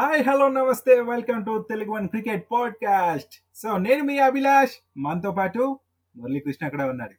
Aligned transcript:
Hi 0.00 0.24
hello 0.28 0.48
నమస్తే. 0.48 1.00
Welcome 1.00 1.44
to 1.44 1.66
Telugu 1.70 1.90
one 1.90 2.08
cricket 2.08 2.46
podcast 2.52 3.34
so 3.54 3.76
నేను 3.78 4.02
మీ 4.04 4.18
అభిలాష్. 4.18 4.70
మనతో 4.96 5.30
పాటు 5.30 5.78
మురళీకృష్ణ 6.16 6.66
అక్కడ 6.66 6.82
ఉన్నాడు. 6.82 7.14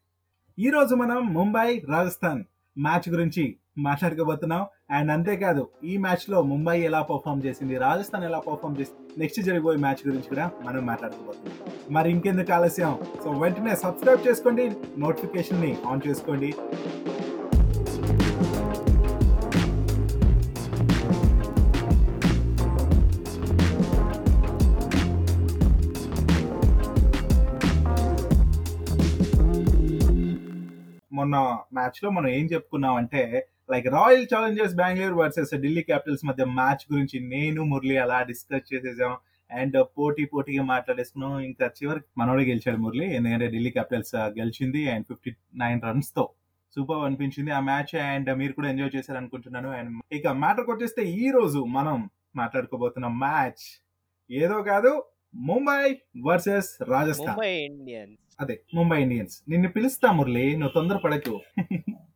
ఈరోజు 0.62 0.96
మనం 0.96 1.34
ముంబై 1.34 1.82
రాజస్థాన్ 1.90 2.44
మ్యాచ్ 2.78 3.10
గురించి 3.10 3.56
మాట్లాడుకోబోతున్నాం. 3.78 4.66
అండ్ 4.92 5.12
అంతేకాదు 5.12 5.68
ఈ 5.84 5.98
మ్యాచ్లో 5.98 6.42
ముంబై 6.42 6.80
ఎలా 6.80 7.02
పర్ఫామ్ 7.02 7.42
చేసింది 7.46 7.78
రాజస్థాన్ 7.78 8.24
ఎలా 8.24 8.40
పర్ఫామ్ 8.40 8.78
చేసింది 8.80 9.20
నెక్స్ట్ 9.20 9.42
జరిగిపోయే 9.42 9.78
మ్యాచ్ 9.78 10.08
గురించి 10.08 10.30
కూడా 10.30 10.52
మనం 10.64 10.86
మాట్లాడుకోబోతున్నాం. 10.86 11.60
మరి 11.92 12.12
ఇంకెందుకు 12.12 12.54
ఆలస్యం? 12.54 13.00
సో 13.24 13.32
వెంటనే 13.32 13.76
సబ్స్క్రైబ్ 13.76 14.28
చేసుకోండి. 14.28 14.72
నోటిఫికేషన్ని 14.98 15.78
ఆన్ 15.86 16.02
చేసుకోండి. 16.08 16.54
మొన్న 31.18 31.36
మ్యాచ్లో 31.74 32.10
మనం 32.10 32.30
ఏం 32.38 32.46
చెప్పుకున్నాం 32.46 32.96
అంటే 33.02 33.22
like 33.70 33.88
Royal 33.96 34.28
Challengers 34.32 34.76
Bengaluru 34.82 35.16
versus 35.22 35.54
Delhi 35.64 35.84
Capitals 35.84 36.24
మధ్య 36.30 36.44
మ్యాచ్ 36.60 36.84
గురించి 36.92 37.18
నేను 37.34 37.62
మురళి 37.72 37.96
అలా 38.04 38.20
డిస్కస్ 38.30 38.68
చేసేసాం. 38.72 39.14
అండ్ 39.52 39.76
పోటీ 39.98 40.24
పోటీగా 40.32 40.64
మాట్లాడేసుకున్నాం. 40.72 41.34
ఇంకా 41.50 41.66
చివరికి 41.78 42.08
మనోడే 42.20 42.44
గెలిచాడు 42.50 42.80
మురళి. 42.86 43.08
ఎందుకంటే 43.18 43.48
ఢిల్లీ 43.56 43.72
క్యాపిటల్స్ 43.78 44.14
uh, 44.16 44.28
గెలిచింది 44.40 44.84
అండ్ 44.94 45.06
ఫిఫ్టీ 45.12 45.34
నైన్ 45.64 45.82
రన్స్తో 45.88 46.26
సూపర్ 46.76 47.04
అనిపించింది 47.08 47.52
ఆ 47.58 47.60
మ్యాచ్ 47.70 47.94
అండ్ 48.06 48.30
మీరు 48.40 48.54
కూడా 48.58 48.68
ఎంజాయ్ 48.74 48.96
చేశారు 48.96 49.20
అనుకుంటున్నాను 49.22 49.70
అండ్ 49.78 49.92
ఇక 50.18 50.28
మ్యాటర్కి 50.44 50.72
వచ్చేస్తే 50.74 51.04
ఈ 51.20 51.28
రోజు 51.38 51.60
మనం 51.78 51.98
మాట్లాడుకోబోతున్న 52.36 53.08
మ్యాచ్ 53.24 53.66
ఏదో 54.30 54.58
కాదు 54.72 54.92
ముంబై 55.36 55.98
వర్సెస్ 56.26 56.70
రాజస్థాన్. 56.84 57.30
ముంబై 57.30 57.54
ఇండియన్స్. 57.56 58.22
అదే 58.40 58.62
ముంబై 58.74 59.02
ఇండియన్స్. 59.02 59.44
నిన్ను 59.50 59.70
పిలుస్తా 59.70 60.12
మురళి 60.12 60.52
నువ్వు 60.52 60.74
తొందర 60.76 60.98
పడకు. 60.98 61.40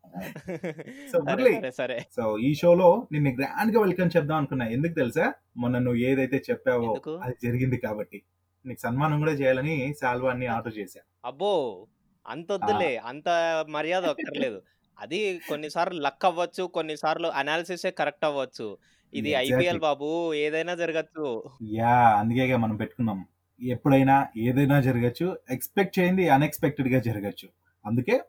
సో 1.11 1.19
మురళి 1.19 1.71
సరే 1.71 2.05
సో 2.16 2.38
ఈ 2.38 2.55
షోలో 2.55 3.08
నిన్ను 3.11 3.31
గ్రాండ్గా 3.31 3.81
వెల్కమ్ 3.81 4.09
చెప్దాం 4.17 4.38
అనుకున్నా. 4.38 4.67
ఎందుకు 4.67 4.94
తెలుసా? 4.94 5.33
మొన్న 5.58 5.77
నువ్వు 5.77 5.99
ఏదైతే 5.99 6.44
చెప్పావో? 6.49 7.02
అది 7.23 7.36
జరిగింది 7.44 7.77
కాబట్టి. 7.77 8.21
నీకు 8.66 8.80
సన్మానం 8.80 9.19
కూడా 9.19 9.31
చేయాలని 9.31 9.93
శాల్వాన్ని 10.02 10.45
ఆర్డర్ 10.45 10.77
చేశా. 10.77 10.99
అబ్బో 11.25 11.88
అంత 12.27 12.52
వద్దులే. 12.52 12.97
అంత 12.97 13.30
మర్యాద 13.69 14.05
అక్కర్లేదు 14.05 14.61
అది 15.02 15.41
కొన్నిసార్లు 15.49 16.02
లక్ 16.02 16.25
అవ్వచ్చు 16.25 16.63
కొన్నిసార్లు 16.63 17.27
అనాలిసిస్ 17.27 17.85
కరెక్ట్ 17.97 18.25
అవ్వచ్చు. 18.25 18.77
ఇది. 19.13 19.31
ఐపీఎల్ 19.31 19.80
బాబు 19.80 20.33
ఏదైనా 20.33 20.75
జరగచ్చు. 20.75 21.43
యా 21.73 21.95
అందుకేగా 22.19 22.58
మనం 22.58 22.75
పెట్టుకున్నాం. 22.75 23.25
ఎప్పుడైనా 23.61 24.27
ఏదైనా 24.38 24.81
జరగచ్చు 24.81 25.38
ఎక్స్పెక్ట్ 25.49 25.99
చేయండి 25.99 26.30
అన్ఎక్స్పెక్టెడ్గా 26.30 26.99
జరగచ్చు. 26.99 27.49
అందుకే 27.85 28.21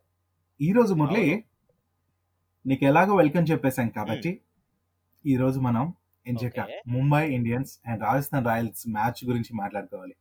ఈ 0.61 0.73
రోజు 0.73 0.95
మురళి. 0.95 1.45
నీకు 2.67 2.84
ఎలాగో 2.84 3.17
వెల్కమ్ 3.17 3.47
చెప్పేశాం 3.51 3.89
కాబట్టి 3.89 4.41
ఈ 5.27 5.36
రోజు 5.36 5.61
మనం 5.61 5.95
ఎంచక. 6.27 6.67
Mumbai 6.89 7.31
Indians 7.33 7.79
and 7.86 8.03
Rajasthan 8.03 8.47
Royals 8.47 8.89
match 8.89 9.25
గురించి 9.25 9.53
మాట్లాడుకోవాలి. 9.55 10.14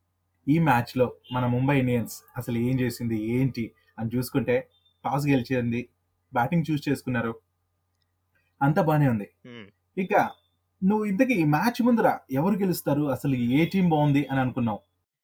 ఈ 0.47 0.59
మ్యాచ్లో 0.59 1.13
మన 1.31 1.45
ముంబై 1.45 1.79
ఇండియన్స్ 1.79 2.23
అసలు 2.37 2.57
ఏం 2.57 2.79
చేసింది 2.79 3.17
ఏంటి 3.23 3.71
అని 3.99 4.09
చూసుకుంటే 4.15 4.67
టాస్ 5.05 5.27
గెలిచింది 5.27 5.89
బ్యాటింగ్ 6.33 6.63
చూస్ 6.71 6.89
చేసుకున్నారు. 6.89 7.33
అంత 8.61 8.79
బానే 8.79 9.07
ఉంది. 9.07 9.27
ఇక 9.97 10.13
నువ్వు 10.81 11.05
ఇంతకీ 11.05 11.33
ఈ 11.33 11.43
మ్యాచ్ 11.43 11.79
ముందర 11.81 12.17
ఎవరు 12.31 12.55
గెలుస్తారు? 12.55 13.01
అసలు 13.11 13.35
ఏ 13.35 13.65
టీం 13.65 13.89
బాగుంది 13.89 14.27
అని 14.31 14.39
అనుకున్నావు? 14.39 14.79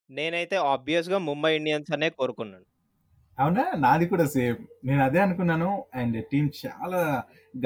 నేనైతే 0.10 0.56
ఆబ్వియస్గా 0.56 1.18
ముంబై 1.18 1.56
ఇండియన్స్ 1.56 1.94
అనే 1.94 2.10
కోరుకున్నాను. 2.10 2.66
అవునా? 3.38 3.72
నాది 3.78 4.06
కూడా 4.08 4.26
సేమ్. 4.26 4.58
నేను 4.86 5.04
అదే 5.04 5.20
అనుకున్నాను. 5.20 5.86
అండ్ 5.96 6.26
టీం 6.32 6.46
చాలా 6.66 7.02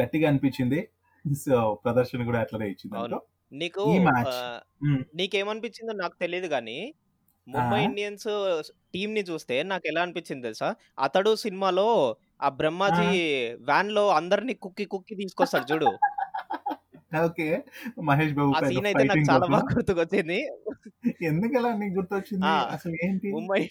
గట్టిగా 0.01 0.30
అనిపించింది. 0.30 0.80
సో 1.46 1.81
ప్రదర్శన 1.85 2.24
కూడా 2.24 2.40
అట్లనే 2.40 2.68
ఇచ్చింది. 2.69 3.19
నీకు. 3.53 3.85
నీకేమనిపించిందో 5.16 5.94
నాకు 5.94 6.16
తెలియదు 6.22 6.47
కానీ 6.47 6.80
ముంబై? 7.47 7.84
ఇండియన్స్ 7.84 8.28
టీం 8.94 9.13
ని 9.13 9.22
చూస్తే 9.22 9.63
నాకు 9.63 9.88
ఎలా 9.88 10.01
అనిపించింది 10.01 10.41
తెలుసా? 10.41 10.75
అతడు 11.00 11.35
సినిమాలో 11.35 11.88
ఆ 12.41 12.50
బ్రహ్మాజీ 12.59 13.09
వ్యాన్లో 13.69 14.03
అందరినీ 14.19 14.53
కుక్కి 14.66 14.85
కుక్కి 14.94 15.16
తీసుకొస్తాడు 15.22 15.66
చూడు. 15.72 15.90
ఓకే. 17.25 17.47
మహేష్ 18.09 18.34
బాబు 18.35 18.52
ఆ 18.57 18.62
సీన్ 18.69 18.88
అయితే 18.90 19.03
నాకు 19.09 19.25
చాలా. 19.29 19.46
బాగా 19.53 19.69
గుర్తుకొచ్చింది. 19.78 20.40
ఎందుకు 21.30 21.56
అలా 21.59 21.72
నీకు 21.81 21.94
గుర్తొచ్చింది? 22.00 22.51
అసలు 22.78 22.96
ఏంటి? 23.07 23.30
ముంబై 23.38 23.62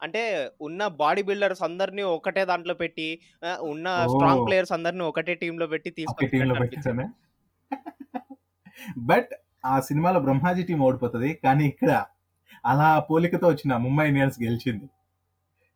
అంటే 0.00 0.20
ఉన్న 0.66 0.80
బాడీ 1.00 1.22
బిల్డర్స్ 1.28 1.62
అందరినీ 1.68 2.02
ఒకటే 2.16 2.42
దాంట్లో 2.50 2.74
పెట్టి 2.82 3.06
ఉన్న. 3.70 3.86
స్ట్రాంగ్ 4.12 4.44
ప్లేయర్స్ 4.48 4.74
అందరినీ 4.76 5.04
ఒకటే 5.10 5.34
టీమ్లో 5.42 5.66
పెట్టి 5.72 5.90
పెట్టానే 6.74 7.06
బట్ 9.10 9.32
ఆ 9.70 9.74
సినిమాలో 9.88 10.18
బ్రహ్మాజీ 10.26 10.62
టీం 10.68 10.80
ఓడిపోతుంది. 10.88 11.30
కానీ 11.44 11.64
ఇక్కడ 11.72 11.90
అలా 12.64 12.88
పోలికతో 13.08 13.46
వచ్చిన 13.52 13.72
ముంబై 13.86 14.04
ఇండియన్స్ 14.10 14.38
గెలిచింది. 14.44 14.86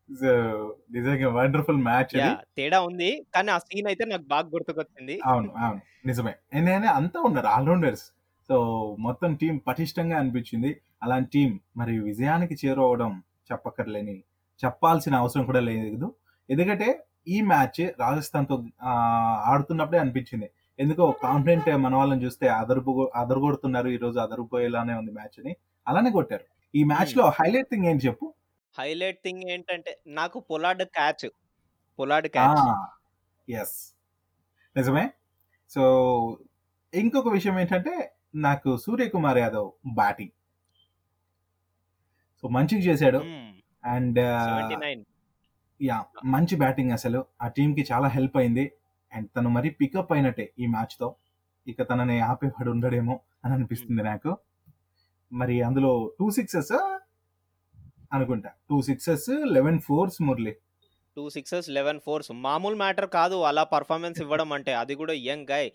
వండర్ఫుల్ 0.08 1.76
మ్యాచ్ 1.76 2.36
తేడా 2.56 2.80
ఉంది. 2.80 3.26
కానీ 3.34 3.50
ఆ 3.50 3.58
సీన్ 3.58 3.86
అయితే 3.86 4.04
నాకు 4.04 4.22
బాగా 4.22 4.48
గుర్తుకొచ్చింది. 4.48 5.20
అవును 5.24 5.52
అవును. 5.58 5.80
నిజమే. 6.06 6.34
నేను 6.54 6.86
అంతా 6.86 7.20
ఉన్నారు 7.20 7.46
ఆల్రౌండర్స్. 7.46 8.02
సో 8.48 8.56
మొత్తం 8.98 9.34
టీం 9.34 9.58
పటిష్టంగా 9.58 10.18
అనిపించింది. 10.18 10.80
అలాంటి 11.02 11.30
టీం 11.30 11.60
మరి 11.76 12.00
విజయానికి 12.00 12.66
చేరువవడం 12.66 13.22
చెప్పక్కర్లేని 13.52 14.24
చెప్పాల్సిన 14.64 15.14
అవసరం 15.14 15.44
కూడా 15.44 15.60
లేదు. 15.60 16.14
ఎందుకంటే 16.50 17.04
ఈ 17.28 17.40
మ్యాచ్ 17.40 17.90
రాజస్థాన్తో 18.00 18.64
ఆ, 18.82 18.92
ఆడుతున్నప్పుడే 19.44 19.98
అనిపించింది. 19.98 20.50
ఎందుకో 20.78 21.12
కాన్ఫిడెంట్ 21.12 21.76
మన 21.76 21.94
వాళ్ళని 21.94 22.24
చూస్తే 22.24 22.48
అదరుపు 22.48 23.10
అదరగొడుతున్నారు. 23.14 23.88
ఈ 23.88 23.96
రోజు 23.96 24.18
అదరిపోయేలానే 24.18 24.94
ఉంది 24.94 25.10
మ్యాచ్ 25.10 25.40
అని 25.40 25.56
అలానే 25.88 26.10
కొట్టారు. 26.10 26.44
ఈ 26.74 26.84
మ్యాచ్లో 26.84 27.28
హైలైట్ 27.28 27.68
థింగ్ 27.70 27.86
ఏంటి 27.86 28.06
చెప్పు? 28.06 28.34
హైలైట్ 28.78 29.18
థింగ్ 29.24 29.42
ఏంటంటే 29.50 30.00
నాకు 30.06 30.40
Pollard 30.40 30.82
catch. 30.82 31.30
Pollard 31.98 32.28
catch. 32.28 32.90
Yes 33.50 33.94
నిజమే. 34.76 35.10
సో 35.70 35.82
ఇంకొక 36.94 37.28
విషయం 37.28 37.58
ఏంటంటే 37.58 38.14
నాకు 38.34 38.76
సూర్యకుమార్ 38.76 39.38
యాదవ్ 39.38 39.72
బ్యాటింగ్. 39.94 40.30
సో 42.42 42.48
మంచిగా 42.48 42.80
చేశాడు. 42.80 43.18
అండ్ 43.84 44.18
యా 45.82 46.04
మంచి 46.24 46.56
బ్యాటింగ్ 46.56 46.90
అసలు. 46.90 47.24
ఆ 47.42 47.48
టీం 47.48 47.74
కి 47.74 47.86
చాలా 47.92 48.08
హెల్ప్ 48.08 48.36
అయింది. 48.36 48.72
అండ్ 49.12 49.28
తను 49.36 49.50
మరి 49.50 49.70
పికప్ 49.70 50.12
అయినట్టే 50.12 50.52
ఈ 50.58 50.66
మ్యాచ్తో 50.66 51.16
ఇక 51.66 51.90
తనని 51.90 52.20
ఆపేవాడు 52.20 52.70
ఉండడేమో 52.70 53.20
అని 53.44 53.54
అనిపిస్తుంది 53.54 54.02
నాకు. 54.02 54.38
మరి 55.32 55.62
అందులో 55.62 56.12
టూ 56.18 56.30
సిక్సెస్ 56.30 56.91
అనుకుంటా. 58.12 58.50
Two 58.70 58.82
sixes 58.82 59.30
eleven 59.46 59.80
fours 59.80 60.22
Murali. 60.22 60.56
Two 61.16 61.30
sixes 61.30 61.70
eleven 61.70 62.00
fours 62.06 62.32
మామూలు 62.32 62.76
మ్యాటర్ 62.76 63.08
కాదు 63.08 63.42
అలా 63.42 63.64
పర్ఫార్మెన్స్ 63.64 64.20
ఇవ్వడం 64.20 64.52
అంటే. 64.52 64.72
అది 64.72 64.94
కూడా 64.94 65.12
యంగ్ 65.12 65.46
గాయ్ 65.50 65.70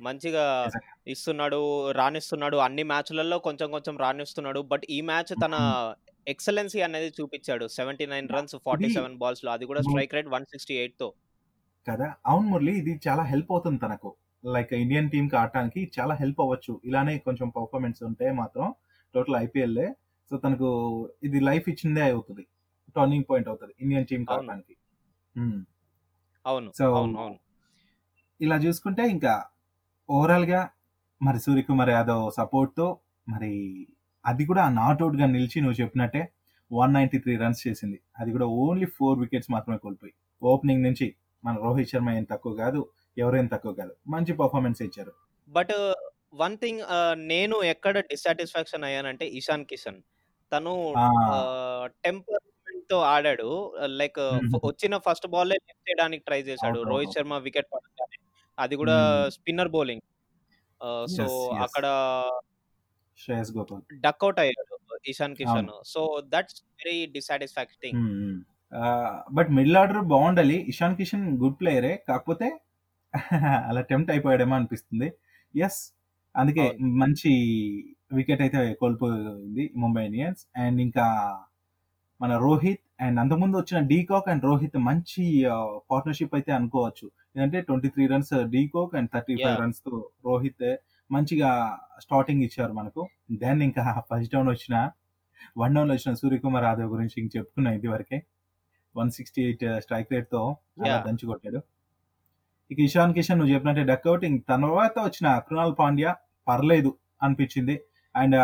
మంచిగా. 0.00 0.70
ఇస్తున్నాడు 1.06 1.90
రాణిస్తున్నాడు. 1.90 2.56
అన్ని 2.56 2.82
మ్యాచ్లలో 2.82 3.38
కొంచెం 3.38 3.70
కొంచెం 3.70 3.98
రాణిస్తున్నాడు. 3.98 4.60
బట్ 4.60 4.82
ఈ 4.90 5.00
మ్యాచ్ 5.00 5.34
తన 5.44 5.54
ఎక్సలెన్సీ 6.28 6.80
అనేది 6.80 7.12
చూపించాడు. 7.20 7.68
Seventy 7.68 8.06
nine 8.06 8.28
runs 8.28 8.56
forty 8.64 8.88
seven 8.92 9.16
బాల్స్లో. 9.16 9.50
అది 9.52 9.66
కూడా 9.66 9.80
స్ట్రైక్ 9.80 10.14
రేట్ 10.14 10.28
వన్ 10.28 10.44
సిక్స్టీ 10.44 10.74
ఎయిట్తో. 10.74 11.12
కదా? 11.90 12.14
అవును 12.26 12.48
మురళి 12.48 12.78
ఇది 12.78 13.00
చాలా 13.08 13.22
హెల్ప్ 13.22 13.46
అవుతుంది 13.50 13.78
తనకు. 13.78 14.14
లైక్ 14.44 14.74
ఇండియన్ 14.74 15.10
టీమ్కి 15.10 15.36
ఆడటానికి 15.36 15.90
చాలా 16.00 16.14
హెల్ప్ 16.14 16.40
అవ్వచ్చు. 16.40 16.80
ఇలానే 16.84 17.18
కొంచెం 17.18 17.48
పర్ఫార్మెన్స్ 17.48 18.02
ఉంటే 18.02 18.32
మాత్రం 18.32 18.74
టోటల్ 19.14 19.36
ఐపీఎల్ 19.36 19.78
సో 20.30 20.36
తనకు 20.44 20.68
ఇది 21.26 21.38
లైఫ్ 21.48 21.66
ఇచ్చిందే 21.72 22.02
అవుతుంది. 22.14 22.44
టర్నింగ్ 22.96 23.26
పాయింట్ 23.30 23.48
అవుతుంది. 23.50 23.72
ఇండియన్ 23.82 24.06
టీమ్కి 24.10 24.32
అవును. 26.46 26.68
అవును 26.98 27.38
ఇలా 28.40 28.56
చూసుకుంటే 28.64 29.04
ఇంకా 29.14 29.34
ఓవరాల్గా 30.08 30.60
మరి 31.20 31.38
సూర్యకుమార్ 31.44 31.90
యాదవ్ 31.90 32.24
సపోర్ట్తో 32.38 32.86
మరి 33.28 33.52
అది 34.24 34.44
కూడా 34.50 34.62
నాట్ 34.80 35.00
అవుట్గా 35.02 35.26
నిలిచి 35.34 35.58
నువ్వు 35.64 35.78
చెప్పినట్టే 35.80 36.22
వన్ 36.70 36.92
నైన్టీ 36.96 37.18
త్రీ 37.24 37.34
రన్స్ 37.42 37.60
చేసింది. 37.66 37.98
అది 38.20 38.30
కూడా 38.34 38.46
ఓన్లీ 38.62 38.86
ఫోర్ 38.96 39.18
వికెట్స్ 39.22 39.50
మాత్రమే 39.54 39.78
కోల్పోయి. 39.84 40.12
ఓపెనింగ్ 40.42 40.82
నుంచి 40.86 41.06
మన 41.44 41.54
రోహిత్ 41.64 41.90
శర్మ 41.92 42.10
ఏం 42.18 42.24
తక్కువ 42.32 42.52
కాదు 42.62 42.80
ఎవరేం 43.18 43.46
తక్కువ 43.54 43.72
కాదు. 43.80 43.92
మంచి 44.14 44.32
పర్ఫార్మెన్స్ 44.40 44.80
ఇచ్చారు. 44.86 45.12
బట్ 45.48 45.72
వన్ 46.42 46.56
థింగ్ 46.62 46.80
నేను 47.32 47.56
ఎక్కడ 47.72 47.98
డిస్సాటిస్ఫాక్షన్ 48.12 48.86
అయ్యానంటే 48.88 49.26
ఇషాన్ 49.40 49.64
కిషన్. 49.70 50.00
తను. 50.52 50.94
టెంపర్మెంట్తో 52.04 52.98
ఆడాడు. 53.00 53.74
లైక్. 53.86 54.18
వచ్చిన 54.66 54.98
ఫస్ట్ 54.98 55.26
బాల్ 55.26 55.48
లిఫ్ట్ 55.48 55.90
చేయడానికి 55.90 56.24
ట్రై 56.24 56.42
చేశాడు. 56.42 56.82
రోహిత్. 56.82 57.10
శర్మ 57.10 57.34
వికెట్ 57.34 57.66
పడగానే. 57.74 58.18
అది 58.58 58.76
కూడా. 58.76 59.28
Spinner 59.30 59.68
bowling. 59.68 60.00
సో. 61.06 61.48
అక్కడ 61.48 61.84
శ్రేయస్ 63.18 63.52
గోపాల్. 63.56 64.00
డక్అవుట్ 64.00 64.38
అయ్యాడు 64.38 64.98
Ishan 65.06 65.36
Kishan. 65.36 65.68
So 65.84 66.22
that's 66.28 66.62
very 66.84 67.06
dissatisfacting 67.06 68.40
but 69.32 69.48
middle 69.50 69.76
order 69.76 69.98
బాగుండాలి 69.98 70.56
ఇషాన్ 70.68 70.96
కిషన్ 70.96 71.38
గుడ్ 71.38 71.60
ప్లేయరే. 71.60 72.04
కాకపోతే 72.08 72.60
అలా 73.68 73.80
టెంప్ట్ 73.80 74.10
అయిపోయాడేమో 74.10 74.56
అనిపిస్తుంది. 74.56 75.12
ఎస్ 75.56 75.97
అందుకే. 76.38 76.64
మంచి 77.02 77.30
వికెట్ 78.12 78.42
అయితే 78.44 78.60
కోల్పోయింది 78.74 79.64
ముంబై 79.76 80.02
ఇండియన్స్ 80.04 80.42
అండ్ 80.56 80.78
ఇంకా 80.80 81.06
మన 82.20 82.32
రోహిత్ 82.36 82.82
అండ్ 83.00 83.18
అంతకుముందు 83.20 83.56
వచ్చిన 83.58 83.78
డీకాక్ 83.90 84.28
అండ్ 84.28 84.44
రోహిత్ 84.44 84.78
మంచి 84.86 85.24
పార్ట్నర్షిప్ 85.90 86.34
అయితే 86.34 86.50
అనుకోవచ్చు 86.52 87.06
ఎందుకంటే 87.26 87.58
twenty 87.60 87.88
three 87.88 88.04
runs 88.06 88.32
de Kock 88.54 88.94
and 88.98 89.10
thirty 89.14 89.34
five. 89.36 89.56
రన్స్తో 89.62 89.92
Rohit 90.24 90.66
మంచిగా 91.10 91.50
స్టార్టింగ్ 91.98 92.42
ఇచ్చారు 92.42 92.72
మనకు 92.72 93.02
దెన్ 93.42 93.60
ఇంకా 93.62 93.84
ఫస్ట్ 94.08 94.32
డౌన్ 94.34 94.48
వచ్చిన 94.48 94.76
వన్ 95.56 95.74
డౌన్లో 95.74 95.94
వచ్చిన 95.94 96.12
సూర్యకుమార్ 96.20 96.64
యాదవ్ 96.64 96.90
గురించి 96.94 97.16
ఇంక 97.20 97.30
చెప్పుకున్నాం 97.36 97.74
ఇది 97.78 97.88
వరకే 97.88 98.18
వన్ 98.94 99.10
సిక్స్టీ 99.10 99.40
ఎయిట్ 99.42 99.64
స్ట్రైక్ 99.84 100.12
రేట్తో. 100.12 100.40
దంచి 101.06 101.26
కొట్టాడు 101.26 101.60
ఇక 102.70 102.78
ఇషాన్ 102.86 103.12
కిషన్ 103.14 103.38
నువ్వు 103.38 103.52
చెప్పినట్టే 103.54 103.84
డక్అవుట్ 103.90 104.24
ఇంక 104.24 104.42
తర్వాత 104.52 104.94
వచ్చిన 105.06 105.28
కృణాల్ 105.46 105.74
పాండ్యా 105.78 106.10
పర్లేదు 106.48 106.90
అనిపించింది. 107.22 107.76
అండ్ 108.14 108.36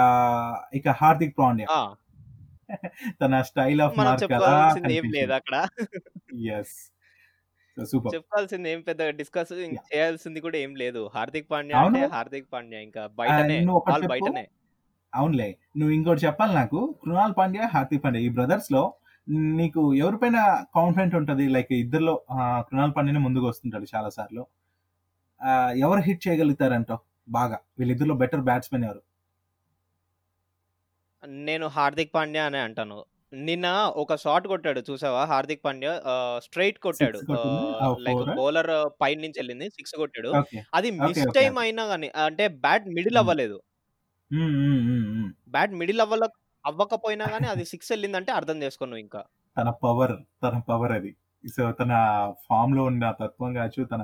ఇక 0.77 0.89
హార్దిక్ 1.01 1.39
పాండ్యా. 1.39 1.69
తన 3.23 3.43
స్టైల్ 3.43 3.81
ఆఫ్ 3.81 3.97
అక్కడ. 5.33 5.57
ఎస్ 6.59 6.77
సూపర్ 7.77 8.15
చెప్పుకోవాల్సింది 8.15 8.69
ఏం 8.71 8.81
పెద్ద 8.81 9.03
డిస్కస్. 9.21 9.53
చేయాల్సింది 9.91 10.41
కూడా 10.41 10.57
ఏం 10.59 10.77
లేదు. 10.77 11.11
హార్దిక్ 11.15 11.51
పాండ్యా. 11.51 11.79
అంటే 11.81 12.03
హార్దిక్ 12.07 12.53
పాండ్యా 12.53 12.81
ఇంకా 12.81 13.07
బయటనే. 13.21 13.57
బయటనే. 14.09 14.45
అవునులే. 15.13 15.49
నువ్వు 15.79 15.93
ఇంకోటి 15.95 16.27
చెప్పాలి 16.27 16.55
నాకు. 16.55 16.79
కృణాల్ 17.05 17.35
పాండ్యా 17.39 17.67
హార్దిక్ 17.75 18.05
పాండ్యా. 18.05 18.23
ఈ 18.23 18.29
బ్రదర్స్లో 18.29 18.83
నీకు 19.61 19.95
ఎవరిపైన 19.95 20.39
కాన్ఫిడెంట్ 20.75 21.15
ఉంటది? 21.15 21.49
లైక్ 21.49 21.73
ఇద్దరులో 21.73 22.15
కృణాల్ 22.69 22.93
పాండ్యానే 22.97 23.21
ముందుకు 23.21 23.47
వస్తుంటాడు 23.47 23.87
చాలా 23.95 24.09
సార్లు. 24.09 24.43
ఎవరు 25.77 26.01
హిట్ 26.01 26.29
చేయగలుగుతారంటావు 26.29 27.01
బాగా. 27.29 27.59
వీళ్ళిద్దరిలో 27.79 28.15
బెటర్ 28.23 28.43
బ్యాట్స్మెన్ 28.43 28.85
ఎవరు? 28.85 29.03
నేను 31.45 31.67
హార్దిక్ 31.75 32.15
పాండ్యా 32.15 32.45
అనే 32.47 32.61
అంటాను. 32.61 32.99
నిన్న 33.41 33.67
ఒక 34.03 34.17
షాట్ 34.23 34.47
కొట్టాడు 34.47 34.81
చూసావా? 34.89 35.23
హార్దిక్ 35.25 35.63
పాండ్యా 35.65 35.93
స్ట్రైట్ 36.45 36.79
కొట్టాడు. 36.85 37.19
కొట్టిందా? 37.31 37.63
ఆ, 37.83 37.87
లైక్? 38.07 38.23
బౌలర్ 38.39 38.71
పైన 39.03 39.19
నుంచి 39.25 39.39
వెళ్ళింది 39.41 39.67
సిక్స్ 39.77 39.95
కొట్టాడు. 40.03 40.31
ఓకే 40.41 40.59
అది 40.75 40.91
మిస్ 41.01 41.23
టైం 41.39 41.53
okay. 41.53 41.65
అయినా 41.65 41.85
కానీ 41.93 42.11
అంటే 42.27 42.47
బ్యాట్ 42.65 42.87
మిడిల్ 42.97 43.17
Hmm. 43.17 43.23
అవ్వలేదు 43.23 43.59
బ్యాట్ 45.53 45.73
మిడిల్ 45.81 46.01
అవ్వల 46.01 46.25
అవ్వకపోయినా 46.65 47.25
కానీ 47.33 47.47
అది 47.47 47.65
సిక్స్ 47.73 47.91
వెళ్ళిందంటే 47.93 48.31
అర్థం 48.33 48.59
చేసుకున్నావు 48.63 49.01
ఇంకా. 49.01 49.21
తన 49.57 49.69
పవర్ 49.83 50.15
తన 50.43 50.55
పవర్ 50.69 50.93
అది. 50.93 51.11
సో 51.45 51.63
తన 51.73 51.93
ఫామ్లో 52.47 52.83
ఉన్న 52.91 53.05
తత్వం 53.21 53.51
కావచ్చు 53.55 53.83
తన 53.85 54.03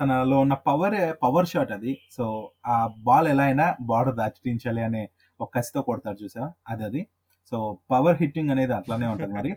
తనలో 0.00 0.40
ఉన్న 0.40 0.54
పవర్ 0.54 0.96
పవర్ 1.22 1.46
షాట్ 1.46 1.72
అది. 1.72 1.98
సో 2.12 2.50
ఆ 2.66 2.76
బాల్ 2.98 3.28
ఎలా 3.28 3.44
అయినా 3.44 3.76
బార్డర్ 3.80 4.16
దాచిటించాలి 4.16 4.82
అనే 4.82 5.08
ఒక 5.40 5.48
కసితో 5.54 5.82
కొడతాడు 5.82 6.24
చూసా 6.24 6.52
అది 6.68 6.84
అది. 6.84 7.02
సో 7.50 7.78
పవర్ 7.90 8.16
హిట్టింగ్ 8.20 8.50
అనేది 8.50 8.72
అట్లానే 8.72 9.06
ఉంటుంది 9.06 9.34
మరి. 9.34 9.52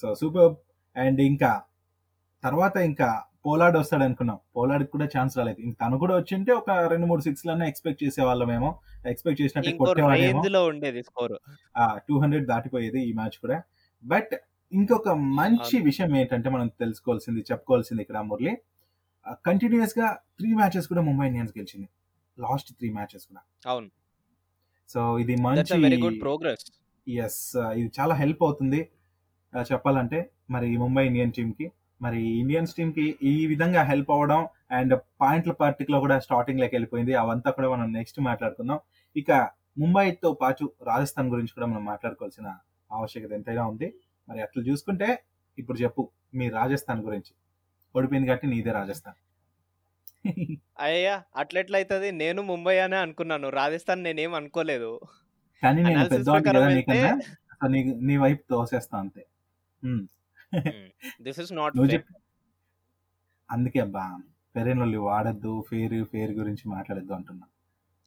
సో 0.00 0.14
సూపర్ 0.14 0.54
అండ్ 0.96 1.20
ఇంకా 1.20 1.62
తర్వాత 2.44 2.76
ఇంకా 2.76 3.22
పోలాడ్ 3.46 3.76
వస్తాడు 3.76 4.02
అనుకున్నాం. 4.02 4.38
పోలాడ్ 4.56 4.86
కూడా 4.86 5.04
ఛాన్స్ 5.04 5.38
రాలేదు. 5.38 5.60
ఇంక 5.60 5.74
తను 5.80 5.98
కూడా 5.98 6.16
వచ్చింటే 6.16 6.52
ఒక 6.52 6.70
రెండు 6.70 7.06
మూడు 7.06 7.20
సిక్స్ 7.20 7.46
లనే 7.46 7.68
ఎక్స్పెక్ట్ 7.68 8.04
చేసేవాళ్ళమేమో 8.04 8.70
ఎక్స్పెక్ట్ 9.06 9.42
చేసినట్టే 9.42 9.70
స్కోర్ 9.70 9.98
టూ 12.08 12.18
హండ్రెడ్ 12.18 12.46
దాటిపోయేది 12.46 13.00
ఈ 13.08 13.12
మ్యాచ్ 13.12 13.38
కూడా. 13.42 13.62
బట్ 14.04 14.34
ఇంకొక 14.72 15.08
మంచి. 15.08 15.80
విషయం 15.80 16.16
ఏంటంటే 16.16 16.48
మనం 16.50 16.68
తెలుసుకోవాల్సింది 16.68 17.40
చెప్పుకోవాల్సింది 17.52 18.02
ఇక్కడ 18.02 18.18
మురళి. 18.20 18.54
కంటిన్యూస్గా 19.46 20.08
త్రీ 20.38 20.54
మ్యాచెస్ 20.54 20.88
కూడా 20.88 21.02
ముంబై 21.02 21.26
ఇండియన్స్ 21.26 21.52
గెలిచింది. 21.58 21.88
లాస్ట్ 22.38 22.70
త్రీ 22.78 22.92
మ్యాచెస్ 22.92 23.26
కూడా. 23.26 23.42
అవును. 23.66 23.90
సో 24.88 25.18
ఇది 25.18 25.36
మంచి 25.36 25.80
వెరీ 25.82 25.98
గుడ్ 26.02 26.20
ప్రోగ్రెస్ 26.20 26.64
ఎస్ 27.08 27.56
ఇది 27.56 27.90
చాలా 28.00 28.14
హెల్ప్ 28.14 28.42
అవుతుంది. 28.42 28.80
చెప్పాలంటే 29.72 30.18
మరి 30.50 30.76
ముంబై 30.76 31.06
ఇండియన్ 31.06 31.32
టీమ్కి 31.32 31.66
మరి 32.02 32.20
ఇండియన్స్ 32.38 32.74
టీమ్కి 32.74 33.18
ఈ 33.22 33.46
విధంగా 33.46 33.82
హెల్ప్ 33.82 34.10
అవ్వడం 34.10 34.48
అండ్ 34.70 34.94
పాయింట్ల 35.20 35.52
పార్టిక్లో 35.52 36.00
కూడా 36.00 36.18
స్టార్టింగ్లోకి 36.18 36.74
వెళ్ళిపోయింది. 36.74 37.14
అవంతా 37.14 37.50
కూడా 37.50 37.68
మనం 37.68 37.92
నెక్స్ట్ 37.92 38.20
మాట్లాడుకుందాం. 38.20 38.78
ఇక 39.16 39.30
ముంబైతో 39.78 40.32
పాటు 40.32 40.72
రాజస్థాన్ 40.86 41.28
గురించి 41.30 41.52
కూడా 41.54 41.66
మనం 41.66 41.84
మాట్లాడుకోవాల్సిన 41.84 42.48
ఆవశ్యకత 42.92 43.32
ఎంతైనా 43.32 43.66
ఉంది. 43.66 43.94
మరి 44.28 44.42
అట్లా 44.42 44.62
చూసుకుంటే 44.64 45.08
ఇప్పుడు 45.58 45.78
చెప్పు 45.78 46.10
మీ 46.34 46.48
రాజస్థాన్ 46.48 47.00
గురించి. 47.00 47.32
ఓడిపోయింది 47.96 48.28
కాబట్టి 48.28 48.46
నీదే 48.46 48.72
రాజస్థాన్. 48.72 49.16
అయ్యా 50.80 51.22
అట్లెట్లయితది? 51.36 52.12
నేను 52.12 52.42
ముంబై 52.42 52.78
అనే 52.78 52.96
అనుకున్నాను. 52.96 53.48
రాజస్థాన్ 53.48 54.02
నేనేం 54.02 54.34
అనుకోలేదు. 54.34 55.00
కానీ 55.62 55.82
నేను 55.82 56.04
సో 56.04 57.66
నీ 58.00 58.16
వైపు 58.16 58.42
తోసేస్తా 58.50 58.98
అంతే. 58.98 59.26
దిస్ 61.22 61.40
ఇస్ 61.40 61.52
నాట్ 61.52 61.74
అందుకే 63.50 63.80
అబ్బా 63.80 64.20
వాళ్ళు 64.56 64.98
వాడద్దు 64.98 65.64
ఫెయిర్ 65.70 66.04
ఫెయిర్ 66.04 66.30
గురించి 66.30 66.68
మాట్లాడద్దు 66.68 67.12
అంటున్నా. 67.12 67.46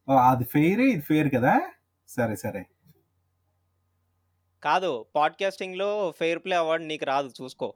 ఓ, 0.07 0.16
అది 0.16 0.44
ఫెయిర్ 0.44 0.81
ఇది 0.81 1.01
ఫెయిర్ 1.01 1.36
కదా? 1.36 1.62
సరే 2.07 2.36
సరే. 2.36 2.66
కాదు 4.63 5.06
పాడ్కాస్టింగ్లో 5.16 6.12
ఫెయిర్ 6.12 6.44
ప్లే 6.44 6.56
అవార్డ్ 6.56 6.86
నీకు 6.86 7.06
రాదు 7.06 7.33
చూసుకో. 7.42 7.74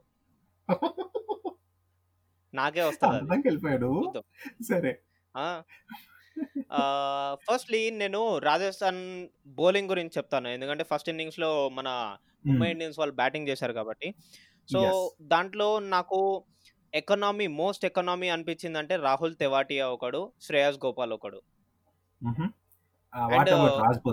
నాకే 2.54 2.82
వస్తుంది 2.88 3.32
వెళ్ళిపోయాడు 3.46 3.86
చూద్దాం. 3.86 4.22
సరే. 4.68 5.02
ఫస్ట్లీ 7.34 7.90
నేను 7.90 8.38
రాజస్థాన్ 8.38 9.28
బౌలింగ్ 9.46 9.88
గురించి 9.88 10.10
చెప్తాను. 10.16 10.48
ఎందుకంటే 10.48 10.84
ఫస్ట్ 10.84 11.08
ఇన్నింగ్స్లో 11.08 11.68
మన 11.68 12.16
ముంబై 12.46 12.70
ఇండియన్స్ 12.70 12.98
వాళ్ళు 12.98 13.14
బ్యాటింగ్ 13.14 13.48
చేశారు 13.48 13.72
కాబట్టి. 13.72 14.14
సో. 14.72 15.12
దాంట్లో 15.22 15.78
నాకు 15.78 16.44
ఎకనామీ 16.94 17.46
మోస్ట్ 17.46 17.84
ఎకనామీ 17.84 18.28
అనిపించింది 18.28 18.78
అంటే 18.78 18.96
రాహుల్ 18.96 19.34
తెవాటియా 19.36 19.88
ఒకడు 19.88 20.32
శ్రేయస్ 20.40 20.78
గోపాల్ 20.86 21.12
ఒకడు. 21.12 21.42
అండ్ 23.14 23.50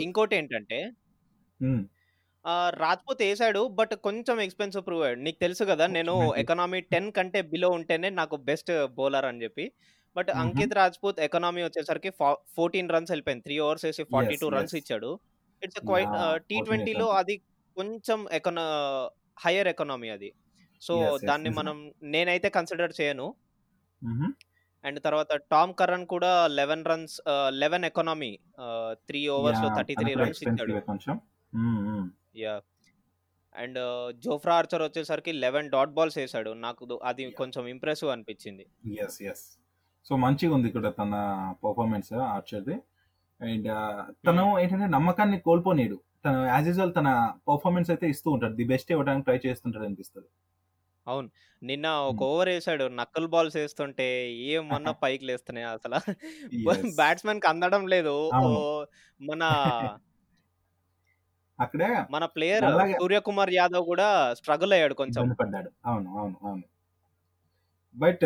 ఇంకోటి 0.04 0.36
ఏంటంటే 0.36 0.92
ఆ, 2.50 2.54
రాజ్పూత్ 2.78 3.22
వేసాడు 3.22 3.62
బట్ 3.80 3.94
కొంచెం 4.06 4.38
ఎక్స్పెన్సివ్ 4.42 4.84
ప్రూవ్ 4.86 5.04
అయ్యాడు 5.04 5.22
నీకు 5.22 5.40
తెలుసు 5.40 5.64
కదా 5.64 5.86
నేను. 5.90 6.14
ఎకనామీ 6.42 6.80
టెన్ 6.94 7.10
కంటే 7.12 7.42
బిలో 7.52 7.70
ఉంటేనే 7.70 8.10
నాకు 8.20 8.36
బెస్ట్ 8.50 8.72
బౌలర్ 8.98 9.26
అని 9.26 9.44
చెప్పి 9.44 9.66
బట్. 10.16 10.30
అంకిత్ 10.42 10.74
రాజ్పూత్ 10.74 11.20
ఎకనామీ 11.20 11.62
వచ్చేసరికి 11.64 12.12
ఫోర్టీన్ 12.56 12.90
రన్స్ 12.90 13.12
వెళ్ళిపోయింది 13.12 13.44
త్రీ 13.44 13.58
ఓవర్స్ 13.60 13.86
వేసి 13.86 14.04
ఫార్టీ 14.14 14.36
టూ 14.36 14.50
రన్స్. 14.50 14.76
ఇచ్చాడు 14.76 15.12
ఇట్స్ 15.62 15.80
క్వైట్ 15.82 16.14
టీ 16.50 16.56
14 16.56 16.66
ట్వంటీలో. 16.68 17.08
అది 17.20 17.36
కొంచెం 17.78 18.20
ఎకనా 18.32 18.66
హయ్యర్ 19.38 19.68
ఎకనామీ 19.68 20.10
అది 20.10 20.30
సో 20.82 20.94
దాన్ని. 21.30 21.50
మనం 21.60 21.78
నేనైతే 22.10 22.50
కన్సిడర్ 22.50 22.94
చేయను. 23.00 23.28
అండ్ 24.84 25.00
తర్వాత 25.04 25.32
టామ్ 25.52 25.74
కరణ్ 25.74 26.06
కూడా 26.08 26.32
eleven 26.58 26.86
runs 26.86 27.16
eleven 27.56 27.86
economy 27.86 28.32
three 29.08 29.22
overs 29.36 29.64
thirty 29.78 29.94
తను 29.94 30.02
త్రీ 30.02 30.14
కూడా 30.14 30.24
రన్స్ 30.24 30.42
ఇచ్చాడు 30.44 30.74
కొంచెం. 30.90 31.16
యా 32.36 32.62
అండ్ 33.56 33.80
జోఫ్రా 34.20 34.56
ఆర్చర్ 34.56 34.82
వచ్చేసరికి 34.82 35.32
లెవెన్ 35.32 35.70
డాట్ 35.70 35.90
బాల్స్ 35.90 36.18
వేసాడు 36.18 36.54
నాకు 36.58 36.86
దు- 36.86 37.00
అది 37.04 37.32
కొంచెం 37.32 37.68
ఇంప్రెసివ్ 37.68 38.12
అనిపించింది. 38.12 38.66
ఎస్ 38.98 39.22
ఎస్ 39.24 39.46
సో 40.06 40.16
మంచిగా 40.16 40.54
ఉంది 40.54 40.68
ఇక్కడ 40.68 40.94
తన 41.00 41.16
పర్ఫార్మెన్స్ 41.64 42.14
ఆర్చర్ది 42.14 42.76
అండ్ 43.42 43.68
తను 44.28 44.60
ఏంటంటే 44.60 44.88
నమ్మకాన్ని 44.88 45.40
కోల్పోనీడు. 45.40 45.98
తను 46.26 46.46
యాజ్ 46.46 46.68
యూజువల్ 46.68 46.96
తన 46.96 47.10
పర్ఫార్మెన్స్ 47.48 47.90
అయితే 47.90 48.10
ఇస్తూ 48.10 48.32
ఉంటాడు. 48.32 48.56
ది 48.56 48.64
బెస్ట్ 48.64 48.92
ఇవ్వడానికి 48.92 49.24
ట్రై 49.24 49.40
చేస్తుంటాడు 49.46 49.86
అనిపిస్తుంది. 49.86 50.28
అవును. 51.08 51.30
నిన్న 51.64 51.88
ఒక 51.88 52.14
Hmm. 52.14 52.24
ఓవర్ 52.24 52.50
వేసాడు 52.50 52.88
నక్కల్ 52.88 53.28
బాల్స్ 53.28 53.56
వేస్తుంటే 53.56 54.08
ఏమన్నా 54.32 54.92
పైకి 55.04 55.26
లేస్తున్నాయి 55.26 55.68
అసలు. 55.68 55.96
Yes. 55.96 56.66
బ్యాట్స్మెన్కి 56.96 57.48
అందడం 57.48 57.88
లేదు. 57.88 58.30
అవును. 58.34 58.60
మన 59.22 59.44
అక్కడే 61.60 61.90
మన 62.16 62.26
ప్లేయర్. 62.36 62.66
సూర్యకుమార్ 63.02 63.52
యాదవ్ 63.60 63.86
కూడా 63.92 64.08
స్ట్రగుల్ 64.40 64.74
అయ్యాడు 64.76 64.96
కొంచెం. 65.02 65.32
పడ్డాడు. 65.42 65.70
అవును 65.90 66.10
అవును 66.20 66.36
అవును. 66.48 66.66
బట్ 67.96 68.26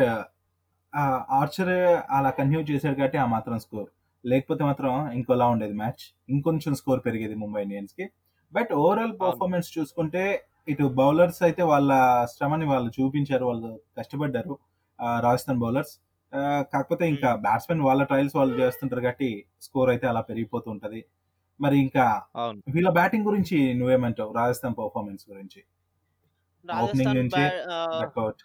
ఆర్చర్ 1.40 1.72
అలా 2.18 2.30
కంటిన్యూ 2.40 2.62
చేశాడు 2.72 2.96
కాబట్టి 3.00 3.18
ఆ 3.24 3.28
మాత్రం 3.36 3.58
స్కోర్ 3.66 3.90
లేకపోతే 4.24 4.64
మాత్రం 4.70 4.92
ఇంకోలా 5.20 5.46
ఉండేది 5.54 5.76
మ్యాచ్ 5.80 6.04
ఇంకొంచెం 6.34 6.74
స్కోర్ 6.82 7.02
పెరిగేది 7.08 7.36
ముంబై 7.44 7.62
ఇండియన్స్కి. 7.68 8.06
బట్ 8.54 8.72
ఓవరాల్ 8.84 9.14
పర్ఫార్మెన్స్ 9.22 9.70
చూసుకుంటే 9.78 10.24
ఇటు 10.72 10.86
బౌలర్స్ 11.00 11.42
అయితే 11.48 11.64
వాళ్ళ 11.72 11.92
శ్రమని 12.34 12.66
వాళ్ళు 12.72 12.90
చూపించారు 12.98 13.46
వాళ్ళు 13.50 13.70
కష్టపడ్డారు. 13.98 14.54
రాజస్థాన్ 15.26 15.60
బౌలర్స్. 15.64 15.94
కాకపోతే 16.74 17.06
ఇంకా 17.14 17.30
బ్యాట్స్మెన్ 17.46 17.82
వాళ్ళ 17.88 18.02
ట్రయల్స్ 18.10 18.36
వాళ్ళు 18.40 18.54
చేస్తుంటారు 18.62 19.02
కాబట్టి 19.02 19.30
స్కోర్ 19.62 19.90
అయితే 19.94 20.06
అలా 20.12 20.22
పెరిగిపోతూ 20.30 20.68
ఉంటది. 20.76 21.02
మరి 21.62 21.80
ఇంకా 21.80 22.06
వీళ్ళ 22.70 22.90
బ్యాటింగ్ 22.90 23.26
గురించి 23.26 23.74
నువ్వేమంటావు? 23.74 24.34
రాజస్థాన్ 24.34 24.76
పర్ఫార్మెన్స్ 24.78 25.30
గురించి. 25.30 25.62
ఓపెనింగ్ 26.66 27.08
రాజస్థాన్ 27.08 27.18
నుంచి 27.18 28.44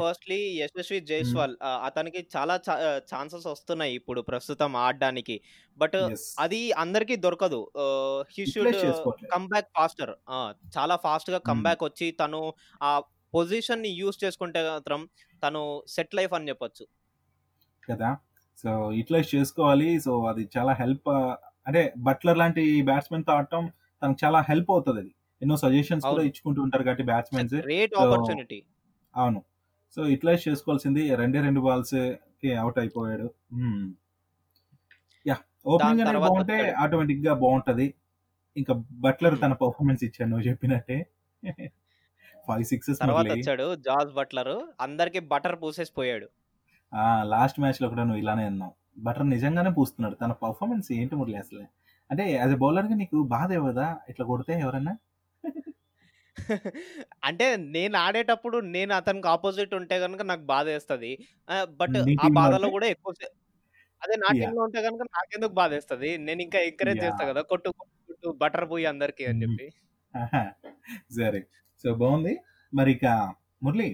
ఫస్ట్లీ 0.00 0.38
యశస్వి 0.58 1.00
జైస్వాల్ 1.00 1.56
అతనికి 1.62 2.28
చాలా 2.36 2.60
ఛాన్సెస్ 2.98 3.46
వస్తున్నాయి 3.46 3.94
ఇప్పుడు 3.94 4.20
ప్రస్తుతం 4.20 4.76
ఆడడానికి. 4.76 5.40
బట్ 5.78 5.96
అది 6.38 6.72
అందరికీ 6.72 7.16
దొరకదు. 7.16 7.60
హీ 8.30 8.46
షుడ్ 8.46 8.66
utilize 8.66 8.84
చేసుకోవట్లేదు. 8.86 9.30
కమ్ 9.32 9.48
బ్యాక్ 9.48 9.68
ఫాస్టర్ 9.76 10.12
చాలా 10.78 10.96
ఫాస్ట్గా 10.96 11.38
కమ్ 11.38 11.56
Hmm. 11.58 11.62
బ్యాక్ 11.62 11.84
వచ్చి 11.84 12.10
తను 12.10 12.54
ఆ 12.82 13.00
పొజిషన్ని 13.34 13.88
యూస్ 13.88 14.24
చేసుకుంటే 14.24 14.70
మాత్రం 14.70 15.08
తను 15.42 15.82
సెట్ 15.88 16.14
లైఫ్ 16.14 16.32
అని 16.32 16.48
చెప్పొచ్చు. 16.48 16.86
కదా? 17.88 18.10
సో 18.64 18.92
యూటిలైజ్ 18.92 19.34
చేసుకోవాలి. 19.34 20.00
సో 20.00 20.26
అది 20.26 20.48
చాలా 20.58 20.72
హెల్ప్ 20.72 21.10
అంటే 21.66 21.80
బట్లర్ 22.08 22.38
లాంటి 22.42 22.62
బ్యాట్స్మెన్తో 22.90 23.32
ఆడటం 23.32 23.64
తనకు 24.02 24.18
చాలా 24.24 24.38
హెల్ప్ 24.50 24.70
అవుతుంది 24.74 25.00
అది. 25.02 25.12
ఎన్నో 25.42 25.56
సజెషన్స్ 25.64 26.04
కూడా. 26.10 26.22
ఇచ్చుకుంటూ 26.30 26.60
ఉంటారు 26.66 26.84
కాబట్టి 26.88 27.04
బ్యాట్స్మెన్స్. 27.10 27.54
అవును. 29.14 29.40
సో 29.96 30.00
యూటిలైజ్ 30.12 30.42
చేసుకోవాల్సింది 30.48 31.02
రెండే 31.20 31.38
రెండు 31.46 31.60
బాల్స్కి 31.60 32.50
అవుట్ 32.62 32.78
అయిపోయాడు. 32.82 33.28
యా 35.26 35.36
ఓపెనింగ్ 35.72 36.00
అనేది 36.02 36.10
తర్వాత 36.10 36.30
బాగుంటే. 36.30 36.58
ఆటోమేటిక్గా 36.82 37.32
బాగుంటది. 37.44 37.86
ఇంకా 38.56 38.74
బట్లర్. 39.06 39.36
తన 39.44 39.52
పర్ఫార్మెన్స్ 39.62 40.04
ఇచ్చాడు 40.08 40.30
నువ్వు 40.32 40.46
చెప్పినట్టే. 40.48 40.98
ఫైవ్ 42.48 42.64
సిక్సెస్ 42.70 42.98
తర్వాత 43.02 43.30
వచ్చాడు 43.32 43.66
జార్జ్ 43.86 44.12
బట్లర్. 44.18 44.54
అందరికి 44.86 45.20
బటర్ 45.32 45.56
పూసేసి 45.62 45.92
పోయాడు. 45.98 46.28
లాస్ట్ 47.32 47.58
మ్యాచ్లో 47.62 47.88
కూడా 47.88 48.04
నువ్వు 48.04 48.22
ఇలానే 48.22 48.44
అన్నావు. 48.50 48.74
బటర్ 49.00 49.26
నిజంగానే 49.32 49.70
పూస్తున్నాడు 49.76 50.16
తన 50.22 50.32
పర్ఫార్మెన్స్ 50.42 50.88
ఏంటి 50.92 51.14
మురళి 51.20 51.36
అసలు 51.42 51.62
అంటే 52.10 52.24
యాజ్ 52.32 52.54
ఎ 52.54 52.60
బౌలర్గా 52.62 52.96
నీకు 53.00 53.18
బాధ 53.34 53.50
కదా 53.64 53.86
ఇట్లా 54.10 54.24
కొడితే 54.30 54.54
ఎవరన్నా 54.64 54.94
అంటే 57.28 57.46
నేను 57.74 57.96
ఆడేటప్పుడు 58.04 58.56
నేను 58.74 58.92
అతనికి 58.98 59.28
ఆపోజిట్ 59.32 59.72
ఉంటే 59.78 59.96
కనుక 60.04 60.22
నాకు 60.30 60.44
బాధ 60.52 60.64
వేస్తుంది 60.72 61.10
బట్ 61.80 61.96
ఆ 62.20 62.28
బాధలో? 62.38 62.68
కూడా 62.76 62.88
ఎక్కువ 62.94 63.12
అదే 64.02 64.14
నా 64.16 64.28
Yeah. 64.28 64.38
టీమ్లో 64.40 64.60
ఉంటే 64.66 64.80
కనుక 64.84 65.02
నాకెందుకు 65.14 65.54
బాధ 65.58 65.70
వేస్తుంది 65.76 66.10
నేను 66.26 66.40
ఇంకా 66.44 66.58
ఎంకరేజ్ 66.68 67.00
చేస్తా. 67.02 67.22
కదా 67.30 67.40
కొట్టు 67.50 67.68
కొట్టు, 67.78 68.28
బటర్ 68.40 68.66
పోయి 68.70 68.84
అందరికి 68.90 69.24
అని. 69.30 69.40
చెప్పి. 69.44 69.66
సరే 71.16 71.40
సో 71.84 71.88
బాగుంది 72.00 72.32
మరి 72.72 72.90
ఇక 72.96 73.06
మురళి 73.62 73.88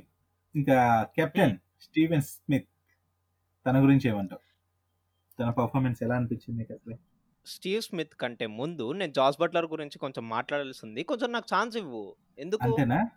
ఇంకా 0.54 0.76
కెప్టెన్ 1.16 1.54
స్టీవెన్ 1.86 2.24
స్మిత్ 2.28 2.68
తన 3.66 3.76
గురించి 3.84 4.06
ఏమంటావు 4.12 4.42
తన 5.40 5.50
పర్ఫార్మెన్స్ 5.50 6.02
ఎలా 6.02 6.14
అనిపించింది 6.14 6.62
అసలు? 6.62 6.96
స్టీవ్ 7.46 7.82
స్మిత్ 7.82 8.14
కంటే 8.14 8.46
ముందు 8.46 8.92
నేను 8.92 9.12
జాస్ 9.12 9.36
బట్లర్ 9.40 9.66
గురించి 9.66 9.98
కొంచెం 9.98 10.28
మాట్లాడాల్సింది. 10.28 11.02
కొంచెం 11.02 11.32
నాకు 11.32 11.56
ఛాన్స్ 11.56 11.76
ఇవ్వు. 11.76 12.16
ఎందుకు? 12.38 12.64
అంతేనా? 12.64 13.08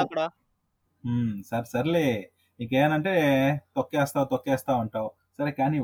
అక్కడ. 0.00 0.30
సరే 1.46 1.64
సర్లే. 1.64 2.30
నీకేనంటే 2.60 3.14
తొక్కేస్తావు 3.76 4.24
తొక్కేస్తావు 4.24 4.80
అంటావు. 4.80 5.10
సరే 5.38 5.50
కానీ 5.50 5.78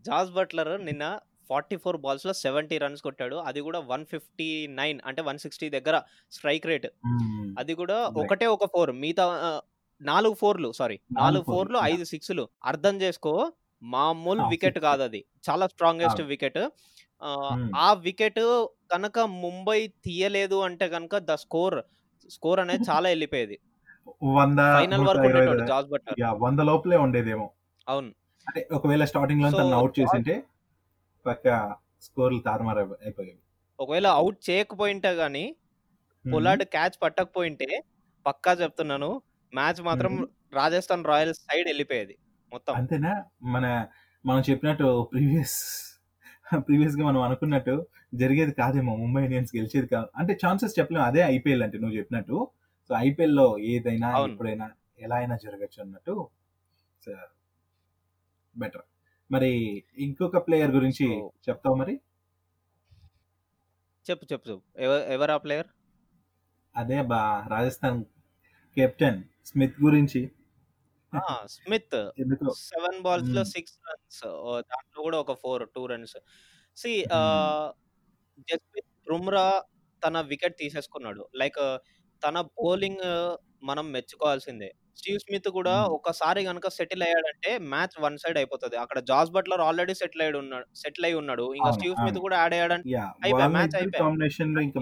జాస్ 0.00 0.30
బట్లర్ 0.30 0.84
నిన్న 0.84 1.18
ఫార్టీ 1.48 1.76
ఫోర్ 1.76 1.96
బాల్స్లో 1.96 2.32
సెవెంటీ 2.32 2.78
రన్స్ 2.78 3.02
కొట్టాడు. 3.02 3.36
అది 3.36 3.60
కూడా 3.60 3.78
వన్ 3.78 4.06
ఫిఫ్టీ 4.06 4.66
నైన్ 4.66 5.00
అంటే 5.04 5.22
వన్ 5.22 5.38
సిక్స్టీ 5.38 5.70
దగ్గర 5.70 6.02
స్ట్రైక్ 6.32 6.66
రేట్. 6.66 6.86
అది 7.58 7.74
కూడా. 7.74 8.08
ఒకటే 8.16 8.46
ఒక 8.46 8.64
ఫోర్. 8.64 8.92
మిగతా 8.92 9.62
నాలుగు 10.04 10.34
ఫోర్లు 10.40 10.68
సారీ 10.78 10.96
నాలుగు 11.18 11.44
ఫోర్లు. 11.50 11.78
ఐదు 11.84 12.04
సిక్స్లు. 12.04 12.44
అర్థం 12.64 12.94
చేసుకో 13.02 13.32
మామూలు 13.82 14.42
వికెట్. 14.52 14.78
కాదు 14.86 15.02
అది 15.08 15.20
చాలా 15.46 15.64
స్ట్రాంగెస్ట్. 15.72 16.22
వికెట్. 16.32 16.60
ఆ 17.78 17.88
వికెట్ 18.06 18.40
కనుక 18.92 19.18
ముంబై 19.42 19.78
తీయలేదు 20.06 20.56
అంటే 20.66 20.86
కనుక 20.94 21.14
ద 21.28 21.34
స్కోర్ 21.44 21.76
స్కోర్ 22.30 22.60
అనేది 22.60 22.84
చాలా 22.90 23.06
వెళ్ళిపోయేది 23.12 23.56
వంద 24.34 24.60
ఫైనల్ 24.76 25.04
వరకు 25.08 25.28
బట్లర్ 25.92 26.18
యా, 26.22 26.30
వంద 26.44 26.60
లోపలే 26.68 26.96
ఉండేదేమో. 27.04 27.46
అవును. 27.86 28.10
అంటే 28.46 28.60
ఒకవేళ 28.76 29.04
స్టార్టింగ్లో 29.10 29.48
అవుట్ 29.78 29.94
చేసింటే 30.00 30.34
పక్క 31.26 31.46
స్కోర్లు 32.02 32.40
తారుమారు 32.48 32.80
అయిపోయాయి 33.04 33.38
ఒకవేళ 33.78 34.06
అవుట్ 34.18 34.40
చేయకపోయింటే 34.48 35.12
గానీ 35.20 35.44
పొలాడ్ 36.24 36.64
క్యాచ్ 36.74 36.96
పట్టకపోయింటే 37.02 37.68
పక్కా 38.26 38.52
చెప్తున్నాను 38.60 39.10
మ్యాచ్ 39.54 39.82
మాత్రం. 39.82 40.28
రాజస్థాన్ 40.52 41.04
రాయల్స్ 41.04 41.40
సైడ్ 41.40 41.68
వెళ్ళిపోయేది 41.68 42.18
మొత్తం. 42.52 42.74
అంతేనా? 42.74 43.24
మన 43.42 43.86
మనం 44.26 44.42
చెప్పినట్టు 44.50 45.08
ప్రీవియస్ 45.12 45.58
ప్రీవియస్గా 46.56 47.04
మనం 47.04 47.20
అనుకున్నట్టు 47.22 47.86
జరిగేది 48.14 48.52
కాదేమో 48.52 48.96
ముంబై 48.96 49.24
ఇండియన్స్ 49.24 49.56
గెలిచేది 49.56 49.86
కాదు 49.86 50.06
అంటే 50.16 50.38
ఛాన్సెస్ 50.46 50.78
చెప్పలేము 50.78 51.04
అదే 51.04 51.20
ఐపీఎల్ 51.20 51.62
అంటే 51.62 51.78
నువ్వు 51.78 51.96
చెప్పినట్టు. 51.96 52.50
సో 52.88 52.94
ఐపీఎల్లో 52.98 53.58
ఏదైనా. 53.58 54.18
ఎప్పుడైనా 54.18 54.70
ఎలా 54.98 55.16
అయినా 55.16 55.36
జరగచ్చు 55.36 55.82
అన్నట్టు 55.82 56.28
బెటర్ 58.56 58.82
మరి 59.32 59.84
ఇంకొక 59.98 60.36
ప్లేయర్ 60.46 60.70
గురించి 60.70 61.06
చెప్తావు 61.48 61.74
మరి? 61.74 62.00
చెప్పు 64.10 64.26
చెప్పు 64.32 64.50
చెప్పు. 64.50 64.80
ఎవ- 64.80 65.12
ఎవరా 65.12 65.36
ప్లేయర్ 65.36 65.66
అదే 66.76 67.02
బా 67.02 67.44
రాజస్థాన్ 67.48 68.04
కెప్టెన్ 68.76 69.20
స్మిత్ 69.46 69.76
గురించి. 69.84 70.20
స్మిత్. 71.54 71.96
సెవెన్ 72.68 72.98
బాల్స్లో. 73.02 73.42
Six 73.44 73.76
runs. 73.88 74.22
దాంట్లో 74.70 75.00
కూడా 75.02 75.18
ఒక 75.24 75.32
four 75.42 75.64
two 75.76 75.86
runs. 75.86 76.16
C. 76.76 76.92
Jasprit 78.48 78.88
Bumrah 79.10 79.46
తన 80.02 80.20
వికెట్ 80.30 80.56
తీసేసుకున్నాడు. 80.58 81.22
లైక్ 81.36 81.60
తన 82.22 82.36
బౌలింగ్ 82.58 83.04
మనం 83.62 83.86
మెచ్చుకోవాల్సిందే. 83.92 84.70
స్టీవ్ 84.96 85.18
స్మిత్ 85.20 85.48
కూడా. 85.58 85.74
ఒకసారి 85.96 86.44
కనుక 86.44 86.68
సెటిల్ 86.78 87.02
అయ్యాడంటే 87.02 87.50
మ్యాచ్ 87.72 87.96
వన్ 88.00 88.18
సైడ్ 88.18 88.38
అయిపోతుంది. 88.38 88.76
అక్కడ 88.76 88.98
జాస్ 89.10 89.30
బట్లర్ 89.36 89.62
ఆల్రెడీ 89.68 89.94
సెటిల్ 89.94 90.22
అయి 90.22 90.32
ఉన్నాడు 90.44 90.66
సెటిల్ 90.76 91.06
అయి 91.06 91.14
ఉన్నాడు. 91.22 91.46
ఇంకా 91.60 91.70
స్టీవ్ 91.78 91.96
స్మిత్. 92.02 92.18
కూడా 92.26 92.36
యాడ్ 92.42 92.54
అయ్యాడంటే 92.54 92.90
అయిపోయి, 93.26 93.48
ఇద్దరి 93.66 93.90
అయిపోయి. 93.96 94.04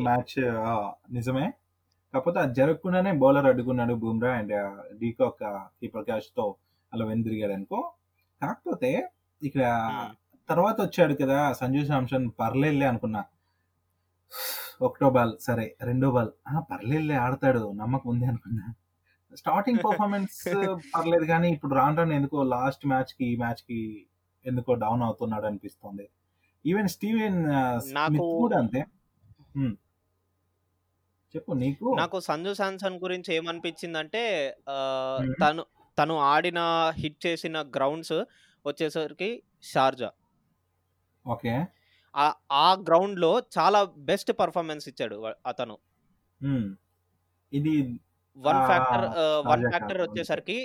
మ్యాచ్ 0.06 0.37
నిజమే. 1.12 1.46
కాకపోతే 2.14 2.38
అది 2.40 2.54
జరగకుండానే 2.54 3.12
bowler 3.12 3.47
అడ్డుకున్నాడు 3.47 3.95
Bumrah 3.95 4.33
and 4.35 4.54
de Kock 4.99 5.42
keeper 5.81 6.04
క్యాచ్తో 6.04 6.45
అలా 6.92 7.04
వెనుదిరిగాడు 7.04 7.52
అనుకో. 7.52 7.81
కాకపోతే 8.40 8.90
ఇక్కడ. 9.42 9.62
తర్వాత 10.49 10.81
వచ్చాడు 10.81 11.14
కదా 11.14 11.52
సంజు 11.52 11.83
శాంసన్ 11.87 12.31
పర్లేదులే 12.40 12.87
అనుకున్నా. 12.87 13.23
ఒకటో 14.83 15.11
బాల్ 15.11 15.33
సరే 15.38 15.76
రెండో 15.83 16.11
బాల్. 16.11 16.31
ఆ 16.49 16.61
పర్లేదులే 16.71 17.14
ఆడతాడు 17.16 17.73
నమ్మకం 17.73 18.09
ఉంది 18.11 18.26
అనుకున్నా. 18.26 18.64
స్టార్టింగ్ 19.33 19.83
పర్ఫార్మెన్స్ 19.85 20.38
పర్లేదు 20.95 21.25
కానీ 21.25 21.49
ఇప్పుడు 21.49 21.75
రాను 21.75 21.97
రాను 21.97 22.12
ఎందుకో 22.12 22.42
లాస్ట్ 22.42 22.85
మ్యాచ్కి 22.87 23.25
ఈ 23.25 23.37
మ్యాచ్కి 23.37 23.78
ఎందుకో 24.47 24.75
డౌన్ 24.75 25.02
అవుతున్నాడు 25.02 25.47
అనిపిస్తుంది. 25.47 26.07
ఈవెన్ 26.64 26.88
స్టీవెన్ 26.88 27.38
కూడా 28.40 28.57
అంతే. 28.59 28.81
హ్మ్. 29.57 29.75
చెప్పు 31.35 31.53
నీకు 31.55 31.87
నాకు 31.97 32.21
సంజు 32.21 32.53
శాంసన్ 32.53 32.99
గురించి 32.99 33.31
ఏమనిపించిందంటే 33.35 34.23
ఆ, 34.69 34.77
మ్మ్. 35.21 35.35
తను 35.43 35.62
తను 35.99 36.15
ఆడిన 36.27 36.61
హిట్ 36.97 37.27
చేసిన 37.27 37.62
గ్రౌండ్స్ 37.77 38.17
వచ్చేసరికి 38.65 39.31
షార్జా 39.65 40.11
ఓకే 41.27 41.55
ఆ 42.57 42.69
గ్రౌండ్లో 42.89 43.33
చాలా 43.57 43.81
బెస్ట్ 44.05 44.33
పర్ఫార్మెన్స్ 44.39 44.89
ఇచ్చాడు 44.89 45.17
అతను. 45.47 45.77
ఇది 47.53 47.73
వన్ 48.37 48.61
ఫ్యాక్టర్ 48.67 49.05
వన్ 49.47 49.62
ఫ్యాక్టర్. 49.71 50.01
వచ్చేసరికి. 50.03 50.59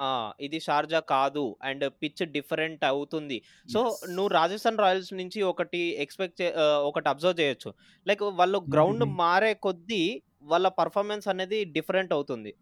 ఆ, 0.00 0.08
ఇది 0.40 0.60
షార్జా 0.60 1.00
కాదు 1.10 1.44
అండ్ 1.62 1.84
పిచ్ 2.02 2.22
డిఫరెంట్ 2.30 2.84
అవుతుంది. 2.84 3.38
సో. 3.68 3.80
నువ్వు 4.10 4.28
రాజస్థాన్ 4.32 4.78
రాయల్స్ 4.78 5.12
నుంచి 5.14 5.42
ఒకటి 5.42 5.82
ఎక్స్పెక్ట్ 6.04 6.42
ఒకటి 6.88 7.08
అబ్జర్వ్ 7.08 7.40
చేయొచ్చు. 7.40 7.70
లైక్ 8.06 8.22
వాళ్ళు 8.34 8.58
గ్రౌండ్. 8.74 9.04
మారే 9.18 9.54
కొద్దీ 9.66 10.02
వాళ్ళ 10.44 10.68
పర్ఫార్మెన్స్ 10.80 11.28
అనేది 11.28 11.64
డిఫరెంట్ 11.76 12.12
అవుతుంది. 12.12 12.52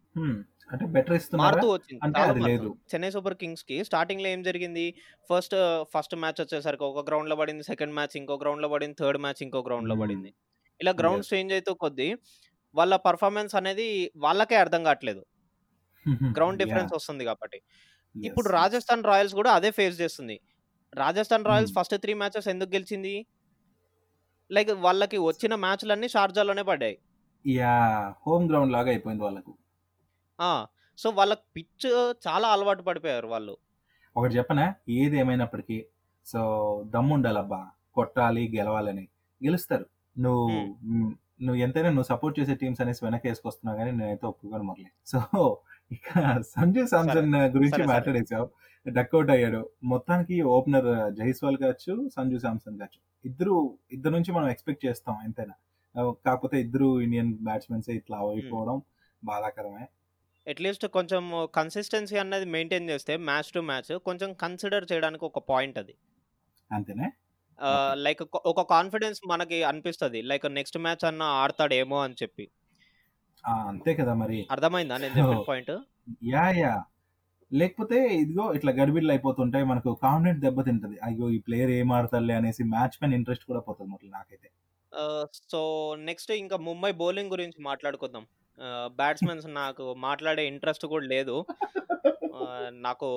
అంటే 0.71 0.85
బెటర్ 0.87 1.19
మారుతూ 1.37 1.67
వచ్చింది. 1.73 2.03
చెన్నై 2.93 3.11
సూపర్ 3.11 3.35
కింగ్స్కి 3.35 3.85
స్టార్టింగ్లో 3.85 4.29
ఏం 4.29 4.43
జరిగింది? 4.43 4.85
ఫస్ట్ 5.31 5.55
ఫస్ట్ 5.95 6.17
మ్యాచ్ 6.17 6.41
వచ్చేసరికి 6.41 6.85
ఒక 6.85 7.07
గ్రౌండ్లో 7.09 7.37
పడింది. 7.37 7.63
సెకండ్ 7.63 7.95
మ్యాచ్ 7.95 8.17
ఇంకో 8.17 8.37
గ్రౌండ్లో 8.37 8.69
పడింది. 8.69 8.97
థర్డ్ 9.01 9.19
మ్యాచ్ 9.19 9.43
ఇంకో 9.43 9.63
గ్రౌండ్లో. 9.63 9.95
పడింది. 10.03 10.31
ఇలా 10.81 10.93
గ్రౌండ్ 11.01 11.25
చేంజ్ 11.31 11.53
అవుతూ 11.53 11.75
కొద్దీ 11.77 12.09
వాళ్ళ 12.75 12.97
పర్ఫార్మెన్స్ 13.07 13.55
అనేది 13.55 13.89
వాళ్ళకే 14.17 14.57
అర్థం 14.57 14.83
కావట్లేదు. 14.85 15.23
గ్రౌండ్ 16.37 16.59
డిఫరెన్స్ 16.59 16.93
వస్తుంది 16.95 17.25
కాబట్టి. 17.25 17.63
ఇప్పుడు 18.15 18.49
రాజస్థాన్ 18.49 19.05
రాయల్స్ 19.05 19.35
కూడా 19.35 19.53
అదే 19.53 19.71
ఫేస్ 19.71 20.01
చేస్తుంది. 20.01 20.41
Rajasthan 20.95 21.45
Royals 21.45 21.73
Hmm. 21.73 21.81
First 21.81 21.99
three 21.99 22.15
matches 22.15 22.49
ఎందుకు 22.49 22.71
గెలిచింది? 22.71 23.27
లైక్ 24.51 24.71
వాళ్ళకి 24.71 25.19
వచ్చిన 25.19 25.55
మ్యాచ్లన్నీ 25.55 26.09
షార్జాలోనే 26.09 26.63
పడ్డాయి. 26.63 26.99
యా 27.47 28.15
హోమ్ 28.27 28.49
గ్రౌండ్ 28.51 28.73
లాగా 28.73 28.89
అయిపోయింది 28.89 29.25
వాళ్ళకు. 29.25 29.53
సో 30.99 31.11
వాళ్ళకి 31.11 31.41
పిచ్ 31.57 31.87
చాలా 32.29 32.49
అలవాటు 32.49 32.83
పడిపోయారు 32.83 33.27
వాళ్ళు. 33.27 33.59
ఒకటి 34.17 34.35
చెప్పనా? 34.37 34.75
ఏది 34.89 35.17
ఏమైనప్పటికీ 35.19 35.87
సో 36.27 36.41
దమ్ము 36.87 37.15
ఉండాలబ్బా 37.15 37.71
కొట్టాలి 37.95 38.53
గెలవాలని. 38.57 39.09
గెలుస్తారు. 39.41 39.87
నువ్వు 40.19 40.49
మ్, 40.85 41.15
నువ్వు 41.43 41.63
ఎంతైనా 41.63 41.89
నువ్వు 41.89 42.03
సపోర్ట్ 42.03 42.41
చేసే 42.41 42.55
టీమ్స్ 42.55 42.81
అనేసి 42.81 43.05
వెనక్కి 43.05 43.29
వేసుకొస్తున్నావు 43.29 43.79
కానీ 43.79 43.93
నేనైతే 43.93 44.27
ఒప్పుకోను 44.27 44.63
మురళి. 44.63 44.91
సో 45.07 45.19
ఇక 45.93 46.41
సంజు 46.41 46.87
సామ్సన్ 46.87 47.35
గురించి 47.35 47.69
సరే, 47.69 47.85
సరే. 47.85 47.95
మాట్లాడేసావు 47.95 48.51
డక్అవుట్ 48.89 49.31
అయ్యాడు. 49.31 49.71
మొత్తానికి 49.85 50.43
ఓపెనర్ 50.43 51.15
జైస్వాల్ 51.15 51.57
కావచ్చు 51.57 52.09
సంజు 52.17 52.39
సామ్సన్ 52.39 52.79
కావచ్చు. 52.79 53.31
ఇద్దరు 53.31 53.79
ఇద్దరు 53.93 54.13
నుంచి 54.13 54.33
మనం 54.33 54.49
ఎక్స్పెక్ట్ 54.49 54.87
చేస్తాం 54.87 55.17
ఎంతైనా. 55.25 55.55
ఆ, 56.03 56.15
కాకపోతే 56.27 56.61
ఇద్దరు 56.61 57.01
ఇండియన్ 57.01 57.35
బ్యాట్స్మెన్స్ 57.35 57.91
ఇట్లా 57.91 58.19
అయిపోవడం 58.19 58.83
బాధాకరమే. 59.25 59.89
అట్లీస్ట్ 60.51 60.87
కొంచెం 60.87 61.49
కన్సిస్టెన్సీ 61.55 62.17
అన్నది 62.17 62.45
మెయింటైన్ 62.45 62.91
చేస్తే 62.91 63.17
మ్యాచ్ 63.17 63.53
టు 63.55 63.61
మ్యాచ్ 63.61 63.99
కొంచెం 63.99 64.35
కన్సిడర్ 64.35 64.87
చేయడానికి 64.93 65.25
ఒక 65.25 65.39
పాయింట్ 65.39 65.79
అది. 65.79 65.95
అంతేనే? 66.73 67.13
లైక్ 67.93 68.23
ఒక 68.35 68.71
కాన్ఫిడెన్స్ 68.71 69.21
మనకి 69.29 69.63
అనిపిస్తుంది. 69.63 70.23
లైక్ 70.23 70.55
నెక్స్ట్ 70.55 70.79
మ్యాచ్ 70.79 71.05
అన్న 71.05 71.23
ఆడతాడేమో 71.23 72.03
అని 72.03 72.15
చెప్పి. 72.23 72.51
అంతే 73.45 73.95
కదా 73.95 74.15
మరి. 74.15 74.39
అర్థమైందా 74.51 74.97
నేను 74.99 75.25
పాయింట్ 75.49 75.73
యా 76.27 76.47
యా. 76.59 76.73
లేకపోతే 77.51 77.99
ఇదిగో 78.15 78.45
ఇట్లా 78.55 78.73
గడిబిడ్లు 78.73 79.13
అయిపోతుంటాయి 79.13 79.65
మనకు 79.65 79.91
కాన్ఫిడెంట్ 80.03 80.41
దెబ్బతింటది 80.41 80.97
అయ్యో 81.03 81.31
ఈ 81.31 81.39
ప్లేయర్ 81.39 81.71
ఏం 81.71 81.93
ఆడతారులే 81.93 82.35
అనేసి 82.35 82.63
మ్యాచ్ 82.65 82.97
పైన 83.01 83.13
ఇంట్రెస్ట్ 83.15 83.45
కూడా 83.45 83.61
పోతుంది 83.61 83.91
మొదలు 83.91 84.11
నాకైతే. 84.11 84.49
సో 85.53 85.61
నెక్స్ట్ 86.05 86.31
ఇంకా 86.39 86.57
ముంబై 86.69 86.93
బౌలింగ్ 86.93 87.31
గురించి 87.31 87.59
మాట్లాడుకుందాం. 87.63 88.25
బ్యాట్స్మెన్స్ 88.97 89.47
నాకు 89.59 89.95
మాట్లాడే 89.99 90.45
ఇంట్రెస్ట్ 90.47 90.87
కూడా 90.87 91.07
లేదు. 91.07 91.35
నాకు 92.81 93.09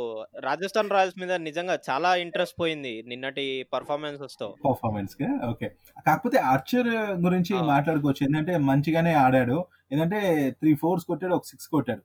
రాజస్థాన్ 0.44 0.90
రాయల్స్ 0.90 1.20
మీద 1.20 1.34
నిజంగా 1.42 1.76
చాలా 1.90 2.16
ఇంట్రెస్ట్ 2.16 2.60
పోయింది 2.60 2.94
నిన్నటి 3.08 3.46
పర్ఫార్మెన్సెస్తో. 3.74 4.48
Performance 4.66 5.14
okay. 5.50 5.68
కాకపోతే 6.06 6.38
ఆర్చర్ 6.52 6.90
గురించి. 7.26 7.54
మాట్లాడుకోవచ్చు. 7.72 8.24
ఏంటంటే 8.24 8.58
మంచిగానే 8.70 9.14
ఆడాడు. 9.24 9.58
ఏంటంటే 9.92 10.20
త్రీ 10.52 10.72
ఫోర్స్ 10.76 11.06
కొట్టాడు 11.06 11.34
ఒక 11.34 11.46
సిక్స్ 11.46 11.68
కొట్టాడు. 11.68 12.04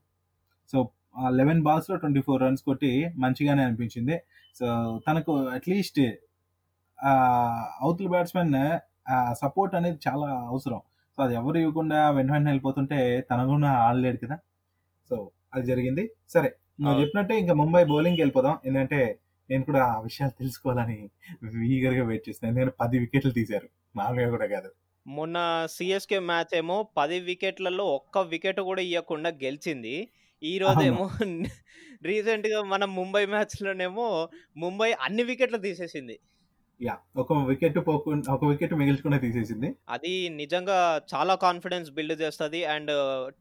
సో 0.72 0.78
లెవెన్ 1.30 1.62
బాల్స్లో 1.62 1.96
ట్వంటీ 1.96 2.20
ఫోర్ 2.20 2.42
రన్స్ 2.42 2.62
కొట్టి 2.62 2.90
మంచిగానే 3.18 3.62
అనిపించింది. 3.62 4.16
సో 4.58 4.66
తనకు 5.08 5.32
అట్లీస్ట్ 5.48 6.00
అవతల 7.80 8.08
బ్యాట్స్మెన్ 8.08 8.54
సపోర్ట్ 9.32 9.74
అనేది 9.74 9.98
చాలా 10.08 10.28
అవసరం. 10.52 10.80
సో 11.16 11.22
అది 11.22 11.34
ఎవరు 11.34 11.58
ఇవ్వకుండా 11.58 11.98
వెంట 12.10 12.30
వెంటనే 12.32 12.50
వెళ్ళిపోతుంటే 12.50 12.98
తన 13.30 13.40
కూడా 13.46 13.70
ఆడలేడు 13.86 14.18
కదా. 14.24 14.36
సో 15.10 15.30
అది 15.54 15.66
జరిగింది. 15.66 16.04
సరే 16.28 16.48
నువ్వు. 16.80 17.00
చెప్పినట్టే 17.00 17.34
ఇంకా 17.38 17.54
ముంబై 17.54 17.84
బౌలింగ్ 17.84 18.18
వెళ్ళిపోదాం. 18.18 18.56
ఎందుకంటే 18.66 19.00
నేను 19.50 19.64
కూడా 19.64 19.82
ఆ 19.84 20.00
విషయాలు 20.00 20.32
తెలుసుకోవాలని 20.38 20.98
ఈగర్గా 21.76 22.04
వెయిట్ 22.04 22.24
చేస్తున్నాను. 22.28 22.52
ఎందుకంటే 22.52 22.76
పది 22.80 22.98
వికెట్లు 22.98 23.32
తీశారు. 23.32 23.68
మామూలుగా 23.96 24.30
కూడా 24.30 24.46
కాదు. 24.46 24.70
మొన్న 25.06 25.66
సిఎస్కే 25.70 26.18
మ్యాచ్ 26.18 26.56
ఏమో 26.56 26.88
పది 26.96 27.20
వికెట్లలో 27.20 27.84
ఒక్క 27.84 28.18
వికెట్ 28.18 28.60
కూడా 28.60 28.82
ఇవ్వకుండా 28.82 29.30
గెలిచింది. 29.30 30.08
ఈ 30.42 30.58
రోజేమో 30.58 31.10
రీసెంట్గా 32.02 32.62
మన 32.62 32.84
ముంబై 32.84 33.26
మ్యాచ్ 33.26 33.62
లోనేమో 33.62 34.28
ముంబై 34.56 34.92
అన్ని 34.92 35.22
వికెట్లు 35.22 35.58
తీసేసింది. 35.58 36.18
యా 36.82 36.98
ఒక 37.16 37.32
వికెట్ 37.32 37.78
పోకుండా 37.78 38.34
ఒక 38.34 38.44
వికెట్ 38.44 38.74
మిగిల్చుకునే 38.74 39.18
తీసేసింది. 39.18 39.74
అది 39.88 40.28
నిజంగా 40.28 41.02
చాలా 41.14 41.34
కాన్ఫిడెన్స్ 41.34 41.90
బిల్డ్ 41.90 42.20
చేస్తుంది 42.20 42.64
అండ్ 42.64 42.92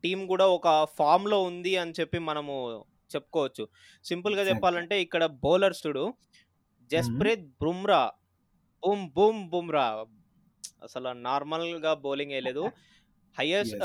టీం 0.03 0.27
కూడా 0.27 0.47
ఒక 0.47 0.87
ఫామ్లో 0.97 1.43
ఉంది 1.43 1.77
అని 1.77 1.93
చెప్పి 1.99 2.19
మనము 2.19 2.85
చెప్పుకోవచ్చు. 3.15 3.67
సింపుల్గా. 4.03 4.41
చెప్పాలంటే 4.41 5.01
ఇక్కడ 5.01 5.25
బౌలర్స్ 5.25 5.87
చూడు. 5.87 6.13
Jasprit 6.91 7.45
Bumrah. 7.63 8.11
Boom 8.87 9.09
boom 9.09 9.49
Bumrah. 9.49 10.05
అసలు 10.81 11.09
నార్మల్గా 11.27 11.91
బౌలింగ్ 12.05 12.31
వేయలేదు. 12.31 12.63
హైయెస్ట్. 13.37 13.77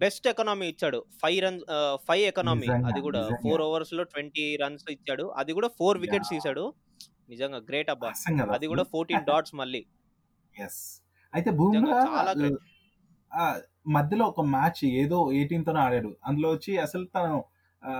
బెస్ట్ 0.00 0.26
ఎకనామీ 0.26 0.66
ఇచ్చాడు. 0.68 0.98
Five 1.22 1.38
runs 1.44 1.64
five 2.08 2.24
economy. 2.28 2.68
అది 2.90 3.00
కూడా. 3.06 3.22
ఫోర్ 3.42 3.62
ఓవర్స్లో 3.62 4.04
ట్వంటీ 4.12 4.44
రన్స్ 4.56 4.84
ఇచ్చాడు. 4.90 5.24
అది 5.40 5.52
కూడా 5.52 5.68
ఫోర్ 5.78 5.98
వికెట్స్. 5.98 6.32
తీసాడు 6.34 6.64
నిజంగా 7.28 7.58
గ్రేట్ 7.68 7.90
అబ్బా. 7.90 8.10
అది 8.56 8.66
కూడా 8.66 8.84
ఫోర్టీన్ 8.92 9.24
డాట్స్ 9.30 9.54
మళ్ళీ. 9.54 9.82
ఎస్ 10.56 10.80
అయితే 11.32 11.50
బూమ్రా 11.58 11.98
చాలా 12.08 12.32
మధ్యలో 13.94 14.24
ఒక 14.24 14.40
మ్యాచ్ 14.50 14.80
ఏదో 14.94 15.18
ఎయిటీన్ 15.32 15.64
తోనే 15.64 15.80
ఆడాడు. 15.80 16.10
అందులో 16.24 16.48
వచ్చి 16.52 16.72
అసలు 16.78 17.04
తను 17.14 17.36
ఆ, 17.82 17.92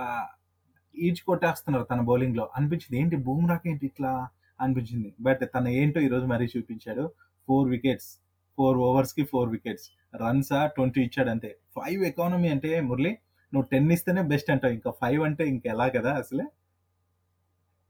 ఈడ్చి 0.95 1.21
కొట్టేస్తున్నారు 1.21 1.83
తన 1.83 2.01
బౌలింగ్లో 2.01 2.43
అనిపించింది 2.55 2.95
ఏంటి 2.99 3.15
బూమ్రాకి 3.25 3.67
ఏంటి 3.69 3.85
ఇట్లా? 3.85 4.11
అనిపించింది. 4.59 5.09
బట్ 5.21 5.43
తన 5.55 5.67
ఏంటో 5.77 5.99
ఈ 5.99 6.07
రోజు 6.07 6.25
మరీ 6.25 6.45
చూపించాడు. 6.53 7.05
ఫోర్ 7.47 7.67
వికెట్స్ 7.69 8.09
ఫోర్ 8.57 8.77
ఓవర్స్కి 8.77 9.23
ఫోర్ 9.23 9.49
వికెట్స్. 9.49 9.85
రన్స్ 10.15 10.51
ట్వంటీ 10.75 11.01
ఇచ్చాడు 11.01 11.29
అంతే 11.29 11.49
ఫైవ్ 11.75 12.01
ఎకానమీ 12.03 12.49
అంటే 12.49 12.71
మురళి 12.81 13.11
నువ్వు 13.53 13.67
టెన్ 13.71 13.91
ఇస్తేనే 13.91 14.21
బెస్ట్ 14.21 14.49
అంటావు. 14.51 14.73
ఇంకా 14.73 14.91
ఫైవ్ 14.91 15.21
అంటే 15.23 15.43
ఇంకా 15.47 15.67
ఎలా 15.71 15.87
కదా 15.87 16.11
అసలే? 16.13 16.45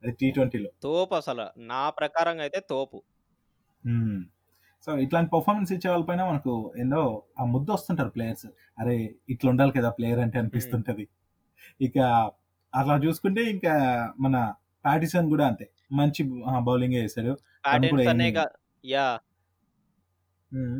అది 0.03 0.13
టీ 0.21 0.31
ట్వంటీలో. 0.31 0.69
తోపు 0.83 1.15
అసలు. 1.15 1.45
నా 1.71 1.89
ప్రకారంగా 1.89 2.41
అయితే 2.41 2.59
తోపు. 2.69 2.99
సో 4.85 4.97
ఇట్లాంటి 4.97 5.29
పర్ఫార్మెన్స్ 5.33 5.71
ఇచ్చే 5.71 5.89
వాళ్ళపైన 5.89 6.23
మనకు 6.23 6.53
ఏందో 6.77 7.01
ఆ 7.39 7.43
ముద్ద 7.45 7.71
వస్తుంటారు 7.71 8.09
ప్లేయర్స్. 8.09 8.47
అరే 8.79 8.95
ఇట్లా 9.29 9.49
ఉండాలి 9.49 9.71
కదా 9.71 9.89
ప్లేయర్ 9.89 10.19
అంటే 10.19 10.37
అనిపిస్తుంటది. 10.39 11.05
ఇక 11.81 11.97
అట్లా 12.73 12.95
చూసుకుంటే 12.97 13.41
ఇంకా 13.55 13.73
మన 14.19 14.35
పాటిసన్ 14.85 15.29
కూడా 15.29 15.45
అంతే. 15.47 15.65
మంచి 15.91 16.21
బౌలింగ్ 16.63 16.93
వేసాడు 16.93 17.33
యా. 18.85 19.07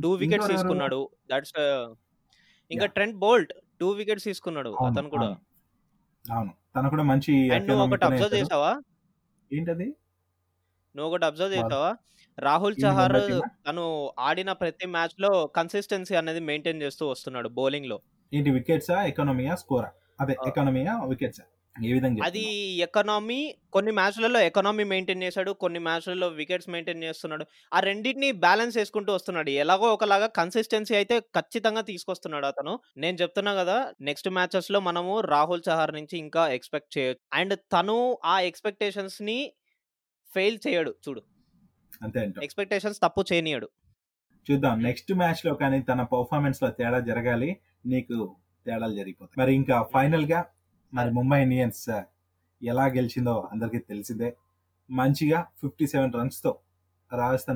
Two 0.04 0.10
wickets? 0.22 0.50
తీసుకున్నాడు. 0.54 1.00
దట్స్ 1.32 1.56
ఇంకా 2.72 2.86
Yeah. 2.86 2.94
Trent 2.96 3.18
Boult 3.18 3.52
two 3.82 3.88
wickets 4.00 4.26
తీసుకున్నాడు 4.30 4.72
అతను 4.88 5.10
కూడా. 5.10 5.28
అవును. 6.26 6.52
తను 6.76 6.90
కూడా 6.90 7.04
మంచి 7.04 7.34
ఒకటి 7.86 8.06
అబ్జర్వ్ 8.06 8.36
చేసావా? 8.38 8.72
ఏంటది? 9.52 9.88
నువ్వు 10.96 11.08
ఒకటి 11.10 11.26
అబ్జర్వ్ 11.26 11.54
చేసావా? 11.56 11.92
రాహుల్ 12.38 12.76
చహార్? 12.84 13.18
తను 13.68 13.84
ఆడిన 14.20 14.52
ప్రతి 14.62 14.88
మ్యాచ్లో 14.88 15.32
కన్సిస్టెన్సీ 15.58 16.16
అనేది 16.16 16.42
మెయింటైన్ 16.50 16.82
చేస్తూ 16.82 17.04
వస్తున్నాడు 17.10 17.50
బౌలింగ్లో 17.60 17.98
ఏంటి 18.32 18.52
వికెట్సా 18.52 18.98
ఎకానమీయా 19.10 19.56
స్కోరా 19.56 19.90
అదే. 20.20 20.36
ఎకానమీయా 20.48 20.94
వికెట్సా? 21.12 21.44
ఏ 21.82 21.94
విధంగా 21.94 22.26
అది? 22.26 22.44
ఎకనామీ 22.78 23.56
కొన్ని 23.74 23.92
మ్యాచ్లలో 23.92 24.40
ఎకనామీ 24.40 24.84
మెయింటైన్ 24.84 25.24
చేశాడు 25.24 25.52
కొన్ని 25.52 25.80
మ్యాచ్లలో 25.80 26.28
వికెట్స్ 26.28 26.70
మెయింటైన్ 26.70 27.04
చేస్తున్నాడు. 27.04 27.46
ఆ 27.74 27.80
రెండింటిని 27.80 28.32
బ్యాలెన్స్ 28.32 28.78
చేసుకుంటూ 28.78 29.14
వస్తున్నాడు. 29.14 29.50
ఎలాగో 29.50 29.94
ఒకలాగా 29.94 30.28
కన్సిస్టెన్సీ 30.28 30.96
అయితే 30.96 31.20
ఖచ్చితంగా 31.20 31.82
తీసుకొస్తున్నాడు 31.82 32.46
అతను. 32.46 32.80
నేను 32.98 33.18
చెప్తున్నా 33.22 33.54
కదా 33.54 33.94
నెక్స్ట్ 34.02 34.30
మ్యాచెస్లో 34.30 34.80
మనము 34.80 35.20
రాహుల్ 35.20 35.62
చహార్ 35.70 35.94
నుంచి 35.94 36.18
ఇంకా 36.18 36.48
ఎక్స్పెక్ట్ 36.48 36.98
చేయొచ్చు. 36.98 37.20
అండ్ 37.34 37.60
తను 37.74 38.18
ఆ 38.26 38.40
ఎక్స్పెక్టేషన్స్ని 38.40 39.54
ఫెయిల్ 40.34 40.60
చేయడు 40.68 40.96
చూడు. 41.10 41.22
అంతే 42.04 42.32
ఎక్స్పెక్టేషన్స్ 42.44 43.02
తప్పు 43.04 43.26
చేయనీయడు. 43.34 43.70
చూద్దాం. 44.52 44.84
నెక్స్ట్ 44.84 45.14
మ్యాచ్లో 45.14 45.54
కానీ 45.54 45.82
తన 45.82 46.02
పర్ఫార్మెన్స్లో 46.02 46.70
తేడా 46.70 47.00
జరగాలి. 47.00 47.58
నీకు 47.86 48.36
తేడాలు 48.66 48.96
జరిగిపోతాయి. 48.96 49.46
మరి 49.46 49.56
ఇంకా 49.56 49.86
ఫైనల్గా 49.94 50.46
మరి 50.94 51.12
ముంబై 51.12 51.42
ఇండియన్స్ 51.42 51.90
ఎలా 52.62 52.86
గెలిచిందో 52.86 53.50
అందరికీ 53.52 53.78
తెలిసిందే. 53.78 54.38
మంచిగా 54.90 55.48
ఫిఫ్టీ 55.62 55.88
సెవెన్ 55.88 56.14
రన్స్తో 56.14 56.52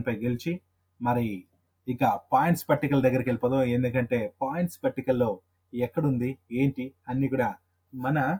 గెలిచి 0.09 0.61
మరి 1.01 1.45
ఇక 1.87 2.21
పాయింట్స్ 2.33 2.69
పట్టికల 2.69 2.99
దగ్గరికి 3.01 3.29
వెళ్ళిపోదాం. 3.29 3.63
ఎందుకంటే 3.63 4.33
పాయింట్స్ 4.41 4.79
పట్టికల్లో 4.83 5.41
ఎక్కడుంది 5.73 6.37
ఏంటి 6.51 6.93
అన్ని 7.07 7.27
కూడా 7.27 7.55
మన 7.95 8.39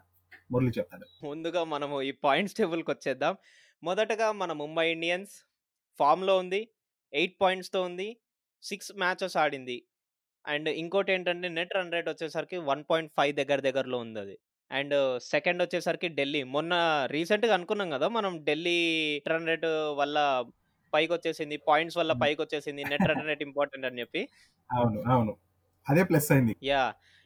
మురళి 0.52 0.72
చెప్తాడు. 0.78 1.06
ముందుగా 1.26 1.64
మనము 1.64 2.02
ఈ 2.02 2.12
పాయింట్స్ 2.12 2.56
టేబుల్కి 2.56 2.92
వచ్చేద్దాం. 2.92 3.38
మొదటగా 3.84 4.32
మన 4.32 4.52
ముంబై 4.54 4.92
ఇండియన్స్ 4.92 5.32
ఫామ్లో 6.00 6.38
ఉంది 6.38 6.70
ఎయిట్ 7.14 7.38
పాయింట్స్తో 7.42 7.82
ఉంది 7.82 8.18
సిక్స్ 8.64 8.92
మ్యాచెస్ 8.98 9.38
ఆడింది. 9.38 9.78
అండ్ 10.48 10.70
ఇంకోటి 10.70 11.12
ఏంటంటే 11.12 11.50
నెట్ 11.50 11.76
రన్ 11.76 11.92
రేట్ 11.92 12.10
వచ్చేసరికి 12.10 12.58
వన్ 12.58 12.84
పాయింట్ 12.92 13.12
ఫైవ్ 13.18 13.36
దగ్గర 13.36 13.60
దగ్గరలో 13.60 13.98
ఉంది 13.98 14.20
అది. 14.20 14.38
అండ్ 14.72 14.96
సెకండ్ 15.32 15.62
వచ్చేసరికి 15.64 16.08
ఢిల్లీ. 16.18 16.42
మొన్న 16.56 16.74
రీసెంట్గా 17.12 17.54
అనుకున్నాం 17.58 17.90
కదా! 17.96 18.08
మనం 18.18 18.34
ఢిల్లీ 18.48 18.78
రన్ 19.32 19.50
రేట్ 19.52 19.68
వల్ల 20.00 20.18
పైకి 20.94 21.12
వచ్చేసింది 21.14 21.56
పాయింట్స్ 21.70 21.98
వల్ల 22.00 22.14
పైకి 22.22 22.40
వచ్చేసింది 22.44 22.84
నెట్ 22.92 23.08
రన్ 23.10 23.26
రేట్ 23.30 23.44
ఇంపార్టెంట్ 23.48 23.88
అని 23.90 24.00
చెప్పి. 24.00 24.22
అవును 24.70 25.00
అవును. 25.14 25.34
అదే 25.88 26.04
ప్లస్ 26.10 26.30
అయింది. 26.34 26.56
యా. 26.66 26.84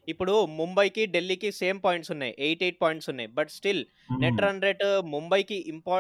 ఇప్పుడు 0.08 0.34
ముంబైకి 0.60 1.04
ఢిల్లీకి 1.16 1.50
సేమ్ 1.60 1.80
పాయింట్స్ 1.84 2.12
ఉన్నాయి. 2.16 2.34
ఎయిట్ 2.46 2.64
ఎయిట్ 2.66 2.80
పాయింట్స్ 2.84 3.10
ఉన్నాయి. 3.12 3.30
But 3.38 3.52
still 3.58 3.82
net 4.24 4.40
run 4.46 4.64
rate 4.66 4.84
ముంబైకి 5.14 5.58
ఇంపా 5.74 5.98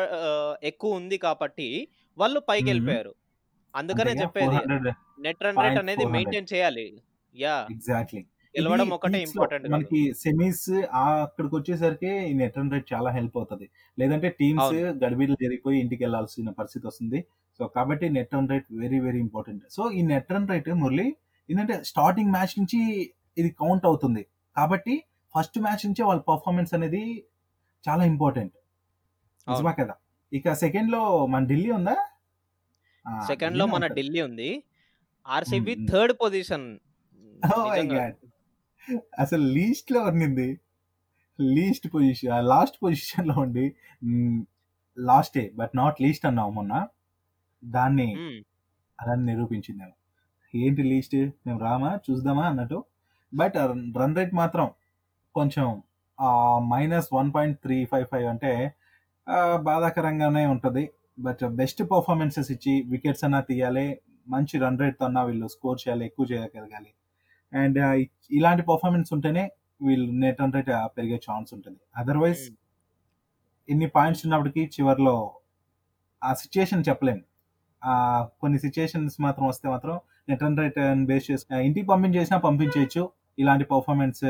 ఎక్కువ 0.71 0.99
ఉంది 0.99 1.17
కాబట్టి 1.27 1.69
వాళ్ళు 2.17 2.39
పైకి. 2.49 2.67
వెళ్ళిపోయారు 2.71 3.13
అందుకనే 3.73 4.13
చెప్పేది. 4.21 4.61
నెట్ 5.25 5.43
రన్ 5.45 5.61
రేట్ 5.63 5.79
అనేది 5.83 6.05
మెయింటైన్ 6.15 6.51
చేయాలి. 6.53 6.87
యా. 7.35 7.57
ఎగ్జాక్ట్లీ. 7.71 8.21
గెలవడం 8.55 8.89
ఒకటే 8.95 9.19
ఇంపార్టెంట్ 9.27 9.65
మనకి 9.73 9.99
సెమీస్ 10.21 10.65
అక్కడికి 11.01 11.53
వచ్చేసరికి 11.57 12.11
ఈ 12.29 12.33
నెట్ 12.41 12.57
రన్ 12.59 12.71
రేట్ 12.73 12.87
చాలా 12.93 13.09
హెల్ప్ 13.17 13.35
అవుతుంది. 13.39 13.65
లేదంటే 13.99 14.29
టీమ్స్ 14.39 14.65
అవును. 14.65 14.91
గడిబిడ్లు 15.03 15.37
జరిగిపోయి 15.43 15.77
ఇంటికి 15.83 16.01
వెళ్ళాల్సిన 16.05 16.51
పరిస్థితి 16.59 16.85
వస్తుంది. 16.89 17.19
సో 17.59 17.63
కాబట్టి 17.77 18.05
net 18.17 18.33
run 18.35 18.49
rate 18.53 18.67
very 18.83 18.99
very 19.07 19.19
important 19.27 19.63
so 19.75 19.83
ఈ 19.97 20.01
నెట్ 20.11 20.31
రన్ 20.35 20.47
రేట్ 20.53 20.69
మురళి 20.83 21.07
ఏంటంటే 21.49 21.77
స్టార్టింగ్ 21.91 22.31
మ్యాచ్ 22.35 22.53
నుంచి 22.59 22.79
ఇది 23.39 23.49
కౌంట్ 23.61 23.85
అవుతుంది. 23.89 24.23
కాబట్టి 24.55 24.95
ఫస్ట్ 25.35 25.57
మ్యాచ్ 25.65 25.83
నుంచే 25.87 26.03
వాళ్ళ 26.09 26.21
పర్ఫార్మెన్స్ 26.31 26.73
అనేది 26.77 27.03
చాలా 27.85 28.03
ఇంపార్టెంట్ 28.13 28.55
నిజమా 29.47 29.71
కదా? 29.81 29.93
ఇక 30.31 30.53
సెకండ్లో 30.63 31.01
మన 31.33 31.41
ఢిల్లీ 31.51 31.71
ఉందా? 31.77 31.95
సెకండ్లో 33.29 33.65
మన 33.75 33.85
ఢిల్లీ 33.97 34.19
ఉంది. 34.27 34.49
ఆర్సీబీ. 35.25 35.73
థర్డ్ 35.91 36.13
పొజిషన్ 36.21 36.67
అసలు 39.19 39.43
లీస్ట్లో 39.55 39.99
ఉన్నింది. 40.03 40.49
లీస్ట్ 41.39 41.87
పొజిషన్ 41.93 42.47
లాస్ట్ 42.47 42.77
పొజిషన్లో 42.83 43.35
ఉండి 43.41 43.65
లాస్టే 44.97 45.43
బట్ 45.55 45.73
నాట్ 45.75 46.01
లీస్ట్ 46.01 46.25
అన్నావు 46.25 46.51
మొన్న. 46.51 46.73
దాన్ని 47.63 48.07
మ్మ్. 48.15 48.39
అదని 48.99 49.25
నిరూపించిందేమో 49.25 49.95
ఏంటి 50.53 50.83
లీస్ట్ 50.83 51.15
మేము 51.45 51.59
రామా? 51.59 51.91
చూద్దామా 52.07 52.43
అన్నట్టు. 52.49 52.79
బట్ 53.33 53.57
రన్ 53.99 54.15
రేట్ 54.15 54.33
మాత్రం 54.33 54.67
కొంచెం 55.35 55.67
minus 56.69 57.09
one 57.13 57.29
point 57.35 57.59
three 57.59 57.77
five 57.85 58.07
five 58.11 58.25
అంటే 58.27 58.51
బాధాకరంగానే 59.61 60.45
ఉంటుంది. 60.45 60.83
బట్ 61.19 61.43
బెస్ట్ 61.59 61.81
పర్ఫార్మెన్సెస్ 61.91 62.49
ఇచ్చి 62.51 62.73
వికెట్స్ 62.89 63.23
అన్నా 63.23 63.41
తీయాలి 63.41 63.85
మంచి 64.27 64.59
రన్ 64.59 64.79
రేట్తో 64.79 65.05
అన్నా 65.05 65.23
వీళ్ళు 65.23 65.47
స్కోర్ 65.47 65.79
చేయాలి 65.83 66.05
ఎక్కువ 66.05 66.25
చేయగలగాలి. 66.31 66.91
అండ్ 67.53 68.07
ఇలాంటి 68.31 68.63
పర్ఫార్మెన్స్ 68.63 69.13
ఉంటేనే 69.13 69.51
వీళ్ళు 69.81 70.11
నెట్ 70.11 70.41
రన్ 70.41 70.53
రేట్ 70.53 70.69
పెరిగే 70.97 71.21
ఛాన్స్ 71.31 71.53
ఉంటుంది. 71.53 71.77
అదర్వైజ్ 71.97 72.39
మ్మ్. 72.39 72.55
ఇన్ని 73.69 73.87
పాయింట్స్ 73.87 74.25
ఉన్నప్పటికీ 74.25 74.65
చివరిలో 74.65 75.35
ఆ 76.23 76.33
సిచ్యుయేషన్ 76.33 76.83
చెప్పలేం. 76.89 77.21
ఆ 77.83 78.27
కొన్ని 78.41 78.59
సిచ్యుయేషన్స్ 78.59 79.21
మాత్రం 79.21 79.47
వస్తే 79.47 79.69
మాత్రం 79.69 79.99
నెట్ 80.29 80.43
రన్ 80.43 80.57
రేట్ 80.57 81.05
బేస్ 81.05 81.31
చేసి 81.31 81.45
ఇంటికి 81.55 81.87
పంపించేసినా 81.87 82.39
పంపించేయచ్చు. 82.39 83.11
ఇలాంటి 83.39 83.65
పర్ఫార్మెన్స్ 83.65 84.23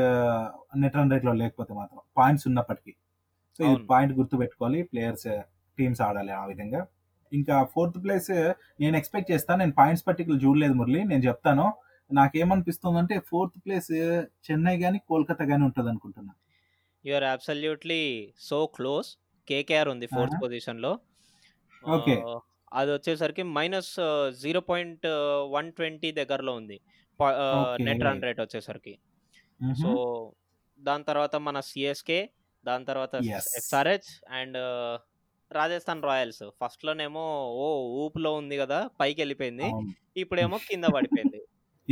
నెట్ 0.76 0.96
రన్ 0.96 1.10
రేట్లో 1.10 1.32
లేకపోతే 1.32 1.74
మాత్రం 1.74 2.00
పాయింట్స్ 2.16 2.46
ఉన్నప్పటికీ. 2.46 2.94
సో 3.58 3.64
ఇది 3.64 3.72
అవును. 3.72 3.86
పాయింట్ 3.86 4.14
గుర్తు 4.14 4.36
పెట్టుకోవాలి 4.36 4.82
ప్లేయర్స్ 4.82 5.42
టీమ్స్ 5.78 6.00
ఆడాలి 6.00 6.32
ఆ 6.32 6.44
విధంగా. 6.44 6.86
ఇంకా 7.32 7.64
ఫోర్త్ 7.64 8.04
ప్లేస్ 8.04 8.30
నేను 8.80 8.96
ఎక్స్పెక్ట్ 8.96 9.32
చేస్తాను 9.32 9.58
నేను 9.58 9.72
పాయింట్స్ 9.72 10.06
పర్టికులర్ 10.06 10.44
చూడలేదు 10.44 10.72
మురళి. 10.72 11.04
నేను 11.04 11.22
చెప్తాను. 11.22 11.72
నాకేమనిపిస్తుంది 12.12 12.98
అంటే 12.98 13.18
ఫోర్త్ 13.28 13.58
ప్లేస్ 13.66 13.90
చెన్నై 14.46 14.76
గానీ 14.76 14.98
కోల్కతా 15.08 15.44
గానీ 15.44 15.64
ఉంటుంది 15.64 15.88
అనుకుంటున్నా 15.88 16.32
or 17.04 17.24
absolutely 17.24 18.02
so 18.40 18.66
close 18.66 19.08
KKR 19.48 19.88
ఉంది 19.88 20.06
ఫోర్త్ 20.06 20.36
పొజిషన్లో 20.42 20.92
ఓకే. 21.84 22.14
అది 22.72 22.90
వచ్చేసరికి 22.92 23.42
minus 23.42 23.94
zero 24.42 24.60
point 24.60 25.06
one 25.50 25.72
twenty 25.72 26.12
దగ్గరలో 26.12 26.52
ఉంది. 26.54 26.76
నెట్ 27.80 28.02
రన్ 28.02 28.22
రేట్ 28.22 28.40
వచ్చేసరికి. 28.40 28.94
సో 29.82 29.90
దాని 30.80 31.04
తర్వాత 31.04 31.36
మన 31.36 31.60
సిఎస్కే 31.60 32.20
దాని 32.64 32.84
తర్వాత 32.84 33.14
S 33.36 33.50
SRH 33.58 34.10
and 34.30 34.58
Rajasthan 35.50 36.02
Royals. 36.02 36.42
First 36.60 36.84
లోనేమో 36.84 37.24
ఓ 37.62 37.66
ఊపులో 38.04 38.34
ఉంది 38.34 38.56
కదా 38.56 38.78
పైకి 39.00 39.20
వెళ్ళిపోయింది 39.20 39.68
ఇప్పుడేమో 40.16 40.58
కింద 40.70 40.84
పడిపోయింది. 40.96 41.41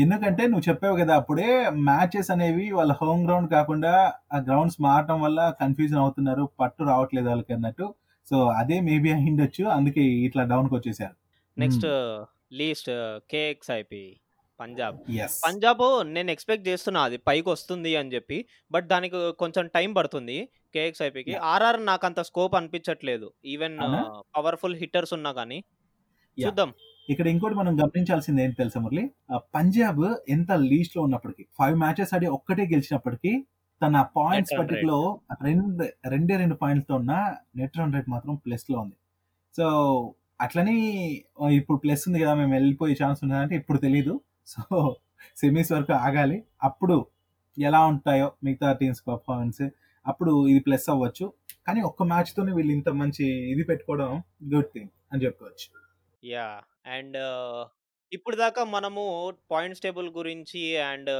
ఎందుకంటే 0.02 0.42
నువ్వు 0.50 0.64
చెప్పావు 0.68 0.96
కదా 1.00 1.12
అప్పుడే 1.20 1.48
మ్యాచెస్ 1.88 2.30
అనేవి 2.34 2.66
వాళ్ళ 2.78 2.92
హోమ్ 3.00 3.22
గ్రౌండ్ 3.26 3.48
కాకుండా 3.50 3.92
ఆ 4.34 4.38
గ్రౌండ్స్ 4.48 4.78
మారటం 4.86 5.18
వల్ల 5.24 5.40
కన్ఫ్యూజన్ 5.60 6.02
అవుతున్నారు 6.04 6.44
పట్టు 6.60 6.82
రావట్లేదు 6.90 7.28
వాళ్ళకి 7.32 7.52
అన్నట్టు. 7.56 7.86
సో 8.30 8.38
అదే 8.60 8.76
మేబీ 8.88 9.10
అయిండొచ్చు 9.18 9.64
అందుకే 9.76 10.02
ఇట్లా 10.26 10.42
డౌన్కి 10.52 10.74
వచ్చేసారు. 10.74 11.14
Next 11.56 11.86
least 12.60 12.90
KXIP 13.32 14.04
Punjab 14.60 14.96
Punjab 15.44 15.82
నేను 16.14 16.30
ఎక్స్పెక్ట్ 16.34 16.64
చేస్తున్నా 16.68 17.00
అది 17.08 17.18
పైకి 17.28 17.48
వస్తుంది 17.52 17.92
అని 18.00 18.12
చెప్పి 18.14 18.38
బట్ 18.72 18.86
దానికి 18.92 19.18
కొంచెం 19.42 19.64
టైం 19.76 19.90
పడుతుంది 19.98 20.38
కేఎక్స్ఐపికి. 20.74 21.34
ఆర్ఆర్ 21.52 21.78
నాకు 21.90 22.04
అంత 22.08 22.20
స్కోప్ 22.28 22.54
అనిపించట్లేదు 22.58 23.28
ఈవెన్? 23.54 23.76
పవర్ఫుల్ 24.36 24.76
హిట్టర్స్ 24.82 25.14
ఉన్నా 25.18 25.32
కానీ. 25.40 25.58
చూద్దాం. 26.38 26.72
ఇక్కడ 27.12 27.26
ఇంకోటి 27.32 27.56
మనం 27.60 27.72
గమనించాల్సింది 27.80 28.40
ఏంటి 28.44 28.56
తెలుసా 28.60 28.80
మురళి? 28.84 29.04
పంజాబ్ 29.56 30.04
ఎంత 30.34 30.50
లీస్ట్లో 30.70 31.00
ఉన్నప్పటికీ 31.06 31.44
ఫైవ్ 31.58 31.76
మ్యాచెస్ 31.82 32.12
ఆడి 32.16 32.26
ఒక్కటే 32.36 32.64
గెలిచినప్పటికీ 32.72 33.32
తన 33.82 34.00
పాయింట్స్ 34.16 34.54
పట్టికలో 34.58 34.98
రెండు 35.46 35.84
రెండే 36.14 36.34
రెండు 36.42 36.56
పాయింట్స్తో 36.62 36.94
ఉన్న 37.00 37.12
నెట్ 37.60 37.76
రన్ 37.80 37.94
రేట్ 37.96 38.08
మాత్రం 38.14 38.34
ప్లస్లో 38.44 38.76
ఉంది. 38.84 38.96
సో 39.54 39.66
అట్లని 40.44 40.76
ఇప్పుడు 41.60 41.78
ప్లస్ 41.84 42.04
ఉంది 42.08 42.18
కదా 42.22 42.34
మేము 42.40 42.52
వెళ్ళిపోయే 42.58 42.94
ఛాన్స్ 43.02 43.22
అంటే 43.42 43.54
ఇప్పుడు 43.60 43.78
తెలియదు 43.86 44.14
సో 44.52 44.62
సెమీస్ 45.40 45.72
వరకు 45.76 45.94
ఆగాలి. 46.06 46.38
అప్పుడు 46.68 46.96
ఎలా 47.56 47.80
ఉంటాయో 47.92 48.28
మిగతా 48.46 48.68
టీమ్స్ 48.80 49.02
పర్ఫార్మెన్స్ 49.10 49.62
అప్పుడు 50.06 50.32
ఇది 50.52 50.60
ప్లస్ 50.66 50.86
అవ్వచ్చు. 50.92 51.26
కానీ 51.66 51.80
ఒక్క 51.88 52.02
మ్యాచ్ 52.12 52.30
తోనే 52.36 52.52
వీళ్ళు 52.58 52.72
ఇంత 52.78 52.88
మంచి 53.02 53.26
ఇది 53.52 53.64
పెట్టుకోవడం 53.70 54.10
గుడ్ 54.54 54.70
థింగ్ 54.74 54.90
అని 55.12 55.22
చెప్పుకోవచ్చు. 55.26 55.66
యా 56.22 56.48
అండ్ 56.96 57.16
uh, 57.16 57.60
ఇప్పుడు 58.12 58.36
దాకా 58.36 58.62
మనము 58.74 59.02
పాయింట్స్ 59.52 59.82
టేబుల్ 59.84 60.08
గురించి 60.16 60.62
and 60.88 61.10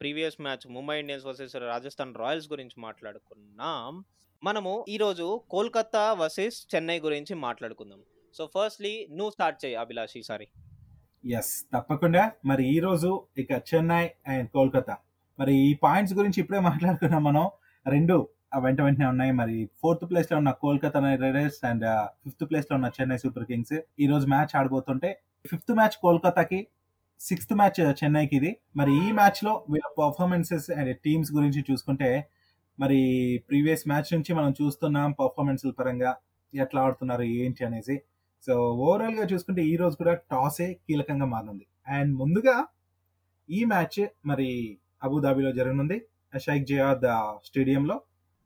previous 0.00 0.36
match 0.46 0.64
Mumbai 0.74 0.96
Indians 1.02 1.26
versus 1.26 1.54
Rajasthan 1.72 2.12
Royals 2.22 2.48
గురించి 2.52 2.76
మాట్లాడుకున్నాం. 2.86 3.94
మనము 4.42 4.72
ఈరోజు 4.94 5.26
కోల్కతా 5.54 6.04
వర్సెస్ 6.22 6.58
చెన్నై 6.72 6.98
గురించి 7.06 7.34
మాట్లాడుకుందాం. 7.46 8.00
సో 8.34 8.44
ఫస్ట్లీ 8.56 8.92
నువ్వు 9.18 9.32
స్టార్ట్ 9.36 9.58
చేయి 9.64 9.76
అభిలాష్ 9.84 10.16
ఈసారి 10.20 10.48
ఎస్ 11.24 11.54
తప్పకుండా. 11.74 12.24
మరి 12.50 12.66
ఈ 12.74 12.78
రోజు 12.86 13.10
ఇక 13.44 13.52
చెన్నై 13.70 14.04
అండ్ 14.34 14.50
కోల్కతా. 14.56 14.96
మరి 15.38 15.54
ఈ 15.68 15.72
పాయింట్స్ 15.84 16.14
గురించి 16.20 16.40
ఇప్పుడే 16.42 16.60
మాట్లాడుకున్నాం 16.68 17.24
మనం. 17.30 17.46
రెండు 17.86 18.18
వెంట 18.56 18.80
వెంటనే 18.80 19.06
ఉన్నాయి. 19.06 19.32
మరి 19.32 19.68
ఫోర్త్ 19.80 20.10
ప్లేస్లో 20.10 20.38
ఉన్న 20.38 20.50
Kolkata 20.50 21.00
Knight 21.00 21.20
Riders 21.20 21.64
and 21.64 21.84
fifth 22.24 22.50
ప్లేస్లో 22.50 22.74
ఉన్న 22.76 22.90
చెన్నై 23.00 23.16
సూపర్ 23.16 23.44
కింగ్స్ 23.44 23.76
ఈ 24.00 24.06
రోజు 24.06 24.26
మ్యాచ్ 24.26 24.56
ఆడబోతుంటే 24.56 25.20
ఫిఫ్త్ 25.46 25.72
మ్యాచ్ 25.72 25.96
కోల్కతాకి 26.02 26.66
సిక్స్త్ 27.20 27.54
మ్యాచ్ 27.54 28.04
చెన్నైకి 28.04 28.36
ఇది. 28.36 28.56
మరి 28.76 29.08
ఈ 29.08 29.12
మ్యాచ్లో 29.12 29.64
వీళ్ళ 29.70 29.86
పర్ఫార్మెన్సెస్ 29.98 30.70
అండ్ 30.70 30.96
టీమ్స్ 30.96 31.32
గురించి 31.32 31.64
చూసుకుంటే 31.70 32.28
మరి 32.80 32.98
ప్రీవియస్ 33.48 33.88
మ్యాచ్ 33.88 34.14
నుంచి 34.14 34.34
మనం 34.34 34.50
చూస్తున్నాం 34.50 35.12
పర్ఫార్మెన్స్ 35.12 35.66
పరంగా 35.78 36.16
ఎట్లా 36.54 36.82
ఆడుతున్నారు 36.82 37.22
ఏంటి 37.22 37.64
అనేసి. 37.64 38.02
సో 38.46 38.54
ఓవరాల్గా 38.72 39.24
చూసుకుంటే 39.24 39.64
ఈ 39.64 39.76
రోజు 39.76 39.96
కూడా 39.96 40.14
టాసే 40.14 40.74
కీలకంగా 40.74 41.24
మారింది. 41.26 41.66
అండ్ 41.88 42.14
ముందుగా 42.14 42.66
ఈ 43.50 43.64
మ్యాచ్ 43.64 44.06
మరి 44.26 44.78
అబుదాబిలో 45.02 45.52
జరగనుంది. 45.52 46.02
షైక్ 46.38 46.66
జియాద్ 46.66 47.06
స్టేడియంలో. 47.44 48.00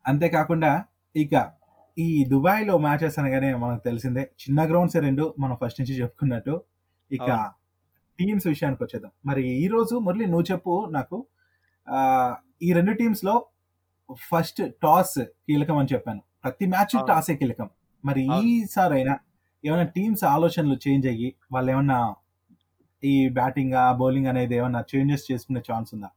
అంతేకాకుండా 0.05 0.71
ఇక 1.15 1.35
ఈ 1.97 2.25
దుబాయ్లో 2.31 2.75
మ్యాచెస్ 2.79 3.17
అనగానే 3.19 3.49
మనకు 3.57 3.83
తెలిసిందే 3.85 4.23
చిన్న 4.43 4.61
గ్రౌండ్స్ 4.65 4.97
రెండు 5.05 5.25
మనం 5.39 5.57
ఫస్ట్ 5.61 5.81
నుంచి 5.81 5.95
చెప్పుకున్నట్టు 5.99 6.55
ఇక. 7.11 7.29
టీమ్స్ 8.19 8.47
విషయానికి 8.47 8.83
వచ్చేద్దాం 8.85 9.13
మరి 9.27 9.43
ఈ 9.57 9.67
రోజు 9.69 9.95
మురళి 9.99 10.27
నువ్వు 10.27 10.47
చెప్పు 10.51 10.73
నాకు 10.91 11.17
ఆ, 11.89 11.99
ఈ 12.63 12.71
రెండు 12.73 12.93
టీమ్స్లో 12.93 13.35
ఫస్ట్ 14.23 14.61
టాస్ 14.83 15.15
కీలకం 15.47 15.77
అని 15.79 15.91
చెప్పాను 15.93 16.23
ప్రతి 16.45 16.67
మ్యాచ్. 16.67 16.95
టాసే 17.09 17.35
కీలకం 17.37 17.69
మరి. 18.05 18.23
ఈసారైనా 18.47 19.15
ఏమైనా 19.65 19.87
టీమ్స్ 19.97 20.23
ఆలోచనలు 20.31 20.77
చేంజ్ 20.85 21.07
అయ్యి 21.07 21.29
వాళ్ళు 21.53 21.71
ఏమన్నా 21.73 21.99
ఈ 23.03 23.15
బ్యాటింగ్ 23.33 23.73
బౌలింగ్ 23.99 24.29
అనేది 24.29 24.55
ఏమన్నా 24.57 24.81
చేంజెస్ 24.91 25.25
చేసుకునే 25.31 25.61
ఛాన్స్ 25.69 25.91
ఉందా 25.95 26.11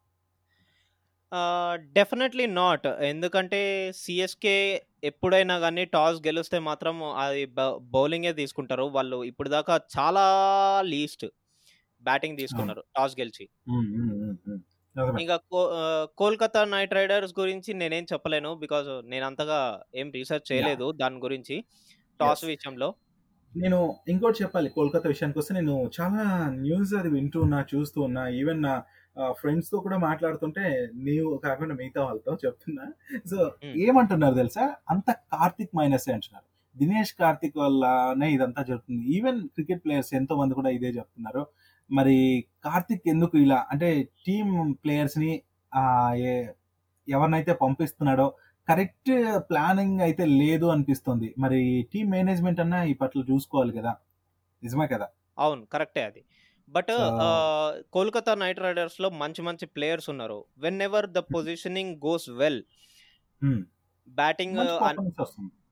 డెఫినెట్లీ 1.74 2.46
నాట్ 2.46 2.88
ఎందుకంటే 2.88 3.92
సిఎస్కే 3.96 4.86
ఎప్పుడైనా 5.04 5.60
కానీ 5.60 5.86
టాస్ 5.86 6.20
గెలిస్తే 6.20 6.60
మాత్రం 6.60 7.04
అది 7.04 7.46
బౌలింగే 7.82 8.34
తీసుకుంటారు. 8.34 8.84
వాళ్ళు 8.84 9.24
ఇప్పుడు 9.24 9.50
దాకా 9.50 9.80
చాలా 10.00 10.22
లీస్ట్ 10.82 11.26
బ్యాటింగ్ 12.02 12.38
తీసుకున్నారు 12.38 12.84
టాస్ 12.98 13.20
గెలిచి. 13.20 13.50
నిజమే. 13.70 15.22
ఇంకా 15.22 15.36
కో- 15.36 16.06
కోల్కతా 16.18 16.66
నైట్ 16.66 16.94
రైడర్స్ 16.94 17.40
గురించి 17.40 17.74
నేనేం 17.74 18.06
చెప్పలేను. 18.14 18.56
బికాజ్ 18.56 19.10
నేను 19.10 19.26
అంతగా 19.26 19.84
ఏం 19.96 20.12
రీసెర్చ్ 20.12 20.52
చేయలేదు 20.52 20.92
దాని 20.92 21.18
గురించి 21.18 21.64
టాస్. 22.20 22.46
విషయంలో. 22.46 22.96
నేను 23.58 23.96
ఇంకోటి 24.10 24.44
చెప్పాలి. 24.44 24.70
కోల్కతా 24.70 25.02
విషయానికి 25.08 25.40
వస్తే 25.40 25.54
నేను 25.54 25.92
చాలా 26.02 26.50
న్యూస్ 26.50 26.94
అది 26.94 27.10
వింటూ 27.10 27.42
ఉన్నా 27.42 27.66
చూస్తూ 27.76 28.02
ఉన్నా. 28.02 28.28
ఈవెన్ 28.28 28.62
నా 28.62 28.84
ఫ్రెండ్స్తో 29.32 29.80
కూడా 29.80 29.98
మాట్లాడుతుంటే 29.98 30.90
నీవు 30.96 31.38
కాకుండా 31.38 31.76
మిగతా 31.76 32.04
వాళ్ళతో 32.04 32.38
చెప్తున్నా. 32.46 32.86
సో. 33.30 33.52
ఏమంటున్నారు 33.64 34.36
తెలుసా? 34.36 34.76
అంత 34.90 35.12
కార్తిక్ 35.12 35.78
మైనస్ 35.78 36.10
అంటున్నారు. 36.10 36.78
దినేష్ 36.78 37.14
కార్తిక్ 37.14 37.58
వల్లనే 37.58 38.32
ఇదంతా 38.32 38.64
జరుగుతుంది. 38.64 39.06
ఈవెన్ 39.06 39.48
క్రికెట్ 39.48 39.86
ప్లేయర్స్ 39.86 40.14
ఎంతో 40.14 40.36
మంది 40.36 40.54
కూడా 40.54 40.70
ఇదే 40.70 40.88
చెప్తున్నారు. 40.88 41.48
మరి 41.92 42.46
కార్తిక్ 42.66 43.02
ఎందుకు 43.08 43.38
ఇలా? 43.38 43.66
అంటే 43.72 44.08
టీమ్ 44.28 44.76
ప్లేయర్స్ని 44.84 45.42
ఆ, 45.76 46.14
ఏ- 46.14 46.48
ఎవరినైతే 47.10 47.54
పంపిస్తున్నాడో 47.54 48.34
కరెక్ట్ 48.70 49.40
ప్లానింగ్ 49.50 50.02
అయితే 50.02 50.26
లేదు 50.26 50.66
అనిపిస్తుంది. 50.66 51.36
మరి 51.40 51.88
టీమ్ 51.94 52.12
మేనేజ్మెంట్ 52.12 52.60
అన్నా 52.60 52.84
ఈ 52.84 52.94
పట్ల 52.94 53.24
చూసుకోవాలి 53.32 53.72
కదా. 53.72 53.96
నిజమే 54.64 54.88
కదా? 54.88 55.08
అవును 55.40 55.66
కరెక్టే 55.66 56.04
అది. 56.04 56.24
బట్ 56.70 56.92
కోల్కతా 57.94 58.36
నైట్ 58.36 58.60
రైడర్స్లో 58.60 59.10
మంచి 59.10 59.42
మంచి 59.42 59.66
ప్లేయర్స్ 59.66 60.10
ఉన్నారు. 60.10 60.46
Whenever 60.82 61.08
the 61.08 61.18
positioning 61.18 61.96
goes 62.06 62.30
well. 62.30 62.64
Batting 64.08 64.58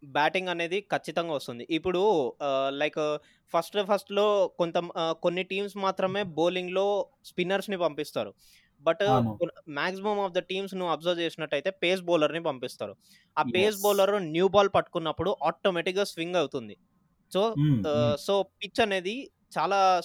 batting 0.06 0.48
అనేది 0.48 0.82
ఖచ్చితంగా 0.82 1.34
వస్తుంది. 1.34 1.68
ఇప్పుడు 1.70 2.34
లైక్ 2.70 3.18
ఫస్ట్ 3.54 3.78
ఫస్ట్లో 3.84 4.48
కొంత 4.48 4.78
కొన్ని 5.22 5.44
టీమ్స్ 5.44 5.78
మాత్రమే 5.78 6.24
బౌలింగ్లో 6.24 7.08
స్పిన్నర్స్ని 7.26 7.78
పంపిస్తారు. 7.78 8.34
But. 8.82 9.04
Maximum 9.70 10.20
of 10.20 10.32
the 10.32 10.40
teams 10.40 10.76
నువ్వు 10.76 10.92
అబ్జర్వ్ 10.92 11.20
చేసినట్టయితే 11.20 11.70
పేస్ 11.70 12.02
బౌలర్ని 12.02 12.44
పంపిస్తారు. 12.44 12.96
ఆ 13.38 13.44
పేస్. 13.44 13.78
బౌలర్ 13.84 14.24
న్యూ 14.24 14.48
బాల్ 14.48 14.70
పట్టుకున్నప్పుడు 14.76 15.38
ఆటోమేటిక్గా 15.44 16.04
స్వింగ్ 16.04 16.36
అవుతుంది. 16.36 16.78
సో. 17.34 17.56
సో 18.20 18.44
పిచ్ 18.44 18.82
అనేది 18.82 19.32
చాలా 19.58 20.02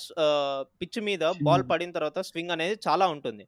పిచ్ 0.80 1.00
మీద 1.02 1.24
బాల్. 1.42 1.70
పడిన 1.70 1.90
తర్వాత 1.90 2.18
స్వింగ్ 2.20 2.50
అనేది 2.50 2.76
చాలా 2.88 3.08
ఉంటుంది. 3.08 3.46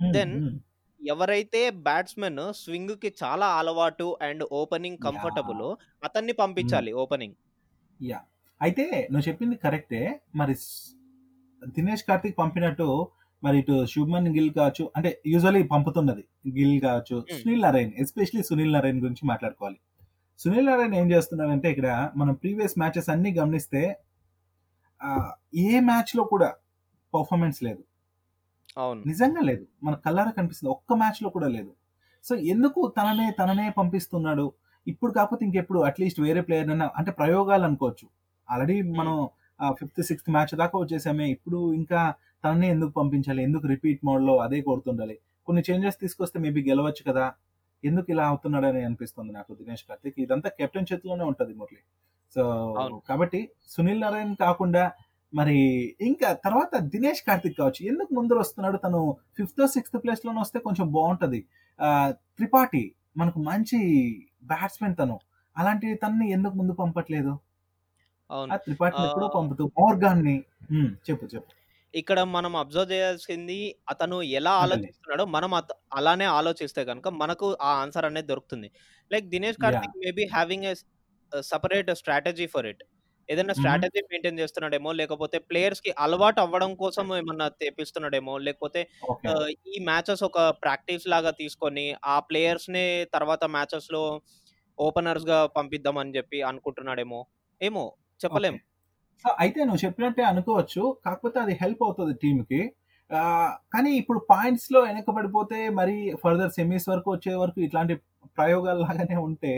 hmm. 0.00 0.60
ఎవరైతే 1.00 1.70
బ్యాట్స్మెన్ 1.70 2.52
స్వింగ్కి 2.52 3.14
చాలా 3.22 3.46
అలవాటు 3.46 4.16
అండ్ 4.22 4.44
ఓపెనింగ్ 4.52 4.98
కంఫర్టబుల్ 4.98 5.76
అతన్ని 6.04 6.32
పంపించాలి 6.32 6.92
ఓపెనింగ్. 6.92 7.34
యా. 8.02 8.20
అయితే 8.62 9.08
నువ్వు 9.12 9.28
చెప్పింది 9.28 9.56
కరెక్టే. 9.56 10.20
మరి 10.34 10.54
దినేష్ 11.76 12.02
కార్తిక్ 12.02 12.38
పంపినట్టు 12.38 13.08
మరి 13.42 13.58
ఇటు 13.58 13.86
శుభ్మన్ 13.86 14.28
గిల్ 14.28 14.50
కావచ్చు 14.54 14.90
అంటే 14.96 15.22
యూజువల్లీ 15.26 15.62
పంపుతున్నది 15.62 16.24
గిల్ 16.48 16.80
కావచ్చు. 16.80 17.16
Sunil 17.38 17.62
Narine 17.62 17.92
especially 17.98 18.42
Sunil 18.42 18.72
Narine 18.72 19.00
గురించి 19.00 19.24
మాట్లాడుకోవాలి. 19.24 19.78
సునీల్ 20.38 20.66
నరైన్ 20.66 20.94
ఏం 20.94 21.10
చేస్తున్నాడంటే 21.12 21.70
ఇక్కడ 21.70 21.88
మనం 22.16 22.34
ప్రీవియస్ 22.34 22.78
మ్యాచెస్ 22.78 23.10
అన్ని 23.10 23.32
గమనిస్తే 23.34 23.82
ఏ 25.54 25.80
మ్యాచ్లో 25.80 26.24
కూడా 26.24 26.54
పర్ఫార్మెన్స్ 27.14 27.62
లేదు. 27.62 27.84
అవును. 28.78 29.02
నిజంగా 29.06 29.40
లేదు. 29.40 29.66
మన 29.82 29.94
కల్లారా 29.94 30.30
కనిపిస్తుంది. 30.30 30.70
ఒక్క 30.70 30.92
మ్యాచ్లో 30.92 31.28
కూడా 31.30 31.48
లేదు. 31.48 31.72
సో 32.24 32.34
ఎందుకు 32.34 32.94
తననే 32.98 33.30
తననే 33.30 33.70
పంపిస్తున్నాడు? 33.70 34.52
ఇప్పుడు 34.86 35.12
కాకపోతే 35.12 35.44
ఇంకెప్పుడు 35.44 35.80
అట్లీస్ట్ 35.80 36.20
వేరే 36.20 36.40
ప్లేయర్ 36.40 36.70
అన్నా 36.70 36.90
అంటే 36.96 37.10
ప్రయోగాలు 37.10 37.64
అనుకోవచ్చు. 37.64 38.08
ఆల్రెడీ 38.50 38.82
మనం 38.82 39.28
ఫిఫ్త్ 39.70 40.02
సిక్స్త్ 40.02 40.30
మ్యాచ్ 40.30 40.54
దాకా 40.54 40.78
వచ్చేసామే. 40.78 41.30
ఇప్పుడు 41.30 41.72
ఇంకా 41.72 42.14
తననే 42.44 42.70
ఎందుకు 42.70 42.90
పంపించాలి? 42.90 43.42
ఎందుకు 43.42 43.66
రిపీట్ 43.66 44.00
మోడ్లో 44.04 44.38
అదే 44.38 44.60
కొడుతుండాలి? 44.60 45.18
కొన్ని 45.46 45.62
చేంజెస్ 45.70 46.00
తీసుకొస్తే 46.00 46.38
మేబీ 46.38 46.70
గెలవచ్చు 46.70 47.12
కదా? 47.12 47.34
ఎందుకు 47.84 48.10
ఇలా 48.10 48.28
అవుతున్నాడని 48.28 48.84
అనిపిస్తుంది 48.84 49.32
నాకు 49.32 49.54
దినేష్ 49.54 49.84
కార్తిక్. 49.84 50.20
ఇదంతా 50.20 50.48
కెప్టెన్ 50.48 50.86
చేతిలోనే 50.92 51.24
ఉంటది 51.24 51.54
మురళి. 51.54 51.78
సో. 52.32 52.42
కాబట్టి 53.08 53.40
సునీల్ 53.68 54.00
నారాయణ్ 54.00 54.36
కాకుండా 54.36 54.84
మరి 55.32 55.56
ఇంకా 56.00 56.32
తర్వాత 56.44 56.76
దినేష్ 56.86 57.22
కార్తిక్ 57.22 57.58
కావచ్చు. 57.58 57.86
ఎందుకు 57.86 58.14
ముందర 58.14 58.38
వస్తున్నాడు? 58.38 58.76
తను 58.76 59.00
ఫిఫ్త్ 59.36 59.66
సిక్స్త్ 59.66 60.04
ప్లేస్లోనే 60.04 60.40
వస్తే 60.40 60.58
కొంచెం 60.58 60.92
బాగుంటది. 60.92 61.40
త్రిపాఠి 62.36 62.84
మనకు 63.16 63.38
మంచి 63.40 63.78
బ్యాట్స్మెన్ 64.44 64.96
తను. 64.96 65.16
అలాంటి 65.56 65.94
తన్ని 65.94 66.30
ఎందుకు 66.30 66.54
ముందు 66.54 66.72
పంపట్లేదు? 66.72 67.32
అవును. 68.30 68.52
ఆ 68.52 68.56
త్రిపాఠి 68.56 68.96
ఆ, 68.96 69.04
ఎప్పుడో 69.04 69.28
పంపుతూ 69.28 69.64
మోర్గాన్ని 69.78 70.36
చెప్పు 71.10 71.26
చెప్పు. 71.26 71.50
ఇక్కడ 71.94 72.20
మనం 72.28 72.56
అబ్జర్వ్ 72.56 72.92
చేయాల్సింది 72.92 73.58
అతను 73.88 74.22
ఎలా. 74.38 74.50
ఆలోచిస్తున్నాడో 74.52 75.24
మనం 75.26 75.50
అలానే 75.92 76.24
ఆలోచిస్తే 76.38 76.84
కనుక 76.84 77.08
మనకు 77.18 77.56
ఆ 77.62 77.72
ఆన్సర్ 77.82 78.04
అనేది 78.04 78.26
దొరుకుతుంది. 78.26 78.68
Like 79.10 79.26
Dinesh 79.28 79.60
Karthik 79.62 79.96
maybe 79.96 80.26
having 80.34 80.64
a 80.64 80.74
separate 81.44 81.90
strategy 81.98 82.46
for 82.48 82.66
it. 82.66 82.82
ఏదైనా. 83.28 83.54
స్ట్రాటజీ 83.54 84.00
మెయింటైన్ 84.04 84.40
చేస్తున్నాడేమో 84.40 84.90
లేకపోతే 84.98 85.36
ప్లేయర్స్కి 85.46 85.90
అలవాటు 86.04 86.40
అవ్వడం 86.40 86.72
కోసం 86.80 87.06
ఏమన్నా 87.16 87.46
తెప్పిస్తున్నాడేమో 87.62 88.34
లేకపోతే 88.46 88.80
ఈ 89.68 89.78
మ్యాచెస్ 89.86 90.22
ఒక 90.22 90.38
ప్రాక్టీస్ 90.62 91.06
లాగా 91.12 91.32
తీసుకొని 91.38 91.84
ఆ 92.06 92.16
ప్లేయర్స్ని 92.28 92.84
తర్వాత 93.14 93.44
మ్యాచెస్లో 93.54 94.02
ఓపెనర్స్గా 94.78 95.38
పంపిద్దామని 95.56 96.14
చెప్పి 96.16 96.38
అనుకుంటున్నాడేమో 96.42 97.20
ఏమో 97.60 97.84
చెప్పలేం. 98.20 98.56
సో 99.24 99.28
అయితే 99.40 99.60
నువ్వు 99.64 99.82
చెప్పినట్టే 99.84 100.22
అనుకోవచ్చు 100.30 100.82
కాకపోతే 101.04 101.38
అది 101.40 101.54
హెల్ప్ 101.60 101.82
అవుతుంది 101.86 102.14
టీమ్కి 102.22 102.60
ఆ, 103.10 103.20
కానీ 103.72 103.90
ఇప్పుడు 104.00 104.20
పాయింట్స్లో 104.30 104.78
వెనకబడిపోతే 104.82 105.58
మరి 105.72 105.94
ఫర్దర్ 106.22 106.52
సెమీస్ 106.54 106.86
వరకు 106.90 107.08
వచ్చే 107.14 107.32
వరకు 107.40 107.58
ఇట్లాంటి 107.60 107.94
ప్రయోగాలు 108.38 108.80
లాగానే 108.84 109.16
ఉంటే 109.26 109.52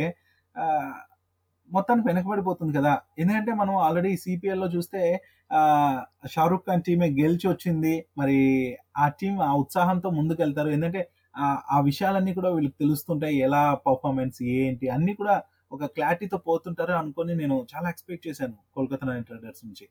మొత్తానికి 1.73 2.09
వెనకబడిపోతుంది 2.09 2.73
కదా. 2.73 3.01
ఎందుకంటే 3.19 3.55
మనం 3.55 3.77
ఆల్రెడీ 3.77 4.17
సిపిఎల్లో 4.17 4.67
చూస్తే 4.67 5.23
ఆ, 5.53 6.03
షారుఖ్ 6.31 6.63
ఖాన్ 6.67 6.83
టీమే 6.83 7.07
గెలిచి 7.07 7.49
వచ్చింది. 7.49 8.05
మరి 8.19 8.77
ఆ 8.99 9.09
టీం 9.09 9.41
ఆ 9.41 9.55
ఉత్సాహంతో 9.55 10.11
ముందుకెళ్తారు. 10.11 10.69
ఎందుకంటే 10.69 11.09
ఆ- 11.37 11.63
ఆ 11.71 11.81
విషయాలన్నీ 11.81 12.35
కూడా 12.35 12.51
వీళ్ళకి 12.51 12.75
తెలుస్తుంటాయి. 12.81 13.37
ఎలా 13.37 13.75
పర్ఫార్మెన్స్ 13.75 14.43
ఏంటి? 14.43 14.89
అన్ని 14.89 15.15
కూడా 15.15 15.43
ఒక 15.73 15.85
క్లారిటీతో 15.85 16.39
పోతుంటారు 16.39 16.93
అనుకొని 16.93 17.37
నేను 17.37 17.67
చాలా 17.77 17.89
ఎక్స్పెక్ట్ 17.89 18.29
చేశాను 18.29 18.55
కోల్కతా 18.75 19.15
నైట్ 19.15 19.31
రైడర్స్ 19.31 19.67
నుంచి. 19.67 19.89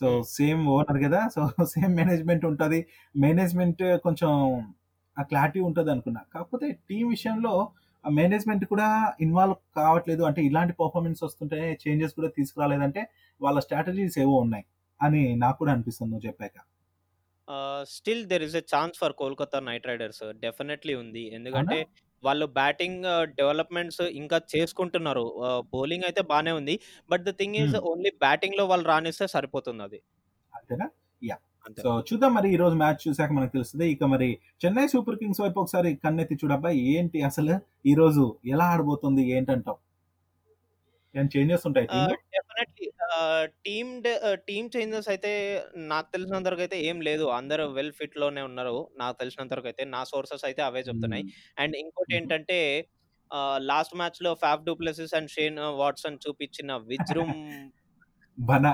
సో 0.00 0.22
సేమ్ 0.22 0.68
ఓనర్ 0.68 1.04
కదా. 1.04 1.28
సో 1.34 1.50
సేమ్ 1.64 1.96
మేనేజ్మెంట్ 1.96 2.44
ఉంటుంది. 2.44 2.86
మేనేజ్మెంట్ 3.16 3.98
కొంచెం 3.98 4.60
ఆ 5.18 5.22
క్లారిటీ 5.22 5.60
ఉంటుంది 5.60 5.90
అనుకున్నా. 5.90 6.20
కాకపోతే 6.34 6.78
టీం 6.90 7.08
విషయంలో 7.08 7.70
ఆ 8.04 8.10
మేనేజ్మెంట్ 8.18 8.64
కూడా 8.72 8.88
ఇన్వాల్వ్ 9.20 9.56
కావట్లేదు. 9.78 10.22
అంటే 10.28 10.40
ఇలాంటి 10.48 10.74
పర్ఫార్మెన్స్ 10.82 11.20
వస్తుంటే 11.26 11.58
చేంజెస్ 11.82 12.14
కూడా 12.18 12.30
తీసుకురాలేదంటే 12.38 13.02
వాళ్ళ 13.40 13.58
స్ట్రాటజీస్ 13.66 14.16
ఏవో 14.24 14.36
ఉన్నాయి 14.44 14.64
అని 15.00 15.22
నాకు 15.44 15.58
కూడా 15.62 15.72
అనిపిస్తుంది 15.74 16.10
నువ్వు 16.12 16.26
చెప్పాక. 16.28 16.56
Still 17.94 18.22
there 18.30 18.44
is 18.46 18.56
a 18.56 18.64
chance 18.74 18.98
for 19.00 19.14
Kolkata 19.20 19.58
Knight 19.68 19.88
Riders 19.90 20.22
definitely 20.44 20.94
ఉంది. 21.02 21.24
ఎందుకంటే 21.38 21.78
వాళ్ళు 22.22 22.46
బ్యాటింగ్ 22.58 23.02
డెవలప్మెంట్స్ 23.40 24.02
ఇంకా 24.20 24.38
చేసుకుంటున్నారు. 24.54 25.24
బౌలింగ్ 25.74 26.06
అయితే 26.08 26.22
బానే 26.30 26.52
ఉంది. 26.60 26.74
But 27.10 27.24
the 27.28 27.32
thing 27.40 27.58
Hmm. 27.64 27.82
Only 27.90 28.10
బ్యాటింగ్లో 28.24 28.64
వాళ్ళు 28.70 28.86
రాణిస్తే 28.92 29.26
సరిపోతుంది 29.34 29.82
అది. 29.88 30.00
అంతేనా? 30.52 30.86
యా 31.22 31.36
సో 31.84 31.90
చూద్దాం 32.08 32.32
మరి 32.36 32.48
ఈ 32.54 32.56
రోజు 32.62 32.76
మ్యాచ్ 32.82 33.00
చూసాక 33.04 33.30
మనకు 33.36 33.52
తెలుస్తుంది. 33.56 33.86
ఇక 33.94 34.04
మరి 34.14 34.28
చెన్నై 34.62 34.86
సూపర్ 34.92 35.18
కింగ్స్ 35.20 35.40
వైపు 35.44 35.58
ఒకసారి 35.62 35.90
కన్నెత్తి 36.04 36.36
చూడబ్బా 36.42 36.70
ఏంటి 36.94 37.18
అసలు 37.28 37.54
ఈ 37.90 37.94
రోజు 38.00 38.24
ఎలా 38.54 38.66
ఆడబోతుంది 38.74 39.22
ఏంటంటావు? 39.36 39.78
ఏం 41.14 41.26
చేంజెస్ 41.34 41.64
ఉంటాయి? 41.68 41.86
డెఫినెట్లీ 42.36 42.86
టీమ్ 43.66 43.90
టీమ్ 44.48 44.68
చేంజెస్ 44.76 45.08
అయితే 45.14 45.32
నాకు 45.92 46.08
తెలిసినంత 46.14 46.46
వరకు 46.50 46.62
అయితే 46.66 46.78
ఏం 46.88 46.98
లేదు. 47.08 47.24
అందరూ 47.38 47.64
వెల్ 47.76 47.92
ఫిట్లోనే 48.00 48.42
ఉన్నారు. 48.48 48.76
నాకు 49.02 49.16
తెలిసినంత 49.20 49.52
వరకు 49.56 49.68
అయితే 49.72 49.84
నా 49.94 50.00
సోర్సెస్ 50.12 50.44
అయితే 50.48 50.62
అవే 50.68 50.82
చెప్తున్నాయి. 50.88 51.24
అండ్ 51.62 51.76
ఇంకోటి. 51.82 52.12
ఏంటంటే 52.18 52.58
లాస్ట్ 53.70 53.94
మ్యాచ్లో 54.00 54.30
Faf 54.42 54.64
du Plessis 54.68 55.14
and 55.18 55.30
Shane 55.36 55.58
Watson 55.82 56.18
చూపించిన 56.26 56.76
విజ్రూమ్ 56.90 57.34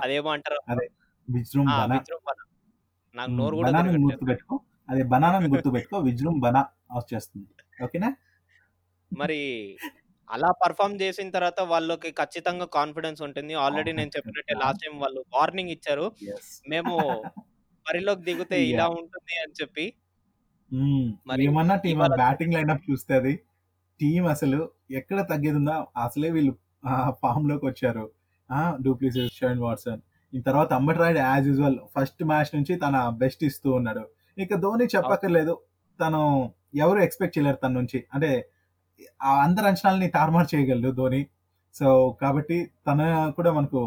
అదేమో 0.05 0.31
అంటారు 0.37 0.61
విజ్రూమ్ 1.29 1.69
బనా 1.81 1.97
విజ్రూమ్. 1.97 2.25
నాకు 3.15 3.33
నోరు 3.33 3.55
కూడా 3.57 3.69
బనానాని 3.69 3.89
తిరగట్లేదు. 3.89 4.09
గుర్తు 4.09 4.27
పెట్టుకో 4.31 4.57
అదే 4.89 5.03
బనానాని 5.13 5.49
గుర్తు 5.49 5.71
పెట్టుకో 5.71 5.99
విజ్రూమ్ 6.01 6.39
బనా 6.41 6.63
వచ్చేస్తుంది 6.97 7.49
ఓకేనా? 7.85 8.11
మరి 9.11 9.41
అలా 10.29 10.51
పర్ఫామ్ 10.63 11.01
చేసిన 11.01 11.29
తర్వాత 11.31 11.61
వాళ్ళకి 11.71 12.11
ఖచ్చితంగా 12.13 12.67
కాన్ఫిడెన్స్ 12.75 13.21
ఉంటుంది. 13.23 13.53
ఆల్రెడీ 13.63 13.93
నేను 13.93 14.11
చెప్పినట్టే 14.17 14.55
లాస్ట్ 14.55 14.83
టైం 14.85 14.95
వాళ్ళు 15.01 15.21
వార్నింగ్ 15.35 15.71
ఇచ్చారు. 15.71 16.07
మేము 16.69 16.93
బరిలోకి 17.87 18.23
దిగితే 18.23 18.57
ఇలా 18.65 18.87
ఉంటుంది 18.93 19.35
అని 19.43 19.55
చెప్పి 19.61 19.85
మరి 21.27 21.41
ఏమన్నా 21.45 21.77
టీం 21.77 21.93
ఇవాళ- 21.93 22.17
బ్యాటింగ్ 22.17 22.55
లైనప్ 22.55 22.85
చూస్తే 22.91 23.15
అది 23.15 23.33
టీం 24.01 24.23
అసలు 24.27 24.59
ఎక్కడ 24.91 25.21
తగ్గేది 25.31 25.57
ఉందా? 25.57 25.77
అసలే 25.97 26.29
వీళ్ళు 26.31 26.53
ఫామ్లోకి 27.23 27.65
వచ్చారు. 27.67 28.05
Du Plessis 28.81 29.35
Shane 29.35 29.61
Watson. 29.61 30.01
ఈ 30.33 30.41
తర్వాత 30.41 30.73
Ambati 30.73 30.99
Rayudu 30.99 31.19
as 31.19 31.47
usual 31.47 31.79
first 31.95 32.23
match 32.25 32.51
నుంచి 32.57 32.77
తన 32.77 32.97
బెస్ట్ 33.23 33.45
ఇస్తూ 33.45 33.73
ఉన్నాడు. 33.73 34.03
ఇక 34.39 34.55
ధోని 34.55 34.87
చెప్పక్కర్లేదు. 34.97 35.55
తను 36.01 36.21
ఎవరు 36.75 36.99
ఎక్స్పెక్ట్ 36.99 37.39
చేయలేరు 37.39 37.59
తన 37.65 37.73
నుంచి. 37.73 37.99
అంటే 38.15 38.31
ఆ 39.23 39.33
అందరి 39.43 39.67
అంచనాలని 39.67 40.09
తారుమారు 40.09 40.49
చేయగలడు 40.55 40.91
ధోని. 40.91 41.23
సో 41.75 41.89
కాబట్టి 42.23 42.59
తన 42.89 43.01
కూడా 43.37 43.53
మనకు 43.53 43.81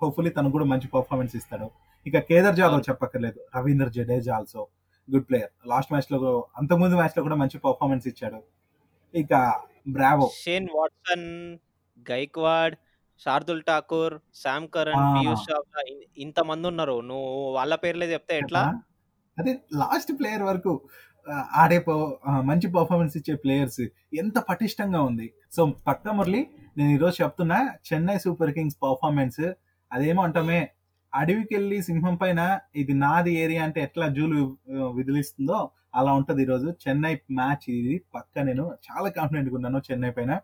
హోప్ఫుల్లీ 0.00 0.30
తను 0.30 0.50
కూడా 0.50 0.64
మంచి 0.64 0.88
పర్ఫార్మెన్స్ 0.96 1.36
ఇస్తాడు. 1.36 1.66
ఇక 2.06 2.18
కేదార్ 2.18 2.56
జాదవ్ 2.56 2.82
చెప్పక్కర్లేదు. 2.88 3.38
Ravindra 3.56 3.88
Jadeja 3.96 4.34
also 4.36 4.62
good 5.08 5.26
player 5.28 5.52
last 5.72 5.92
మ్యాచ్లో 5.92 6.18
అంతకుముందు 6.60 6.96
మ్యాచ్లో 7.00 7.22
కూడా 7.22 7.36
మంచి 7.42 7.58
పర్ఫార్మెన్స్ 7.66 8.06
ఇచ్చాడు. 8.12 8.40
ఇక 9.14 9.32
Bravo 9.96 10.26
Shane 10.44 10.68
Watson 10.76 11.28
Gaikwad 12.10 12.76
Shardul 13.24 13.62
Thakur 13.68 14.14
Sam 14.34 14.68
Curran. 14.68 14.94
Piyush 15.16 15.52
Chawla 15.52 15.82
ఇంత 16.18 16.40
మంది 16.40 16.68
ఉన్నారు. 16.68 17.00
నువ్వు 17.00 17.52
వాళ్ళ 17.52 17.74
పేర్లే 17.74 18.12
చెప్తే 18.12 18.38
ఎట్లా? 18.38 18.62
అదే 19.38 19.52
లాస్ట్ 19.74 20.18
ప్లేయర్ 20.18 20.42
వరకు 20.42 20.80
ఆడే 21.54 21.78
పో- 21.78 22.40
మంచి 22.40 22.72
పర్ఫార్మెన్స్ 22.72 23.16
ఇచ్చే 23.16 23.34
ప్లేయర్స్ 23.36 23.80
ఎంత 24.14 24.38
పటిష్టంగా 24.38 25.02
ఉంది. 25.02 25.32
సో 25.52 25.66
పక్క 25.86 26.08
మురళి 26.08 26.46
నేను 26.76 26.90
ఈరోజు 26.90 27.22
చెప్తున్నా 27.22 27.74
చెన్నై 27.86 28.18
సూపర్ 28.18 28.52
కింగ్స్ 28.52 28.76
పర్ఫార్మెన్స్ 28.82 29.52
అదేమో 29.92 30.22
అంటామే 30.22 30.70
అడవికి 31.14 31.54
వెళ్ళి 31.54 31.82
సింహం 31.82 32.16
పైన 32.16 32.58
ఇది 32.76 32.94
నాది 32.94 33.34
ఏరియా 33.34 33.64
అంటే 33.64 33.80
ఎట్లా 33.80 34.08
జూలు 34.08 34.58
విదిలిస్తుందో 34.70 35.70
అలా 35.94 36.12
ఉంటది 36.12 36.42
ఈరోజు 36.42 36.74
చెన్నై 36.88 37.18
మ్యాచ్ 37.30 37.70
ఇది 37.70 38.02
పక్క 38.14 38.38
నేను 38.38 38.76
చాలా 38.86 39.08
కాన్ఫిడెంట్గా 39.08 39.54
ఉన్నాను 39.54 39.82
చెన్నై 39.92 40.10
పైన. 40.10 40.40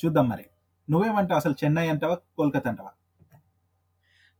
చూద్దాం 0.00 0.28
మరి. 0.28 0.44
నువ్వేమంటావు? 0.90 1.36
అసలు 1.36 1.54
చెన్నై 1.64 1.88
అంటావా? 1.88 2.14
కోల్కతా 2.14 2.70
అంటావా? 2.70 2.90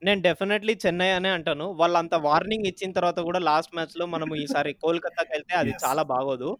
నేను 0.04 0.22
డెఫినెట్లీ 0.22 0.78
చెన్నై 0.86 1.10
అనే 1.10 1.28
అంటాను. 1.28 1.64
వాళ్ళు 1.64 1.98
అంత 1.98 2.14
వార్నింగ్ 2.14 2.66
ఇచ్చిన 2.66 2.92
తర్వాత 2.92 3.18
కూడా 3.18 3.38
లాస్ట్ 3.38 3.74
మ్యాచ్లో 3.74 4.06
మనం 4.06 4.36
ఈసారి 4.36 4.72
కోల్కతాకి 4.72 5.28
వెళ్తే 5.32 5.54
అది. 5.54 5.74
చాలా 5.84 6.02
బాగోదు. 6.02 6.58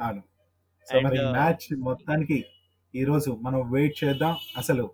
అవును. 0.00 0.22
సో 0.92 1.00
మరి 1.00 1.18
And, 1.18 1.30
మ్యాచ్ 1.30 1.78
మొత్తానికి 1.78 2.44
ఈ 2.94 3.04
రోజు 3.04 3.38
మనం 3.42 3.72
వెయిట్ 3.72 4.04
చేద్దాం. 4.04 4.36
అసలు 4.56 4.90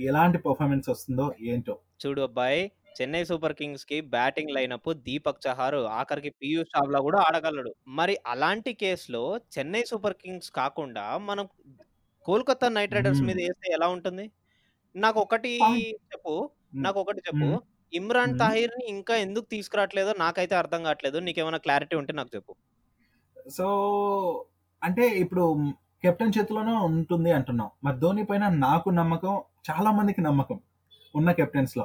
ఎలాంటి 0.00 0.38
పర్ఫార్మెన్స్ 0.38 0.88
వస్తుందో 0.88 1.34
ఏంటో. 1.40 1.78
చూడు 2.06 2.20
అబ్బాయి 2.20 2.72
చెన్నై 3.02 3.24
సూపర్ 3.24 3.52
కింగ్స్కి 3.52 4.00
బ్యాటింగ్ 4.00 4.50
లైనప్ 4.50 4.94
దీపక్ 4.94 5.46
చహార్ 5.48 5.74
ఆఖరికి 5.74 6.30
పీయూష్ 6.30 6.76
చావ్లా 6.76 7.00
కూడా 7.00 7.20
ఆడగలడు. 7.20 7.74
మరి 7.88 8.18
అలాంటి 8.26 8.72
కేసులో 8.72 9.40
చెన్నై 9.58 9.84
సూపర్ 9.84 10.14
కింగ్స్ 10.14 10.50
కాకుండా 10.50 11.18
మనం 11.18 11.48
కోల్కతా 12.26 12.68
నైట్ 12.70 12.94
రైడర్స్. 12.94 13.22
మీద 13.22 13.38
వేస్తే 13.40 13.68
ఎలా 13.72 13.88
ఉంటుంది 13.94 14.24
నాకు 14.94 15.18
ఒకటి. 15.20 15.52
చెప్పు. 16.12 16.34
నాకు 16.78 16.98
ఒకటి 17.00 17.20
చెప్పు. 17.20 17.48
ఇమ్రాన్. 17.92 18.34
తాహిర్ని 18.38 18.84
ఇంకా 18.92 19.14
ఎందుకు 19.24 19.46
తీసుకురావట్లేదో 19.50 20.12
నాకైతే 20.18 20.54
అర్థం 20.54 20.80
కావట్లేదు 20.82 21.18
నీకేమైనా 21.26 21.60
క్లారిటీ 21.66 21.96
ఉంటే 21.96 22.12
నాకు 22.12 22.30
చెప్పు 22.34 22.52
సో 23.50 23.66
అంటే 24.82 25.04
ఇప్పుడు 25.22 25.44
కెప్టెన్ 26.04 26.32
చేతిలోనే 26.36 26.72
ఉంటుంది 26.88 27.30
అంటున్నాం 27.32 27.68
మరి 27.84 27.96
ధోని 27.98 28.24
పైన 28.24 28.44
నాకు 28.58 28.88
నమ్మకం 28.98 29.34
చాలా 29.68 29.90
మందికి 29.90 30.20
నమ్మకం 30.20 30.58
ఉన్న 31.14 31.30
కెప్టెన్స్లో 31.32 31.84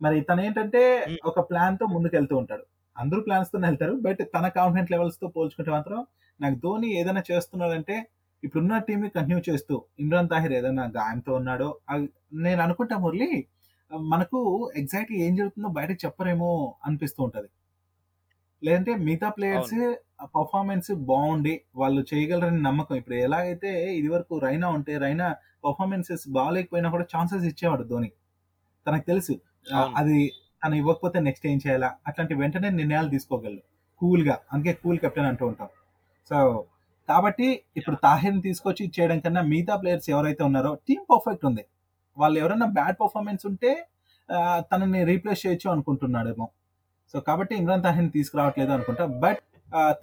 మరి 0.00 0.16
తను 0.20 0.40
ఏంటంటే. 0.40 0.80
ఒక 1.24 1.40
ప్లాన్తో 1.50 1.86
ముందుకు 1.86 2.14
వెళ్తూ 2.16 2.34
ఉంటాడు 2.36 2.64
అందరూ 2.96 3.20
ప్లాన్స్ 3.20 3.50
తోనే 3.52 3.66
వెళ్తారు 3.68 3.94
బట్ 4.00 4.22
తన 4.34 4.46
కాన్ఫిడెంట్ 4.56 4.90
లెవెల్స్తో 4.90 5.26
పోల్చుకుంటే 5.28 5.70
మాత్రం 5.70 5.98
నాకు 6.40 6.56
ధోని 6.56 6.88
ఏదైనా 7.00 7.22
చేస్తున్నాడంటే 7.30 7.96
ఇప్పుడున్న 8.42 8.78
టీమ్ని 8.88 9.08
కంటిన్యూ 9.16 9.40
చేస్తూ 9.48 9.74
ఇమ్రాన్ 10.02 10.28
తాహిర్ 10.32 10.52
ఏదైనా 10.58 10.84
గాయంతో 10.98 11.32
ఉన్నాడో 11.40 11.68
నేను 12.44 12.60
అనుకుంటా 12.66 12.96
మురళి 13.04 13.30
మనకు 14.12 14.38
ఎగ్జాక్ట్లీ 14.80 15.16
ఏం 15.26 15.32
జరుగుతుందో 15.38 15.70
బయటకు 15.78 15.98
చెప్పరేమో 16.04 16.50
అనిపిస్తూ 16.86 17.20
ఉంటది. 17.26 17.48
లేదంటే 18.62 18.92
మిగతా 19.06 19.28
ప్లేయర్స్ 19.36 19.76
పర్ఫార్మెన్స్ 20.36 20.90
బాగుండి 21.10 21.54
వాళ్ళు 21.80 22.00
చేయగలరని 22.10 22.60
నమ్మకం. 22.68 22.94
ఇప్పుడు 23.00 23.16
ఎలాగైతే 23.26 23.70
ఇది 23.98 24.08
వరకు 24.14 24.34
రైనా 24.46 24.68
ఉంటే 24.76 24.94
రైనా 25.04 25.26
పర్ఫార్మెన్సెస్ 25.66 26.24
బాగాలేకపోయినా 26.36 26.88
కూడా 26.94 27.06
ఛాన్సెస్ 27.12 27.46
ఇచ్చేవాడు 27.50 27.84
ధోని. 27.92 28.10
తనకు 28.86 29.04
తెలుసు. 29.10 29.34
అది 30.00 30.18
తను 30.62 30.74
ఇవ్వకపోతే 30.80 31.18
నెక్స్ట్ 31.28 31.46
ఏం 31.52 31.58
చేయాలా? 31.64 31.90
అట్లాంటి 32.08 32.34
వెంటనే 32.42 32.70
నిర్ణయాలు 32.80 33.10
తీసుకోగలరు 33.16 33.64
కూల్గా 34.00 34.36
అందుకే 34.52 34.72
కూల్ 34.82 34.98
కెప్టెన్ 35.04 35.28
అంటూ 35.30 35.44
ఉంటాం. 35.50 35.70
సో 36.30 36.36
కాబట్టి 37.10 37.48
ఇప్పుడు 37.78 37.96
తాహిర్ని 38.06 38.42
తీసుకొచ్చి 38.48 38.84
చేయడం 38.96 39.18
కన్నా 39.24 39.42
మిగతా 39.52 39.74
ప్లేయర్స్ 39.82 40.08
ఎవరైతే 40.14 40.42
ఉన్నారో 40.48 40.72
టీం 40.88 41.00
పర్ఫెక్ట్ 41.12 41.44
ఉంది. 41.50 41.64
వాళ్ళు 42.16 42.36
ఎవరైనా 42.42 42.66
బ్యాడ్ 42.78 42.96
పర్ఫార్మెన్స్ 43.02 43.44
ఉంటే 43.50 43.70
తనని 44.70 45.00
రీప్లేస్ 45.10 45.40
చేయొచ్చు 45.44 45.68
అనుకుంటున్నాడేమో. 45.74 46.46
సో 47.14 47.16
కాబట్టి 47.28 47.54
ఇమ్రాన్ 47.60 47.84
తాహిర్ని 47.86 48.12
తీసుకురావట్లేదు 48.16 48.72
అనుకుంటా. 48.76 49.04
బట్ 49.24 49.40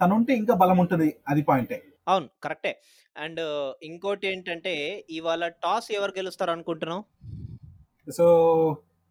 తనుంటే 0.00 0.32
ఇంకా 0.40 0.54
బలం 0.62 0.78
ఉంటుంది 0.84 1.08
అది 1.32 1.42
పాయింటే. 1.48 1.78
అవును 2.12 2.28
కరెక్టే. 2.44 2.72
అండ్ 3.16 3.40
ఇంకోటి 3.88 4.26
ఏంటంటే 4.32 4.74
ఇవాళ 5.18 5.44
టాస్ 5.64 5.88
ఎవరు 5.98 6.12
గెలుస్తారు 6.18 6.52
అనుకుంటున్నావు? 6.56 7.02
సో 8.18 8.26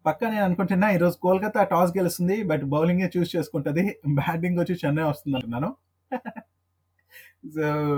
పక్క 0.04 0.20
నేను 0.34 0.44
అనుకుంటున్నా 0.48 0.88
ఈరోజు 0.96 1.16
కోల్కతా 1.24 1.62
టాస్ 1.72 1.90
గెలుస్తుంది 1.98 2.36
బట్ 2.50 2.64
బౌలింగ్ 2.74 3.04
చూస్ 3.16 3.32
చేసుకుంటది. 3.36 3.84
బ్యాటింగ్ 4.20 4.60
వచ్చి 4.62 4.76
చెన్నై 4.84 5.06
వస్తుంది 5.12 5.36
అంటున్నాను 5.40 5.70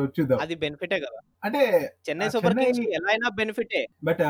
చూద్దాం. 0.04 0.38
అది 0.40 0.54
బెనిఫిటే 0.54 0.98
కదా. 1.00 1.20
అంటే 1.44 1.60
చెన్నై 2.08 2.28
సూపర్ 2.28 2.54
కింగ్స్ 2.54 2.80
ఎలా 2.80 3.08
అయినా 3.08 3.28
బెనిఫిటే. 3.28 3.86
బట్ 4.04 4.20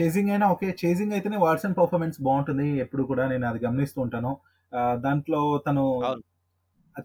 చేసింగ్ 0.00 0.30
అయినా 0.30 0.50
ఓకే. 0.52 0.76
చేసింగ్ 0.84 1.12
అయితేనే 1.12 1.36
వాట్సన్ 1.36 1.74
పర్ఫార్మెన్స్ 1.78 2.22
బాగుంటుంది. 2.22 2.68
ఎప్పుడు 2.78 3.02
కూడా 3.02 3.28
నేను 3.28 3.46
అది 3.48 3.64
గమనిస్తూ 3.64 4.00
ఉంటాను. 4.02 4.32
దాంట్లో 4.94 5.62
తను 5.66 5.84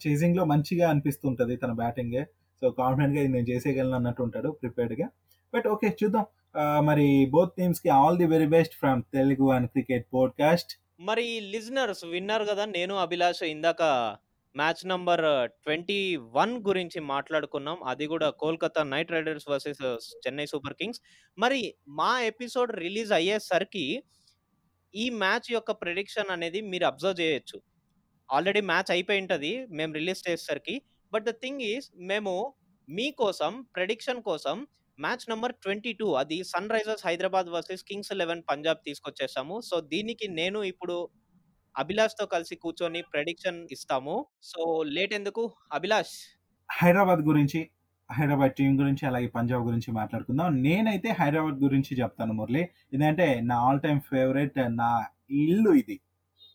చేసింగ్లో 0.08 0.46
మంచిగా 0.46 0.90
అనిపిస్తుంటది 0.90 1.56
తన 1.56 1.72
బ్యాటింగ్. 1.72 2.26
సో 2.62 2.72
కాన్ఫిడెంట్గా 2.72 3.24
ఇది 3.24 3.34
నేను 3.34 3.50
చేసేయగలను 3.50 3.96
అన్నట్టు 3.96 4.24
ఉంటాడు 4.24 4.50
ప్రిపేర్డ్గా 4.62 5.08
బట్ 5.54 5.68
ఓకే. 5.68 5.98
చూద్దాం. 6.04 6.26
మరి 6.86 7.28
both 7.32 7.54
టీమ్స్కి 7.58 7.90
all 7.90 8.18
the 8.18 8.26
very 8.26 8.48
best 8.48 8.76
from 8.76 9.04
Telugu 9.14 9.52
and 9.52 9.70
cricket 9.70 10.06
podcast. 10.14 10.74
మరి 11.00 11.40
లిజనర్స్ 11.54 12.06
విన్నారు 12.06 12.46
కదా 12.46 12.66
నేను 12.66 12.96
అభిలాష్ 12.96 13.44
ఇందాక 13.44 13.82
మ్యాచ్ 14.56 14.82
నంబర్ 14.92 15.24
ట్వంటీ 15.66 16.00
వన్ 16.38 16.54
గురించి 16.68 17.00
మాట్లాడుకున్నాం. 17.14 17.78
అది 17.92 18.06
కూడా 18.14 18.28
Kolkata 18.42 18.82
Knight 18.84 19.14
Riders 19.16 19.48
versus 19.52 19.82
Chennai 20.24 20.46
Super 20.46 20.78
Kings. 20.82 21.02
మరి 21.38 21.62
మా 22.00 22.12
ఎపిసోడ్ 22.32 22.72
రిలీజ్ 22.86 23.12
అయ్యేసరికి 23.20 23.86
ఈ 24.94 25.06
మ్యాచ్ 25.24 25.48
యొక్క 25.52 25.72
ప్రిడిక్షన్ 25.72 26.30
అనేది 26.36 26.62
మీరు 26.72 26.86
అబ్జర్వ్ 26.86 27.22
చేయొచ్చు. 27.22 27.58
ఆల్రెడీ 28.30 28.62
మ్యాచ్ 28.62 28.92
అయిపోయి 28.92 29.22
ఉంటుంది. 29.24 29.52
మేము 29.80 29.92
రిలీజ్ 30.00 30.22
చేసేసరికి. 30.28 30.76
బట్ 31.14 31.26
ద 31.26 31.34
థింగ్ 31.44 31.62
ఈస్ 31.72 31.88
మేము 32.12 32.34
మీకోసం 32.88 33.52
ప్రెడిక్షన్ 33.76 34.24
కోసం 34.30 34.56
మ్యాచ్ 35.00 35.24
నెంబర్ 35.30 35.54
ట్వంటీ 35.64 35.92
టూ 35.94 36.08
అది 36.22 36.38
Sunrisers 36.70 37.06
Hyderabad 37.08 37.48
versus 37.56 37.84
Kings 37.84 38.12
Eleven 38.16 38.44
Punjab 38.50 38.86
తీసుకొచ్చేసాము. 38.88 39.56
So 39.70 39.76
దీనికి 39.94 40.28
నేను 40.42 40.60
ఇప్పుడు 40.72 40.96
అభిలాష్తో 41.78 42.26
కలిసి 42.26 42.56
కూర్చొని 42.56 43.02
ప్రెడిక్షన్ 43.02 43.68
ఇస్తాము. 43.72 44.26
సో 44.44 44.84
లేట్ 44.84 45.14
ఎందుకు? 45.14 45.52
అభిలాష్. 45.74 46.40
హైదరాబాద్ 46.72 47.20
గురించి 47.20 47.70
హైదరాబాద్ 48.12 48.54
టీం 48.54 48.80
గురించి 48.80 49.06
అలాగే 49.06 49.28
పంజాబ్ 49.28 49.64
గురించి 49.64 49.92
మాట్లాడుకుందాం. 49.92 50.62
నేనైతే 50.62 51.10
హైదరాబాద్ 51.10 51.54
గురించి 51.54 51.98
చెప్తాను 52.02 52.34
మురళి. 52.34 52.70
ఎందుకంటే 52.94 53.42
నా 53.42 53.60
ఆల్ 53.60 53.82
టైమ్ 53.82 54.02
ఫేవరెట్ 54.02 54.54
నా 54.58 55.06
ఇల్లు 55.30 55.72
ఇది. 55.72 56.00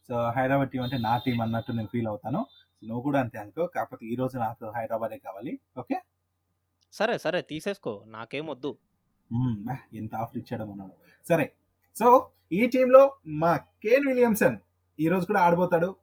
సో 0.09 0.31
హైదరాబాద్ 0.31 0.71
టీం 0.71 0.83
అంటే 0.83 0.99
నా 0.99 1.17
టీం 1.17 1.41
అన్నట్టు 1.41 1.73
నేను 1.73 1.89
ఫీల్ 1.93 2.07
అవుతాను. 2.07 2.47
నువ్వు 2.85 3.03
కూడా 3.03 3.21
అంతే 3.21 3.39
అనుకో. 3.39 3.67
కాకపోతే 3.67 4.07
ఈ 4.07 4.15
రోజు 4.15 4.39
నాకు 4.39 4.73
హైదరాబాదే 4.77 5.19
కావాలి. 5.19 5.61
ఓకే? 5.79 6.03
సరే 6.93 7.19
సరే. 7.19 7.43
తీసేసుకో. 7.43 8.05
నాకేం 8.07 8.47
వద్దు. 8.47 8.79
మ్మ్, 9.33 9.65
బా, 9.65 9.77
ఎంత 9.95 10.15
ఆఫర్ 10.15 10.39
ఇచ్చాడో 10.39 10.65
మనోడు. 10.65 10.93
సరే. 11.29 11.53
సో 11.99 12.31
ఈ 12.53 12.67
టీంలో 12.67 13.15
మా 13.27 13.57
కేన్ 13.57 14.07
విలియమ్సన్. 14.07 14.57
ఈ 15.01 15.09
రోజు 15.09 15.25
కూడా 15.27 15.41
ఆడబోతాడు. 15.41 15.97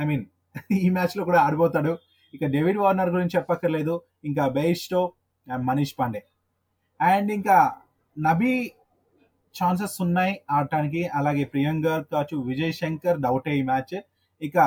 ఐ 0.00 0.04
మీన్ 0.04 0.24
ఈ 0.86 0.90
మ్యాచ్లో 0.90 1.24
కూడా 1.24 1.40
ఆడబోతాడు. 1.40 1.98
ఇక 2.34 2.44
డేవిడ్ 2.44 2.78
వార్నర్ 2.78 3.10
గురించి 3.10 3.36
చెప్పక్కర్లేదు. 3.36 3.94
ఇంకా 4.24 4.48
Bairstow 4.48 5.12
and 5.46 5.64
Manish 5.66 5.94
Pandey 5.98 6.20
and 7.00 7.32
ఇంకా 7.32 7.56
నబీ 8.18 8.52
ఛాన్సెస్ 9.54 10.02
ఉన్నాయి 10.02 10.40
ఆడటానికి. 10.50 11.06
అలాగే 11.08 11.44
ప్రియాంకర్ 11.44 12.04
కావచ్చు 12.12 12.36
విజయ్ 12.38 12.72
శంకర్ 12.72 13.20
డౌటే 13.20 13.58
ఈ 13.58 13.62
మ్యాచ్ 13.62 13.96
ఇక 14.42 14.58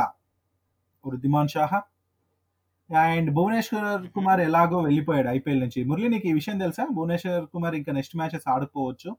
వృద్ధిమాన్ 1.05 1.47
షాహా 1.47 1.81
అండ్ 2.89 3.29
భువనేశ్వర్ 3.31 4.07
కుమార్ 4.07 4.41
ఎలాగో 4.41 4.79
వెళ్ళిపోయాడు 4.81 5.29
ఐపీఎల్ 5.29 5.59
నుంచి. 5.59 5.83
మురళి 5.83 6.09
నీకు 6.09 6.27
ఈ 6.27 6.33
విషయం 6.33 6.57
తెలుసా? 6.59 6.85
భువనేశ్వర్ 6.91 7.45
కుమార్ 7.45 7.75
ఇంకా 7.75 7.91
నెక్స్ట్ 7.91 8.15
మ్యాచెస్ 8.15 8.47
ఆడుకోవచ్చు. 8.49 9.11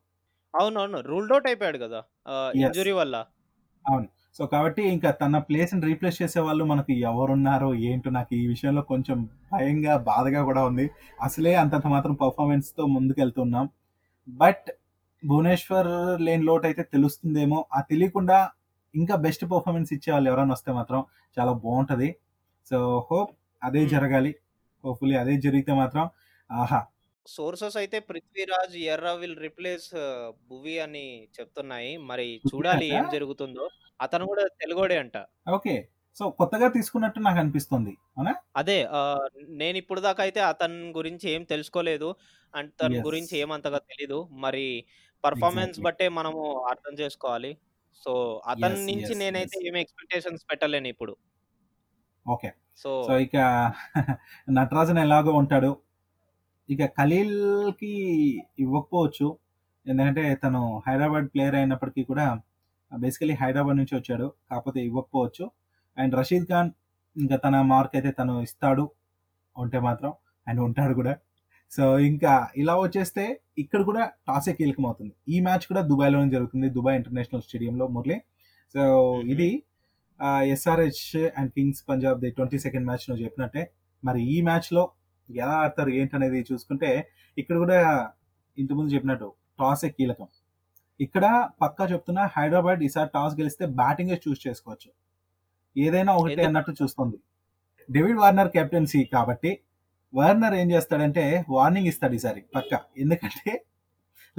అవునవును. 0.54 1.00
రూల్డ్ 1.00 1.32
అవుట్ 1.32 1.46
అయిపోయాడు 1.46 1.78
కదా. 1.78 2.00
ఇంజురీ 2.54 2.92
వల్ల. 2.92 3.16
సో 4.38 4.46
కాబట్టి 4.46 4.82
ఇంకా 4.82 5.10
తన 5.10 5.38
ప్లేస్ని 5.38 5.86
రీప్లేస్ 5.86 6.22
చేసే 6.22 6.40
వాళ్ళు 6.40 6.64
మనకి 6.64 7.00
ఎవరున్నారో 7.00 7.74
ఏంటో 7.74 8.10
నాకు 8.10 8.34
ఈ 8.34 8.46
విషయంలో 8.46 8.82
కొంచెం 8.82 9.18
భయంగా 9.52 9.96
బాధగా 9.96 10.44
కూడా 10.44 10.64
ఉంది. 10.64 10.90
అసలే 11.20 11.54
అంతంత 11.54 11.86
మాత్రం 11.86 12.14
పర్ఫార్మెన్స్తో 12.14 12.86
ముందుకెళ్తున్నాం. 12.86 13.70
బట్ 14.28 14.70
భువనేశ్వర్ 15.24 15.90
లేని 16.20 16.42
లోటు 16.44 16.66
అయితే 16.66 16.82
తెలుస్తుందేమో. 16.82 17.66
ఆ 17.74 17.80
తెలియకుండా 17.80 18.50
ఇంకా 18.94 19.16
బెస్ట్ 19.16 19.44
పర్ఫార్మెన్స్ 19.44 19.92
ఇచ్చే 19.92 20.12
వాళ్ళు 20.12 20.30
ఎవరైనా 20.30 20.52
వస్తే 20.52 20.72
మాత్రం 20.72 21.04
చాలా 21.36 21.52
బాగుంటది. 21.52 22.16
సో 22.70 23.06
హోప్ 23.10 23.30
అదే 23.62 23.80
Hmm. 23.80 23.90
జరగాలి. 23.90 24.34
హోప్ఫుల్లీ 24.84 25.16
అదే 25.16 25.36
జరిగితే 25.36 25.72
మాత్రం 25.72 26.10
ఆహా. 26.50 26.80
సోర్సెస్ 27.26 27.76
అయితే 27.76 27.98
పృథ్వీరాజ్ 27.98 28.76
ఎర్ర 28.76 29.10
విల్ 29.20 29.36
రిప్లేస్ 29.36 29.90
భువి 30.50 30.78
అని 30.78 31.28
చెప్తున్నాయి. 31.40 31.96
మరి 31.96 32.40
చూడాలి 32.48 32.86
ఏం 32.86 33.08
జరుగుతుందో. 33.12 33.68
అతను 34.02 34.24
కూడా 34.26 34.44
తెలుగోడే 34.60 34.96
అంట. 34.98 35.16
ఓకే. 35.48 35.74
సో 36.16 36.24
కొత్తగా 36.38 36.68
తీసుకున్నట్టు 36.68 37.20
నాకు 37.20 37.38
అనిపిస్తుంది. 37.38 37.92
అవునా? 38.16 38.32
అదే 38.56 38.76
నేను 39.60 39.76
ఇప్పుడు 39.78 40.00
దాకా 40.00 40.20
అయితే 40.22 40.40
అతని 40.42 40.92
గురించి 40.92 41.26
ఏం 41.30 41.42
తెలుసుకోలేదు. 41.44 42.08
అండ్ 42.54 42.70
తన. 42.80 42.96
గురించి 43.06 43.34
ఏమంతగా 43.38 43.78
తెలీదు. 43.90 44.18
మరి 44.36 44.64
పర్ఫార్మెన్స్. 45.24 45.78
బట్టే 45.80 46.08
మనము 46.18 46.42
అర్థం 46.72 46.94
చేసుకోవాలి. 46.98 47.52
సో 48.02 48.12
అతని 48.46 48.80
నుంచి 48.90 49.14
నేనైతే. 49.14 49.56
ఏమి 49.68 49.80
ఎక్స్పెక్టేషన్స్ 49.80 50.44
పెట్టలేను 50.50 50.88
ఇప్పుడు. 50.88 51.14
ఓకే. 52.26 52.50
సో 52.78 52.90
సో 53.06 53.12
ఇక 53.18 53.36
నటరాజన్ 54.48 54.98
ఎలాగో 54.98 55.32
ఉంటాడు. 55.32 55.70
ఇక 56.68 56.86
ఖలీల్కి 56.98 57.92
ఇవ్వకపోవచ్చు. 58.58 59.28
ఎందుకంటే 59.86 60.34
తను 60.34 60.60
హైదరాబాద్ 60.86 61.26
ప్లేయర్ 61.32 61.56
అయినప్పటికీ 61.56 62.02
కూడా 62.04 62.26
బేసికలీ 63.04 63.34
హైదరాబాద్ 63.42 63.76
నుంచి 63.80 63.94
వచ్చాడు. 63.98 64.26
కాకపోతే 64.50 64.80
ఇవ్వకపోవచ్చు. 64.88 65.44
అండ్ 65.96 66.12
రషీద్ 66.20 66.46
ఖాన్ 66.52 66.70
ఇంకా 67.16 67.36
తన 67.44 67.56
మార్క్ 67.72 67.94
అయితే 67.98 68.10
తను 68.20 68.34
ఇస్తాడు 68.46 68.84
ఉంటే 69.56 69.78
మాత్రం. 69.88 70.12
అండ్ 70.46 70.60
ఉంటాడు 70.66 70.94
కూడా. 71.00 71.14
సో 71.72 71.84
ఇంకా 72.10 72.32
ఇలా 72.62 72.74
వచ్చేస్తే 72.84 73.24
ఇక్కడ 73.62 73.80
కూడా 73.90 74.02
టాసే 74.28 74.52
కీలకం 74.58 74.84
అవుతుంది. 74.88 75.12
ఈ 75.34 75.36
మ్యాచ్ 75.46 75.64
కూడా 75.70 75.82
దుబాయ్లోనే 75.90 76.30
జరుగుతుంది. 76.36 76.68
దుబాయ్ 76.76 76.96
ఇంటర్నేషనల్ 77.00 77.44
స్టేడియంలో 77.46 77.86
మురళి. 77.96 78.18
సో 78.74 78.82
ఇది 79.34 79.50
SRH 80.54 81.04
and 81.38 81.50
Kings 81.56 81.82
Punjab 81.88 82.18
the 82.24 82.30
twenty 82.36 82.58
second 82.64 82.86
match 82.88 83.06
నువ్వు 83.08 83.22
చెప్పినట్టే. 83.26 83.62
మరి 84.02 84.20
ఈ 84.34 84.36
మ్యాచ్లో 84.48 84.82
ఎలా 85.28 85.56
ఆడతారు 85.64 85.90
ఏంటనేది 86.00 86.40
చూసుకుంటే 86.50 86.90
ఇక్కడ 87.36 87.56
కూడా 87.64 87.78
ఇంతకుముందు 88.58 88.90
చెప్పినట్టు 88.94 89.28
టాసే 89.60 89.88
కీలకం. 89.98 90.28
ఇక్కడ 91.04 91.24
పక్కా 91.62 91.84
చెప్తున్నా 91.92 92.22
హైదరాబాద్ 92.36 92.80
ఈసారి 92.88 93.10
టాస్ 93.16 93.34
గెలిస్తే 93.40 93.64
బ్యాటింగ్ 93.80 94.12
చూస్ 94.24 94.40
చేసుకోవచ్చు. 94.46 94.90
ఏదైనా 95.76 96.12
ఒకటి? 96.20 96.40
అన్నట్టు 96.48 96.72
చూస్తుంది. 96.80 97.18
డేవిడ్ 97.88 98.20
వార్నర్ 98.22 98.50
కెప్టెన్సీ 98.56 99.00
కాబట్టి 99.16 99.50
వార్నర్ 100.12 100.54
ఏం 100.62 100.68
చేస్తాడంటే 100.74 101.24
వార్నింగ్ 101.56 101.88
ఇస్తాడు 101.92 102.14
ఈసారి 102.18 102.40
పక్క. 102.56 102.72
ఎందుకంటే 103.02 103.52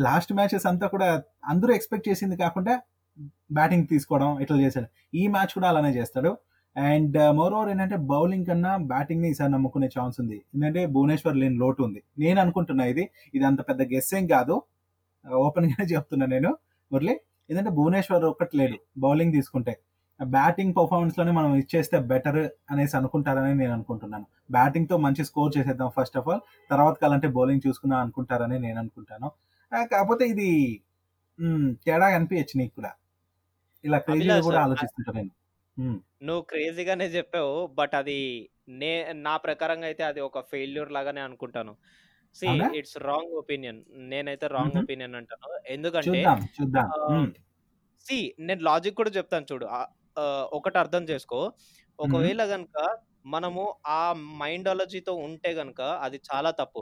లాస్ట్ 0.06 0.32
మ్యాచెస్ 0.38 0.66
అంతా 0.72 0.86
కూడా 0.94 1.08
అందరూ 1.52 1.72
ఎక్స్పెక్ట్ 1.78 2.08
చేసింది 2.10 2.36
కాకుండా 2.44 2.74
బ్యాటింగ్ 3.58 3.86
తీసుకోవడం 3.92 4.30
ఇట్లా 4.44 4.58
చేశాడు. 4.66 4.88
ఈ 5.20 5.24
మ్యాచ్ 5.34 5.52
కూడా 5.58 5.68
అలానే 5.72 5.92
చేస్తాడు. 6.00 6.32
అండ్ 6.76 7.18
మోర్ 7.40 7.54
ఓవర్ 7.58 7.70
ఏంటంటే 7.72 7.98
బౌలింగ్ 8.12 8.48
కన్నా 8.50 8.72
బ్యాటింగ్ని 8.92 9.28
ఈసారి 9.34 9.52
నమ్ముకునే 9.56 9.90
ఛాన్స్ 9.96 10.16
ఉంది. 10.22 10.38
ఎందుకంటే 10.54 10.84
భువనేశ్వర్ 10.96 11.36
లేని 11.42 11.58
లోటు 11.64 11.82
ఉంది. 11.88 12.00
నేను 12.24 12.40
అనుకుంటున్నా 12.44 12.86
ఇది. 12.94 13.04
ఇది 13.36 13.46
అంత 13.50 13.62
పెద్ద 13.70 13.82
గెస్ 13.94 14.12
ఏం 14.20 14.28
కాదు. 14.36 14.56
ఓపెన్ 15.46 15.68
గానే 15.72 15.86
చెప్తున్నా 15.94 16.26
నేను 16.36 16.52
మురళి. 16.92 17.16
ఎందుకంటే 17.50 17.72
భువనేశ్వర్ 17.78 18.26
ఒక్కటి 18.34 18.54
లేడు 18.60 18.78
బౌలింగ్ 19.04 19.34
తీసుకుంటే. 19.38 19.74
బ్యాటింగ్ 20.20 20.74
పర్ఫార్మెన్స్లోనే 20.78 21.32
మనం 21.38 21.52
ఇచ్చేస్తే 21.62 21.98
బెటర్ 22.12 22.42
అనేసి 22.72 22.96
అనుకుంటారని 23.00 23.54
నేను 23.62 23.74
అనుకుంటున్నాను. 23.78 24.26
బ్యాటింగ్తో 24.56 24.96
మంచి 25.06 25.24
స్కోర్ 25.30 25.52
చేసేద్దాం 25.58 25.90
ఫస్ట్ 25.98 26.18
ఆఫ్ 26.20 26.28
ఆల్ 26.34 26.42
తర్వాత 26.72 26.96
కాలంటే 27.04 27.28
బౌలింగ్ 27.38 27.64
చూసుకుందాం 27.68 28.00
అనుకుంటారని 28.06 28.58
నేను 28.66 28.78
అనుకుంటాను. 28.84 29.30
కాకపోతే 29.94 30.24
ఇది 30.34 30.50
తేడా 31.86 32.08
అనిపించచ్చు 32.18 32.56
నీకు 32.62 32.74
కూడా. 32.80 32.92
ఇలా 33.84 33.98
క్రేజీగా 34.06 34.24
అభిలాష్, 34.24 34.46
కూడా 34.48 34.60
ఆలోచిస్తుంటా 34.66 35.12
నేను. 35.20 35.32
నువ్వు 36.28 36.44
క్రేజీగానే 36.52 37.08
చెప్పావు 37.18 37.54
బట్ 37.80 37.96
అది 38.02 38.20
నే 38.82 38.92
నా 39.28 39.34
ప్రకారంగా 39.46 39.88
అయితే 39.92 40.04
అది 40.10 40.22
ఒక 40.28 40.40
ఫెయిల్యూర్ 40.52 40.90
లాగానే 40.98 41.22
అనుకుంటాను. 41.28 41.74
సి? 42.36 42.50
It's 42.78 42.98
wrong 43.08 43.34
opinion. 43.42 43.80
నేనైతే 44.12 44.48
రాంగ్. 44.48 44.76
ఒపీనియన్ 44.82 45.16
అంటాను. 45.16 45.50
ఎందుకంటే 45.76 46.22
సి 48.06 48.18
నేను 48.40 48.62
లాజిక్ 48.64 48.98
కూడా 48.98 49.12
చెప్తాను 49.18 49.46
చూడు. 49.52 49.66
ఒకటి 50.58 50.78
అర్థం 50.78 51.04
చేసుకో. 51.04 51.40
ఒకవేళ 52.00 52.42
గనుక 52.46 52.78
మనము 53.26 53.64
ఆ 53.88 54.02
మైండాలజీతో 54.42 55.14
ఉంటే 55.28 55.50
గనుక 55.54 55.82
అది 56.06 56.18
చాలా 56.30 56.52
తప్పు. 56.52 56.82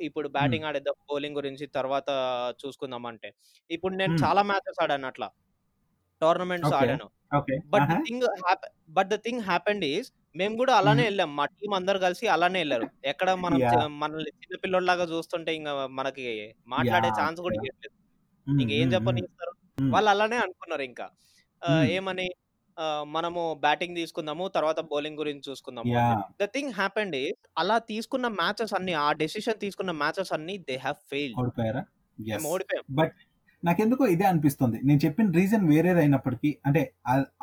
ఇప్పుడు 0.00 0.28
బ్యాటింగ్ 0.28 0.64
ఆడేద్దాం 0.64 0.96
బౌలింగ్ 1.10 1.36
గురించి 1.36 1.66
తర్వాత 1.78 2.10
చూసుకుందాం 2.62 3.04
అంటే. 3.06 3.28
ఇప్పుడు 3.70 3.94
నేను. 3.94 4.14
చాలా 4.24 4.42
మ్యాచెస్ 4.42 4.80
ఆడాను 4.84 5.06
అట్లా. 5.06 5.28
టోర్నమెంట్స్. 6.22 6.74
ఆడాను. 6.80 7.06
But 7.74 7.88
thing 8.06 8.26
but 8.90 9.08
the 9.08 9.18
thing 9.26 9.42
happened 9.42 9.84
is 9.94 10.10
మేము 10.34 10.54
కూడా 10.56 10.72
అలానే. 10.76 11.02
వెళ్ళాం. 11.04 11.30
మా 11.36 11.44
టీం 11.52 11.72
అందరు 11.74 11.98
కలిసి 11.98 12.24
అలానే 12.28 12.58
వెళ్ళారు. 12.58 12.86
ఎక్కడ 13.04 13.30
మనం 13.44 13.58
మనల్ని 13.98 14.30
చిన్న 14.40 14.56
పిల్లోళ్ళలాగా 14.62 15.06
చూస్తుంటే 15.10 15.52
ఇంకా 15.54 15.72
మనకి 15.98 16.26
మాట్లాడే 16.68 17.10
ఛాన్స్ 17.18 17.40
కూడా 17.40 17.56
మ్, 18.46 18.60
ఇంకేం 18.60 18.88
చెప్పని 18.94 19.20
ఇస్తారు. 19.24 19.52
వాళ్ళు 19.90 20.10
అలానే 20.10 20.38
అనుకున్నారు 20.38 20.84
ఇంకా. 20.84 21.06
ఏమని 21.96 22.26
మనము 23.08 23.40
బ్యాటింగ్ 23.62 23.96
తీసుకుందాము 23.96 24.44
తర్వాత 24.48 24.80
బౌలింగ్ 24.90 25.18
గురించి 25.18 25.44
చూసుకుందాము 25.48 25.90
ద 26.40 26.46
థింగ్ 26.54 26.72
హ్యాపెండ్ 26.72 27.16
అలా 27.56 27.76
తీసుకున్న 27.90 28.26
మ్యాచెస్ 28.38 28.72
అన్ని 28.74 28.94
ఆ 29.00 29.08
డెసిషన్ 29.20 29.58
తీసుకున్న 29.60 29.92
మ్యాచెస్ 29.98 30.32
అన్ని 30.32 30.54
దే 30.68 30.76
హ్యావ్ 30.76 30.98
ఫెయిల్ 31.10 31.34
ఓడిపోయాం. 32.48 32.84
బట్ 32.92 33.14
నాకెందుకో 33.62 34.04
ఇదే 34.06 34.24
అనిపిస్తుంది. 34.24 34.78
నేను 34.82 35.00
చెప్పిన 35.04 35.26
రీజన్ 35.32 35.64
వేరేది 35.68 36.00
అయినప్పటికీ 36.00 36.50
అంటే 36.66 36.82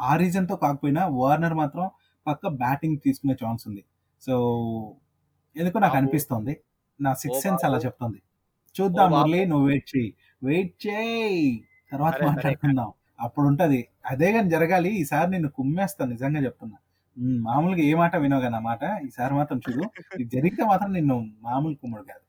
ఆ 0.01 0.13
రీజన్తో 0.15 0.55
కాకపోయినా 0.63 1.01
వార్నర్ 1.17 1.55
మాత్రం 1.55 1.85
పక్క 2.27 2.47
బ్యాటింగ్ 2.47 2.97
తీసుకునే 3.03 3.35
ఛాన్స్ 3.45 3.67
ఉంది. 3.67 3.83
సో 4.21 4.33
ఎందుకో 5.55 5.79
నాకు. 5.79 5.97
అనిపిస్తుంది. 5.97 6.53
నా 6.99 7.13
సిక్స్ 7.13 7.41
సెన్స్ 7.41 7.65
అలా. 7.65 7.77
చెప్తుంది. 7.77 8.21
చూద్దాం. 8.75 9.11
మురళి 9.11 9.45
నువ్వు 9.45 9.67
వెయిట్ 9.67 9.97
చేయి 9.97 10.13
వెయిట్ 10.43 10.87
చేయి 10.87 11.63
తర్వాత. 11.91 12.23
మాట్లాడుకుందాం. 12.23 12.91
అప్పుడు 13.19 13.47
ఉంటది 13.47 13.87
అదే 14.05 14.31
కానీ 14.31 14.49
జరగాలి. 14.49 14.89
ఈసారి 14.89 15.31
నేను 15.31 15.49
కుమ్మేస్తాను 15.49 16.11
నిజంగా 16.11 16.39
చెప్తున్నా. 16.39 16.77
మామూలుగా 17.17 17.81
ఏ 17.81 17.93
మాట 17.93 18.15
వినోగా 18.15 18.49
నా 18.49 18.59
మాట. 18.59 18.83
ఈసారి 19.05 19.33
మాత్రం 19.33 19.61
చూడు. 19.69 19.83
ఇది 20.21 20.29
జరిగితే 20.35 20.65
మాత్రం 20.65 20.93
నిన్ను 20.93 21.31
మామూలు 21.41 21.75
కుమ్ముడు 21.75 22.03
కాదు. 22.03 22.25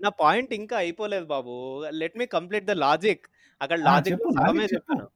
నా 0.00 0.08
పాయింట్ 0.08 0.52
ఇంకా 0.54 0.76
అయిపోలేదు 0.76 1.24
బాబు. 1.24 1.54
Let 1.90 2.18
me 2.18 2.26
complete 2.26 2.64
the 2.64 2.70
logic 2.70 3.26
అక్కడ 3.62 3.78
లాజిక్. 3.78 4.20
చెప్పాను. 4.74 5.06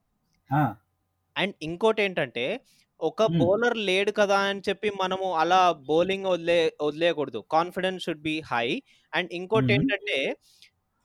అండ్ 1.36 1.54
ఇంకోటి 1.62 2.02
ఏంటంటే 2.02 2.60
ఒక. 3.00 3.22
బౌలర్ 3.38 3.76
లేడు 3.80 4.12
కదా 4.12 4.38
అని 4.42 4.62
చెప్పి 4.68 4.90
మనము 5.00 5.34
అలా 5.34 5.60
బౌలింగ్ 5.88 6.26
వదిలే 6.26 6.58
వదిలేయకూడదు. 6.82 7.44
Confidence 7.50 8.04
should 8.04 8.22
be 8.22 8.34
high. 8.46 8.68
And 9.12 9.30
ఇంకోటి. 9.32 9.72
ఏంటంటే 9.72 10.18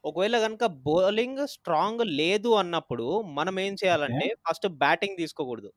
ఒకవేళ 0.04 0.38
కనుక 0.40 0.66
బౌలింగ్ 0.86 1.48
స్ట్రాంగ్ 1.48 2.04
లేదు 2.14 2.50
అన్నప్పుడు 2.56 3.08
మనం 3.34 3.58
ఏం 3.60 3.76
చేయాలంటే 3.84 4.28
ఫస్ట్ 4.46 4.68
బ్యాటింగ్ 4.78 5.18
తీసుకోకూడదు. 5.18 5.72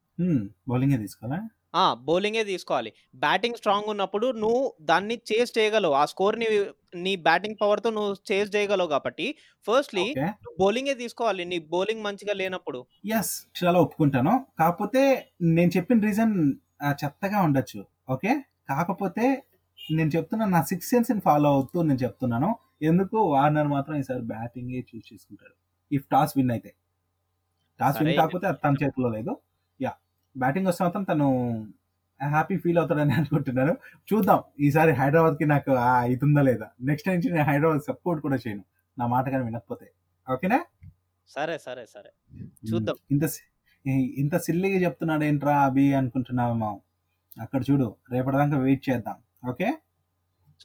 బౌలింగే 0.69 0.99
తీసుకోవాలా? 0.99 1.39
ఆ! 1.75 1.95
బౌలింగే 2.07 2.43
తీసుకోవాలి. 2.45 2.91
బ్యాటింగ్ 3.17 3.59
స్ట్రాంగ్ 3.61 3.89
ఉన్నప్పుడు 3.93 4.27
నువ్వు 4.39 4.61
దాన్ని 4.83 5.17
చేస్ 5.31 5.53
చేయగలవు. 5.59 5.95
ఆ 5.95 6.05
స్కోర్ని 6.13 6.49
నీ 6.99 7.15
బ్యాటింగ్ 7.25 7.61
పవర్తో 7.63 7.91
నువ్వు 7.91 8.13
చేస్ 8.31 8.51
చేయగలవు 8.57 8.91
కాబట్టి 8.95 9.27
ఫస్ట్లీ 9.67 10.07
ఓకే. 10.07 10.25
బౌలింగే 10.59 10.95
తీసుకోవాలి. 10.97 11.45
నీ 11.45 11.59
బౌలింగ్ 11.73 12.05
మంచిగా 12.05 12.35
లేనప్పుడు. 12.35 12.81
ఎస్ 13.13 13.33
చాలా 13.59 13.79
ఒప్పుకుంటాను. 13.81 14.33
కాకపోతే 14.61 15.03
నేను 15.51 15.71
చెప్పిన 15.77 15.99
రీజన్ 16.01 16.35
చెత్తగా 17.01 17.39
ఉండొచ్చు. 17.43 17.81
ఓకే? 18.09 18.33
కాకపోతే 18.69 19.25
నేను 19.79 20.11
చెప్తున్నా 20.11 20.45
నా 20.49 20.61
సిక్స్ 20.65 20.91
సెన్స్ 20.91 21.11
ఫాలో 21.21 21.49
అవుతూ 21.51 21.79
నేను 21.83 22.01
చెప్తున్నాను. 22.05 22.51
ఎందుకు? 22.83 23.19
వార్నర్ 23.35 23.69
మాత్రం 23.69 23.97
ఈసారి 23.97 24.23
బ్యాటింగ్ 24.33 24.73
చూస్ 24.91 25.07
చేసుకుంటాడు. 25.13 25.55
ఇఫ్ 25.91 26.07
టాస్ 26.11 26.35
విన్ 26.39 26.53
అయితే. 26.57 26.71
Toss 27.81 27.99
win. 28.01 28.13
కాకపోతే 28.19 28.47
అది 28.51 28.59
తన 28.65 28.75
చేతిలో 28.83 29.09
లేదు. 29.09 29.33
యా. 29.81 29.93
బ్యాటింగ్ 30.37 30.67
వస్తే 30.67 30.85
మాత్రం 30.85 31.03
తను 31.03 31.29
హ్యాపీ 32.29 32.57
ఫీల్ 32.57 32.79
అవుతాడని 32.79 33.13
అనుకుంటున్నాను. 33.13 33.77
చూద్దాం. 34.13 34.43
ఈసారి 34.61 34.93
హైదరాబాద్కి 34.93 35.47
నాకు 35.47 35.71
ఆ 35.71 36.05
ఇది 36.05 36.25
ఉందా 36.25 36.43
లేదా? 36.43 36.71
నెక్స్ట్ 36.81 37.09
నుంచి 37.09 37.31
నేను 37.31 37.45
హైదరాబాద్ 37.45 37.81
సపోర్ట్ 37.81 38.23
కూడా 38.23 38.37
చేయను. 38.37 38.65
నా 38.99 39.07
మాట 39.07 39.29
కానీ 39.29 39.45
వినకపోతే. 39.45 39.91
ఓకేనా? 40.33 40.65
సరే 41.29 41.59
సరే 41.59 41.87
సరే. 41.87 42.43
చూద్దాం. 42.73 42.97
ఇంత 43.11 43.23
ఇంత 44.17 44.37
సిల్లిగా 44.37 44.81
చెప్తున్నాడు 44.81 45.25
ఏంట్రా 45.25 45.65
అభి 45.65 45.95
అనుకుంటున్నామేమో 45.95 46.81
అక్కడ 47.41 47.63
చూడు 47.71 47.97
రేపటిదాకా 48.11 48.59
వెయిట్ 48.59 48.91
చేద్దాం. 48.91 49.49
ఓకే? 49.51 49.75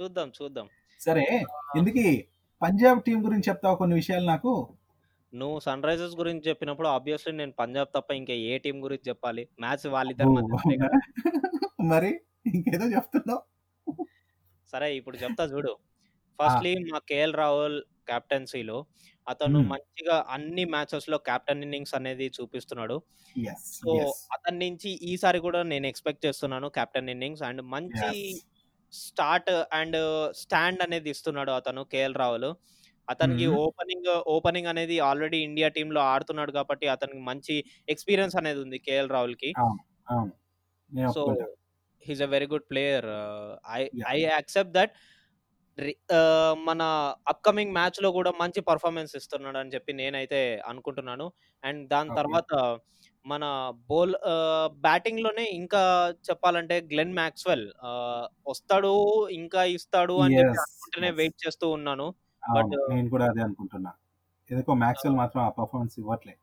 చూద్దాం 0.02 0.32
చూద్దాం. 0.42 0.68
సరే. 1.00 1.46
ఎందుకు 1.78 2.24
పంజాబ్ 2.62 3.04
టీం 3.04 3.26
గురించి 3.26 3.44
చెప్తావు 3.50 3.76
కొన్ని 3.76 3.96
విషయాలు 3.96 4.26
నాకు? 4.26 4.74
నువ్వు 5.34 5.58
సన్ 5.60 5.84
రైజర్స్ 5.84 6.16
గురించి 6.16 6.44
చెప్పినప్పుడు 6.50 6.88
ఆబ్వియస్లీ 6.88 7.34
నేను 7.34 7.52
పంజాబ్ 7.52 7.90
తప్ప 7.96 8.10
ఇంకా 8.12 8.34
ఏ 8.34 8.58
టీం 8.58 8.78
గురించి 8.84 9.10
చెప్పాలి. 9.10 9.44
మ్యాచ్ 9.60 9.86
వాళ్ళిద్దరి 9.88 10.30
కదా. 10.78 11.00
మరి 11.92 12.12
ఇంకేదో 12.46 12.86
చెప్తున్నావు? 12.88 13.42
సరే 14.74 14.88
ఇప్పుడు 14.96 15.18
చెప్తా 15.18 15.44
చూడు. 15.54 15.74
ఫస్ట్లీ 16.40 16.72
మా 16.92 17.00
కేఎల్ 17.08 17.34
రాహుల్ 17.34 17.78
కెప్టెన్సీలో 18.08 18.78
అతను. 19.28 19.60
మంచిగా 19.72 20.16
అన్ని 20.30 20.64
మ్యాచెస్లో 20.66 21.18
కెప్టెన్ 21.18 21.64
ఇన్నింగ్స్ 21.64 21.94
అనేది 21.94 22.28
చూపిస్తున్నాడు. 22.30 22.98
సో 23.74 23.92
అతని 24.32 24.60
నుంచి 24.66 24.90
ఈసారి 25.12 25.40
కూడా 25.40 25.64
నేను 25.64 25.88
ఎక్స్పెక్ట్ 25.88 26.26
చేస్తున్నాను 26.26 26.70
కెప్టెన్ 26.70 27.10
ఇన్నింగ్స్ 27.10 27.44
అండ్ 27.44 27.62
మంచి 27.76 28.10
స్టార్ట్ 28.94 29.50
అండ్ 29.74 29.98
స్టాండ్ 30.34 30.82
అనేది 30.82 31.10
ఇస్తున్నాడు 31.10 31.52
అతను 31.52 31.84
కేఎల్ 31.86 32.16
రాహుల్. 32.16 32.50
అతనికి. 33.10 33.46
ఓపెనింగ్ 33.64 34.10
ఓపెనింగ్ 34.36 34.70
అనేది 34.74 34.98
ఆల్రెడీ 35.10 35.40
ఇండియా 35.48 35.70
టీమ్లో 35.78 36.02
ఆడుతున్నాడు 36.14 36.52
కాబట్టి 36.58 36.88
అతనికి 36.96 37.22
మంచి 37.30 37.56
ఎక్స్పీరియన్స్ 37.94 38.36
అనేది 38.42 38.62
ఉంది 38.66 38.80
KL 38.88 39.14
రాహుల్కి 39.16 39.52
so 41.16 41.24
he's 42.06 42.24
a 42.26 42.30
very 42.36 42.48
good 42.54 42.68
player 42.72 43.08
I. 43.78 43.82
I 44.12 44.18
accept 44.28 44.74
that 44.78 44.94
మన 46.68 46.82
అప్కమింగ్ 47.32 47.74
మ్యాచ్లో 47.78 48.10
కూడా 48.16 48.32
మంచి 48.42 48.60
పర్ఫార్మెన్స్ 48.70 49.14
ఇస్తున్నాడు 49.20 49.60
అని 49.62 49.74
చెప్పి 49.76 49.92
నేనైతే 50.00 50.40
అనుకుంటున్నాను 50.72 51.28
అండ్ 51.64 51.82
దాని. 51.94 52.12
తర్వాత 52.20 52.52
మన 53.26 53.44
బౌల్ 53.90 54.14
బ్యాటింగ్లోనే 54.86 55.46
ఇంకా 55.60 55.82
చెప్పాలంటే 56.28 56.76
గ్లెన్ 56.92 57.16
మ్యాక్స్వెల్ 57.20 57.66
వస్తాడు 58.52 58.92
ఇంకా 59.40 59.62
ఇస్తాడు 59.78 60.16
అని 60.26 60.38
చెప్పి 60.40 60.60
అనుకుంటూనే. 60.66 61.10
వెయిట్ 61.20 61.38
చేస్తూ 61.46 61.68
ఉన్నాను 61.78 62.08
But- 62.56 62.94
నేను 62.94 63.10
కూడా 63.10 63.26
అదే 63.26 63.42
అనుకుంటున్నా. 63.42 63.92
ఎందుకో 64.50 64.74
మ్యాక్స్వెల్ 64.74 65.16
మాత్రం 65.16 65.44
ఆ 65.44 65.50
పర్ఫార్మెన్స్ 65.50 66.00
ఇవ్వట్లే. 66.00 66.38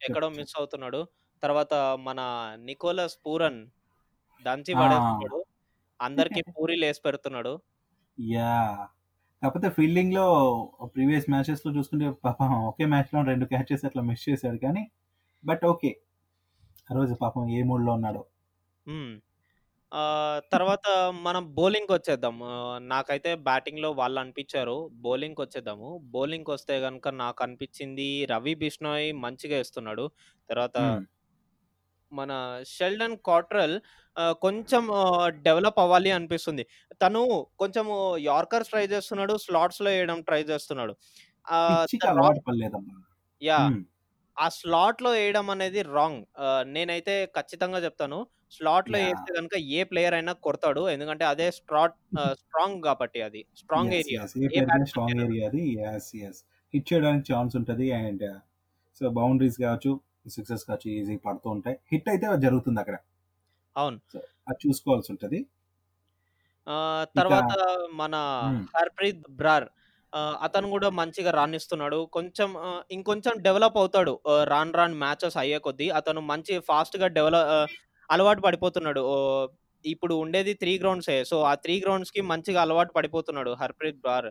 ఎక్కడో 0.00 0.28
మిస్ 0.28 0.54
అవుతున్నాడు. 0.58 1.06
తర్వాత 1.42 1.74
మన 2.00 2.20
నికోలస్ 2.60 3.18
పూరన్ 3.26 3.66
దంచి. 4.46 4.74
పడేస్తున్నాడు. 4.74 5.44
అందరికి 6.00 6.42
పూరీలు 6.58 6.84
వేసి 6.84 7.00
పెడుతున్నాడు. 7.04 7.60
యా. 8.20 8.88
కాకపోతే 9.42 9.70
ఫీల్డింగ్లో 9.70 10.26
ప్రీవియస్ 10.94 11.30
మ్యాచెస్లో 11.30 11.72
చూసుకుంటే 11.72 12.10
పాపం 12.10 12.64
ఒకే 12.64 12.86
మ్యాచ్లో 12.86 13.22
రెండు 13.22 13.44
క్యాచెస్ 13.44 13.84
అట్లా 13.84 14.02
మిస్ 14.02 14.28
చేశాడు 14.28 14.56
కానీ 14.56 14.90
బట్ 15.44 15.64
ఓకే. 15.66 15.96
ఆ 16.90 16.94
రోజు 16.94 17.14
పాపం 17.14 17.50
ఏ 17.50 17.62
మూడ్లో 17.62 17.92
ఉన్నాడో. 17.92 18.24
తర్వాత 20.52 20.86
మనం 21.22 21.54
బౌలింగ్ 21.54 21.92
వచ్చేద్దాం. 21.92 22.36
నాకైతే 22.88 23.34
బ్యాటింగ్లో 23.48 23.90
వాళ్ళు 23.92 24.20
అనిపించారు. 24.20 24.76
బౌలింగ్ 25.04 25.40
వచ్చేద్దాము. 25.40 25.90
బౌలింగ్ 26.14 26.50
వస్తే 26.50 26.80
కనుక 26.80 27.08
నాకు 27.08 27.42
అనిపించింది 27.44 28.08
రవి 28.24 28.54
బిష్ణోయ్ 28.54 29.12
మంచిగా 29.24 29.56
వేస్తున్నాడు. 29.56 30.06
తర్వాత 30.50 30.78
మన 32.12 32.32
షెల్డన్ 32.66 33.16
కాట్రల్ 33.26 33.74
కొంచెం 34.42 34.84
డెవలప్ 35.42 35.78
అవ్వాలి 35.78 36.10
అనిపిస్తుంది. 36.10 36.64
తను 37.02 37.22
కొంచెం 37.58 37.86
యార్కర్స్ 38.24 38.70
ట్రై 38.70 38.84
చేస్తున్నాడు 38.86 39.36
స్లాట్స్లో 39.36 39.90
వేయడం 39.90 40.20
ట్రై 40.22 40.42
చేస్తున్నాడు. 40.42 40.94
పిచ్చికి 41.68 42.06
అలవాటు 42.08 42.40
పడలేదమ్మా 42.46 42.96
యా. 43.42 43.60
ఆ 44.38 44.48
స్లాట్లో 44.48 45.10
వేయడం 45.10 45.50
అనేది 45.50 45.82
రాంగ్. 45.82 46.24
నేనైతే 46.62 47.26
ఖచ్చితంగా 47.26 47.78
చెప్తాను. 47.78 48.26
స్లాట్లో. 48.52 48.98
వేస్తే 48.98 49.34
కనుక 49.34 49.56
ఏ 49.56 49.84
ప్లేయర్ 49.84 50.14
అయినా 50.14 50.32
కొడతాడు. 50.32 50.88
ఎందుకంటే 50.88 51.24
అదే 51.24 51.50
స్ట్రాట్ 51.50 51.94
స్ట్రాంగ్ 52.32 52.82
కాబట్టి 52.82 53.22
అది. 53.22 53.46
Strong 53.56 53.92
area. 53.92 54.22
yes. 54.22 54.44
A 54.44 54.48
player 54.48 54.88
strong 54.88 55.20
area 55.20 55.48
అది. 55.48 55.80
ఎస్ 55.82 56.16
ఎస్ 56.16 56.44
హిట్ 56.74 56.92
చేయడానికి 56.92 57.32
ఛాన్స్ 57.32 57.56
ఉంటుంది 57.56 57.92
అండ్ 57.92 58.40
సో 59.00 59.08
బౌండరీస్ 59.08 59.58
కావచ్చు 59.58 60.00
సిక్సెస్ 60.28 60.64
కావచ్చు 60.64 60.90
ఈజీ 60.90 61.16
పడుతూ 61.16 61.50
ఉంటాయి. 61.50 61.78
హిట్ 61.92 62.08
అయితే 62.08 62.26
జరుగుతుంది 62.38 62.80
అక్కడ. 62.80 62.96
అవును. 63.76 64.00
సో 64.12 64.18
అది 64.48 64.68
చూసుకోవాల్సి 64.68 65.12
ఉంటుంది. 65.12 65.46
ఆ, 66.68 67.06
తర్వాత 67.16 67.86
మన. 67.92 68.16
హర్ప్రీత్ 68.76 69.30
బ్రార్. 69.30 69.68
ఆ, 70.14 70.20
అతను 70.42 70.70
కూడా 70.70 70.88
మంచిగా 70.90 71.30
రాణిస్తున్నాడు. 71.30 71.98
కొంచెం 72.12 72.50
ఇంకొంచెం 72.90 73.34
డెవలప్ 73.42 73.76
అవుతాడు. 73.76 74.12
రాన్ 74.44 74.72
రాన్ 74.74 74.94
మ్యాచెస్ 74.94 75.36
అయ్యే 75.36 75.58
కొద్దీ 75.58 75.88
అతను 75.90 76.20
మంచి 76.30 76.58
ఫాస్ట్గా 76.68 77.06
డెవలప్ 77.16 77.48
అలవాటు 78.08 78.40
పడిపోతున్నాడు. 78.40 79.02
ఇప్పుడు 79.84 80.14
ఉండేది 80.14 80.54
త్రీ 80.54 80.78
గ్రౌండ్సే. 80.78 81.24
సో 81.24 81.42
ఆ 81.42 81.54
త్రీ 81.54 81.80
గ్రౌండ్స్కి 81.80 82.20
మంచిగా 82.22 82.62
అలవాటు 82.62 82.92
పడిపోతున్నాడు 82.92 83.50
హర్ప్రీత్ 83.52 83.98
బ్రార్ 83.98 84.28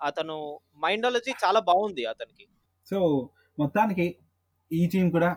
అతను 0.00 0.36
మైండాలజీ 0.78 1.32
చాలా 1.44 1.60
బాగుంది 1.60 2.04
అతనికి. 2.04 2.44
సో 2.90 2.98
మొత్తానికి 3.58 4.06
ఈ 4.70 4.86
టీం 4.86 5.10
కూడా 5.10 5.30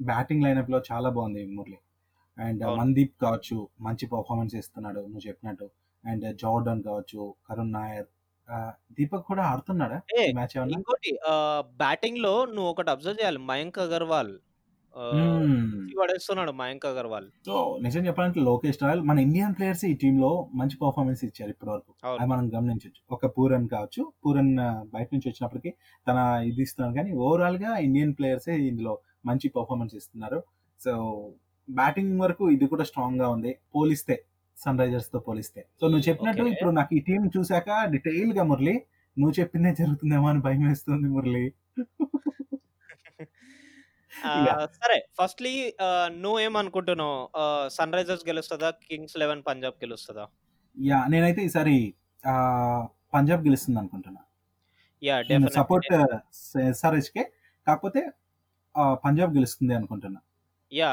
బ్యాటింగ్ 0.00 0.44
లైనప్లో 0.44 0.82
చాలా 0.92 1.08
బాగుంది 1.10 1.46
మురళి. 1.56 1.78
అండ్ 2.38 2.62
అవును. 2.64 2.78
మందీప్ 2.80 3.14
కావచ్చు 3.22 3.56
మంచి 3.80 4.06
పర్ఫార్మెన్స్ 4.06 4.54
ఇస్తున్నాడు 4.54 5.00
నువ్వు 5.06 5.28
చెప్పినట్టు. 5.28 5.66
అండ్ 6.04 6.36
జోర్డన్ 6.36 6.82
కావచ్చు 6.82 7.34
కరుణ్ 7.48 7.72
నాయర్ 7.72 8.08
ఆ, 8.48 8.56
దీపక్ 8.92 9.26
కూడా 9.26 9.42
ఆడుతున్నాడా 9.44 9.98
ఏ, 10.16 10.22
ఈ 10.24 10.32
మ్యాచ్ 10.32 10.54
ఏమన్నా? 10.56 10.76
ఇంకోటి 10.76 11.10
బ్యాటింగ్లో 11.78 12.32
నువ్వు 12.46 12.70
ఒకటి 12.70 12.90
అబ్జర్వ్ 12.90 13.20
చేయాలి. 13.20 13.40
మయాంక్ 13.50 13.78
అగర్వాల్. 13.78 14.32
ఆ, 14.94 15.04
మ్మ్. 15.18 15.52
పిచ్చి 15.74 15.94
పడేస్తున్నాడు 15.98 16.52
మయాంక్ 16.52 16.84
అగర్వాల్. 16.86 17.28
సో 17.46 17.54
నిజం 17.80 18.02
చెప్పాలంటే 18.06 18.40
లోకేష్ 18.40 18.78
రాయల్ 18.82 19.02
మన 19.02 19.18
ఇండియన్ 19.18 19.54
ప్లేయర్స్ 19.54 19.84
ఈ 19.84 19.94
టీమ్లో 19.94 20.30
మంచి 20.54 20.76
పర్ఫార్మెన్స్ 20.82 21.22
ఇచ్చారు 21.24 21.50
ఇప్పటి 21.50 21.70
వరకు 21.70 21.92
అది 22.12 22.26
మనం 22.32 22.44
గమనించవచ్చు 22.54 23.00
ఒక 23.10 23.30
పూరన్ 23.36 23.68
కావచ్చు 23.68 24.02
పూరన్ 24.22 24.52
బయట 24.92 25.08
నుంచి 25.12 25.28
వచ్చినప్పటికీ 25.28 25.70
తన 26.06 26.18
ఇది 26.44 26.62
ఇస్తున్నాడు. 26.62 26.96
కానీ 26.96 27.12
ఓవరాల్గా 27.22 27.72
ఇండియన్ 27.86 28.14
ప్లేయర్స్ 28.18 28.50
ఇందులో 28.66 28.94
మంచి 29.24 29.48
పర్ఫార్మెన్స్ 29.56 29.94
ఇస్తున్నారు. 29.94 30.40
సో 30.80 30.92
బ్యాటింగ్ 31.68 32.14
వరకు 32.20 32.44
ఇది 32.50 32.66
కూడా 32.66 32.84
స్ట్రాంగ్గా 32.84 33.28
ఉంది. 33.28 33.52
పోలిస్తే 33.74 34.14
సన్ 34.64 34.80
రైజర్స్తో 34.82 35.18
పోలిస్తే. 35.26 35.60
సో 35.80 35.84
నువ్వు 35.92 36.04
చెప్పినట్టు. 36.08 36.44
ఇప్పుడు 36.54 36.72
నాకు 36.78 36.92
ఈ 36.98 37.00
టీం 37.08 37.22
చూసాక 37.36 37.70
డీటెయిల్గా 37.94 38.44
మురళి 38.50 38.74
నువ్వు 39.16 39.34
చెప్పిందే 39.40 39.70
జరుగుతుందేమో 39.80 40.26
అని 40.32 40.40
భయం 40.46 40.62
వేస్తుంది 40.68 41.08
మురళి. 41.16 41.44
సరే 44.80 44.96
ఫస్ట్లీ 45.18 45.52
నువ్వేమనుకుంటున్నావు 46.24 47.16
సన్ 47.76 47.94
రైజర్స్ 47.96 48.24
గెలుస్తుందా? 48.28 48.68
కింగ్స్ 48.88 49.16
లెవెన్ 49.22 49.42
పంజాబ్ 49.48 49.76
గెలుస్తుందా? 49.84 50.24
యా 50.76 50.98
నేనైతే 51.12 51.40
ఈసారి 51.48 51.76
పంజాబ్ 53.14 53.42
గెలుస్తుంది 53.46 53.78
అనుకుంటున్నా. 53.82 54.22
యా 55.02 55.16
సపోర్ట్ 55.58 55.88
ఎస్ఆర్హెచ్ 56.72 57.10
కే. 57.16 57.24
కాకపోతే 57.66 58.02
పంజాబ్ 59.04 59.32
గెలుస్తుంది 59.38 59.74
అనుకుంటున్నా. 59.78 60.20
యా 60.72 60.90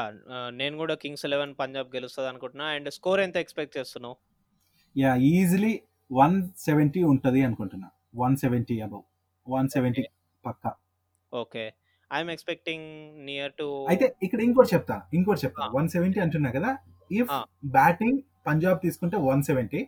నేను 0.60 0.74
కూడా 0.80 0.94
కింగ్స్ 1.02 1.24
లెవెన్ 1.32 1.52
పంజాబ్ 1.60 1.88
గెలుస్తుంది 1.94 2.28
అనుకుంటున్నా 2.30 2.66
అండ్ 2.76 2.88
స్కోర్ 2.96 3.20
ఎంత 3.26 3.36
ఎక్స్పెక్ట్ 3.44 3.74
చేస్తున్నావు? 3.78 4.16
యా 4.96 5.12
ఈజీలీ 5.30 5.72
వన్ 6.10 6.36
సెవెంటీ 6.66 7.00
ఉంటుంది 7.12 7.40
అనుకుంటున్నా. 7.48 7.88
One 8.22 8.36
seventy 8.42 8.76
above 8.86 9.04
one 9.46 9.68
seventy 9.74 10.02
Pakka. 10.44 10.70
Okay 11.32 11.64
I'm 12.10 12.30
expecting 12.34 12.86
near 13.28 13.52
to 13.60 13.66
అయితే 13.90 14.06
ఇక్కడ 14.26 14.40
ఇంకోటి 14.46 14.70
చెప్తా 14.74 14.96
ఇంకోటి 15.18 15.40
చెప్తా. 15.44 15.64
ఆ. 15.64 15.72
వన్ 15.76 15.88
సెవెంటీ 15.94 16.18
అంటున్నా 16.24 16.50
కదా 16.58 16.70
ఇఫ్ 17.10 17.30
ఆ. 17.30 17.40
బ్యాటింగ్ 17.76 18.18
పంజాబ్ 18.48 18.78
తీసుకుంటే 18.86 19.16
వన్ 19.28 19.42
సెవెంటీ 19.50 19.82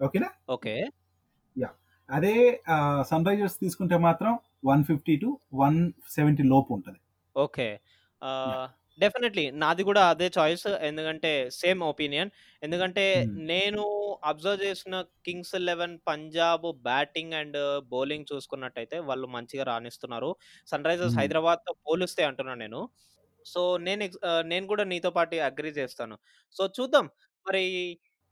ఓకేనా? 0.00 0.30
ఓకే 0.50 0.74
అదే 2.08 2.32
సన్ 3.08 3.24
రైజర్స్ 3.28 3.56
తీసుకుంటే 3.62 3.96
మాత్రం 4.04 4.32
one 4.64 4.82
fifty 4.88 5.14
to 5.22 5.28
one 5.60 5.78
seventy 6.16 6.42
లోపు 6.52 6.70
ఉంటుంది. 6.76 7.00
Okay 7.36 7.66
definitely. 8.98 9.50
నాది 9.52 9.82
కూడా 9.82 10.08
అదే 10.08 10.30
చాయిస్. 10.38 10.66
ఎందుకంటే 10.66 11.50
సేమ్ 11.50 11.82
ఒపీనియన్. 11.82 12.30
ఎందుకంటే. 12.62 13.04
నేను 13.30 13.84
అబ్జర్వ్ 14.24 14.64
చేసిన 14.64 14.94
Kings 15.26 15.54
Eleven 15.60 15.98
Punjab 16.06 16.72
batting 16.82 17.32
and 17.32 17.58
bowling 17.84 18.24
చూసుకున్నట్టయితే 18.34 18.98
వాళ్ళు 18.98 19.26
మంచిగా 19.26 19.64
రాణిస్తున్నారు. 19.64 20.30
Sun 20.66 20.84
Risers 20.84 21.12
Hmm. 21.12 21.20
హైదరాబాద్తో 21.20 21.74
పోలిస్తే 21.86 22.24
అంటున్నాను 22.24 22.58
నేను. 22.58 22.80
సో 23.46 23.76
నేను 23.76 24.04
నేను 24.42 24.66
కూడా 24.66 24.84
నీతో 24.84 25.10
పాటు 25.10 25.36
అగ్రి 25.36 25.68
చేస్తాను. 25.70 26.16
సో 26.52 26.66
చూద్దాం. 26.80 27.06
మరి 27.46 27.64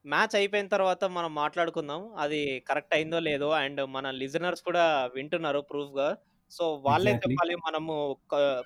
మ్యాచ్ 0.04 0.36
అయిపోయిన 0.36 0.68
తర్వాత 0.68 1.04
మనం 1.04 1.34
మాట్లాడుకుందాం. 1.34 2.14
అది 2.14 2.60
కరెక్ట్ 2.68 2.94
అయిందో 2.94 3.18
లేదో 3.20 3.50
అండ్ 3.50 3.86
మన 3.86 4.10
లిజనర్స్ 4.10 4.62
కూడా 4.62 5.10
వింటున్నారు 5.14 5.60
ప్రూఫ్గా 5.60 6.08
సో 6.50 6.64
వాళ్ళే. 6.84 7.12
చెప్పాలి 7.14 7.56
మనము 7.56 7.94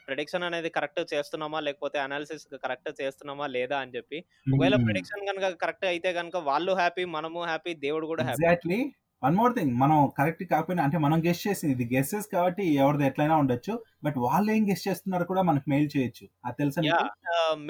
ప్రిడిక్షన్ 0.06 0.42
అనేది 0.42 0.68
కరెక్ట్ 0.68 1.14
చేస్తున్నామా? 1.14 1.60
లేకపోతే 1.60 1.98
అనాలిసిస్ 1.98 2.46
కరెక్ట్ 2.64 3.02
చేస్తున్నామా? 3.02 3.46
లేదా? 3.46 3.78
అని 3.78 3.92
చెప్పి. 3.96 4.18
ఒకవేళ 4.54 4.76
ప్రిడిక్షన్ 4.84 5.26
కనుక 5.28 5.54
కరెక్ట్ 5.62 5.86
అయితే 5.86 6.12
కనుక 6.12 6.36
వాళ్ళు 6.42 6.72
హ్యాపీ 6.72 7.04
మనము 7.16 7.44
హ్యాపీ 7.44 7.74
దేవుడు 7.86 8.06
కూడా 8.06 8.24
happy. 8.24 8.44
Exactly. 8.44 8.78
One 9.22 9.36
more 9.36 9.54
thing. 9.56 9.72
మనం 9.74 10.10
కరెక్ట్ 10.18 10.44
కాకపోయినా 10.44 10.82
అంటే 10.84 10.98
మనం 10.98 11.24
గెస్ట్ 11.26 11.48
చేసింది. 11.48 11.74
ఇది 11.74 11.96
గెస్సెస్ 11.96 12.26
కాబట్టి 12.32 12.64
ఎవరిది 12.74 13.06
ఎట్లయినా 13.06 13.36
ఉండొచ్చు. 13.36 13.74
బట్ 14.04 14.18
వాళ్ళు 14.18 14.52
ఏం 14.52 14.70
గెస్ట్ 14.70 14.88
చేస్తున్నారు 14.88 15.24
కూడా 15.24 15.42
మనకు 15.42 15.64
మెయిల్ 15.68 15.88
చేయొచ్చు. 15.96 16.26
అది 16.44 16.56
తెలుసా? 16.58 16.82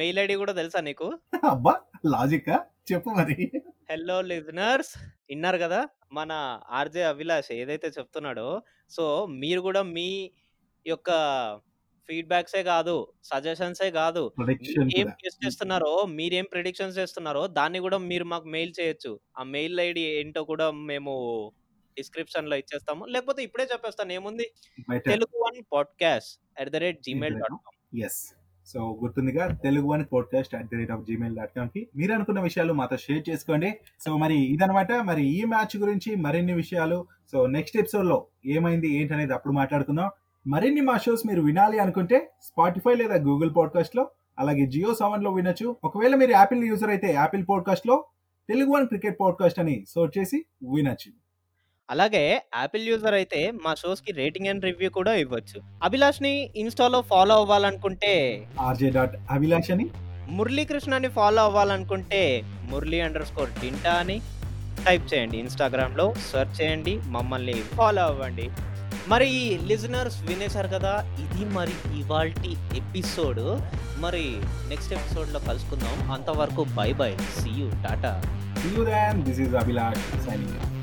మెయిల్ 0.00 0.18
ఐడి 0.18 0.34
కూడా 0.36 0.52
తెలుసా 0.52 0.80
నీకు? 0.80 1.08
అబ్బా! 1.50 1.74
లాజిక్? 2.06 2.50
చెప్పు 2.90 3.10
మరి. 3.10 3.36
Hello 3.88 4.16
listeners! 4.28 4.90
విన్నారు 5.28 5.58
కదా! 5.62 5.78
మన 6.12 6.32
ఆర్జే 6.78 7.02
అభిలాష్ 7.08 7.50
ఏదైతే 7.54 7.88
చెప్తున్నాడో 7.96 8.48
సో 8.90 9.04
మీరు 9.40 9.60
కూడా 9.66 9.82
మీ 9.90 10.08
యొక్క 10.86 11.08
ఫీడ్బ్యాక్సే 12.08 12.62
కాదు 12.64 12.94
సజెషన్సే 13.30 13.88
కాదు 13.98 14.22
ఏం 14.98 15.08
గెస్ట్ 15.18 15.42
చేస్తున్నారో 15.44 15.90
మీరేం 16.14 16.46
ప్రిడిక్షన్స్ 16.52 16.98
చేస్తున్నారో 17.00 17.42
దాన్ని 17.58 17.80
కూడా 17.86 17.98
మీరు 18.06 18.26
మాకు 18.32 18.48
మెయిల్ 18.54 18.72
చేయొచ్చు. 18.78 19.12
ఆ 19.36 19.44
మెయిల్ 19.54 19.80
ఐడి 19.86 20.04
ఏంటో 20.14 20.42
కూడా 20.52 20.68
మేము 20.90 21.14
డిస్క్రిప్షన్లో 21.96 22.56
ఇచ్చేస్తాము. 22.62 23.04
లేకపోతే 23.14 23.42
ఇప్పుడే 23.48 23.66
చెప్పేస్తాను. 23.72 24.12
ఏముంది? 24.18 24.48
Telugu 25.10 25.36
one 25.44 25.60
podcast 25.74 26.34
at 26.60 26.72
the 26.72 26.82
rate 26.86 27.00
Gmail 27.08 27.38
dot 27.42 27.58
com. 27.58 27.78
So 28.68 28.98
గుర్తుందిగా 29.02 29.54
Telugu 29.54 29.92
అని 29.92 30.04
podcast 30.04 30.54
at 30.54 30.66
the 30.66 30.76
rate 30.76 30.90
of 30.90 31.02
Gmail 31.02 31.36
dot 31.36 31.50
కామ్కి 31.56 31.88
మీరు 31.96 32.12
అనుకున్న 32.12 32.40
విషయాలు 32.40 32.72
మాతో 32.72 32.96
షేర్ 32.96 33.30
చేసుకోండి. 33.30 33.74
సో 34.00 34.16
మరి 34.16 34.34
ఇదనమాట 34.34 34.92
మరి 34.92 35.26
ఈ 35.26 35.44
మ్యాచ్ 35.44 35.76
గురించి 35.76 36.16
మరిన్ని 36.16 36.52
విషయాలు. 36.52 37.06
సో 37.32 37.46
నెక్స్ట్ 37.46 37.76
ఎపిసోడ్లో 37.76 38.26
ఏమైంది 38.46 38.88
ఏంటనేది 38.88 39.34
అప్పుడు 39.34 39.54
మాట్లాడుకుందాం. 39.54 40.10
మరిన్ని 40.46 40.80
మా 40.80 40.98
షోస్ 40.98 41.26
మీరు 41.26 41.42
వినాలి 41.42 41.78
అనుకుంటే 41.78 42.30
స్పాటిఫై 42.42 42.94
లేదా 42.94 43.14
గూగుల్ 43.14 43.56
పాడ్కాస్ట్లో 43.56 44.10
అలాగే 44.38 44.66
జియో 44.66 44.94
సెవెన్లో 44.94 45.32
వినొచ్చు. 45.32 45.76
ఒకవేళ 45.84 46.14
మీరు 46.14 46.30
యాపిల్ 46.30 46.64
యూజర్ 46.64 46.88
అయితే 46.88 47.12
యాపిల్ 47.12 47.46
పాడ్కాస్ట్లో 47.50 48.04
తెలుగు 48.48 48.70
వన్ 48.70 48.86
క్రికెట్ 48.86 49.16
పాడ్కాస్ట్ 49.20 49.58
అని 49.58 49.84
సర్చ్ 49.88 50.18
చేసి 50.18 50.44
వినొచ్చు. 50.74 51.12
అలాగే 51.88 52.22
యాపిల్ 52.54 52.88
యూజర్ 52.88 53.14
అయితే 53.14 53.50
మా 53.64 53.74
షోస్‌కి 53.74 54.12
రేటింగ్ 54.12 54.46
అండ్ 54.46 54.64
రివ్యూ 54.64 54.90
కూడా 54.90 55.14
ఇవ్వచ్చు. 55.14 55.58
అభిలాష్‌ని 55.82 56.32
ఇన్‌స్టాలో 56.56 57.00
ఫాలో 57.02 57.34
అవ్వాలనుకుంటే 57.34 58.12
ఆర్‌జే 58.60 58.90
డాట్ 58.90 59.16
అభిలాష్ 59.30 59.70
అని 59.70 59.86
మురళీకృష్ణని 60.30 61.08
ఫాలో 61.08 61.42
అవ్వాలనుకుంటే 61.42 62.22
మురళీ 62.62 63.00
అండర్ 63.00 63.24
స్కోర్ 63.24 63.52
డింటా 63.60 63.92
అని 63.92 64.16
టైప్ 64.84 65.06
చేయండి. 65.12 65.36
ఇన్‌స్టాగ్రామ్‌లో 65.38 66.06
సెర్చ్ 66.30 66.60
చేయండి. 66.60 66.94
మమ్మల్ని 67.06 67.54
ఫాలో 67.76 68.02
అవ్వండి. 68.02 68.46
మరి 69.08 69.30
లిజనర్స్ 69.66 70.22
వినేశారు 70.22 70.68
కదా! 70.68 70.92
ఇది 71.18 71.44
మరి 71.54 71.74
ఇవాల్టి 71.98 72.56
ఎపిసోడ్. 72.76 73.42
మరి 74.00 74.24
నెక్స్ట్ 74.68 74.92
ఎపిసోడ్‌లో 74.92 75.40
కలుసుకుందాం. 75.40 76.10
అంతవరకు 76.12 76.64
bye 76.76 76.92
by. 76.92 77.12
See 77.38 77.52
you. 77.60 77.68
Tata. 77.84 78.12
Abhilash 79.54 79.98
signing 80.24 80.54
off. 80.58 80.77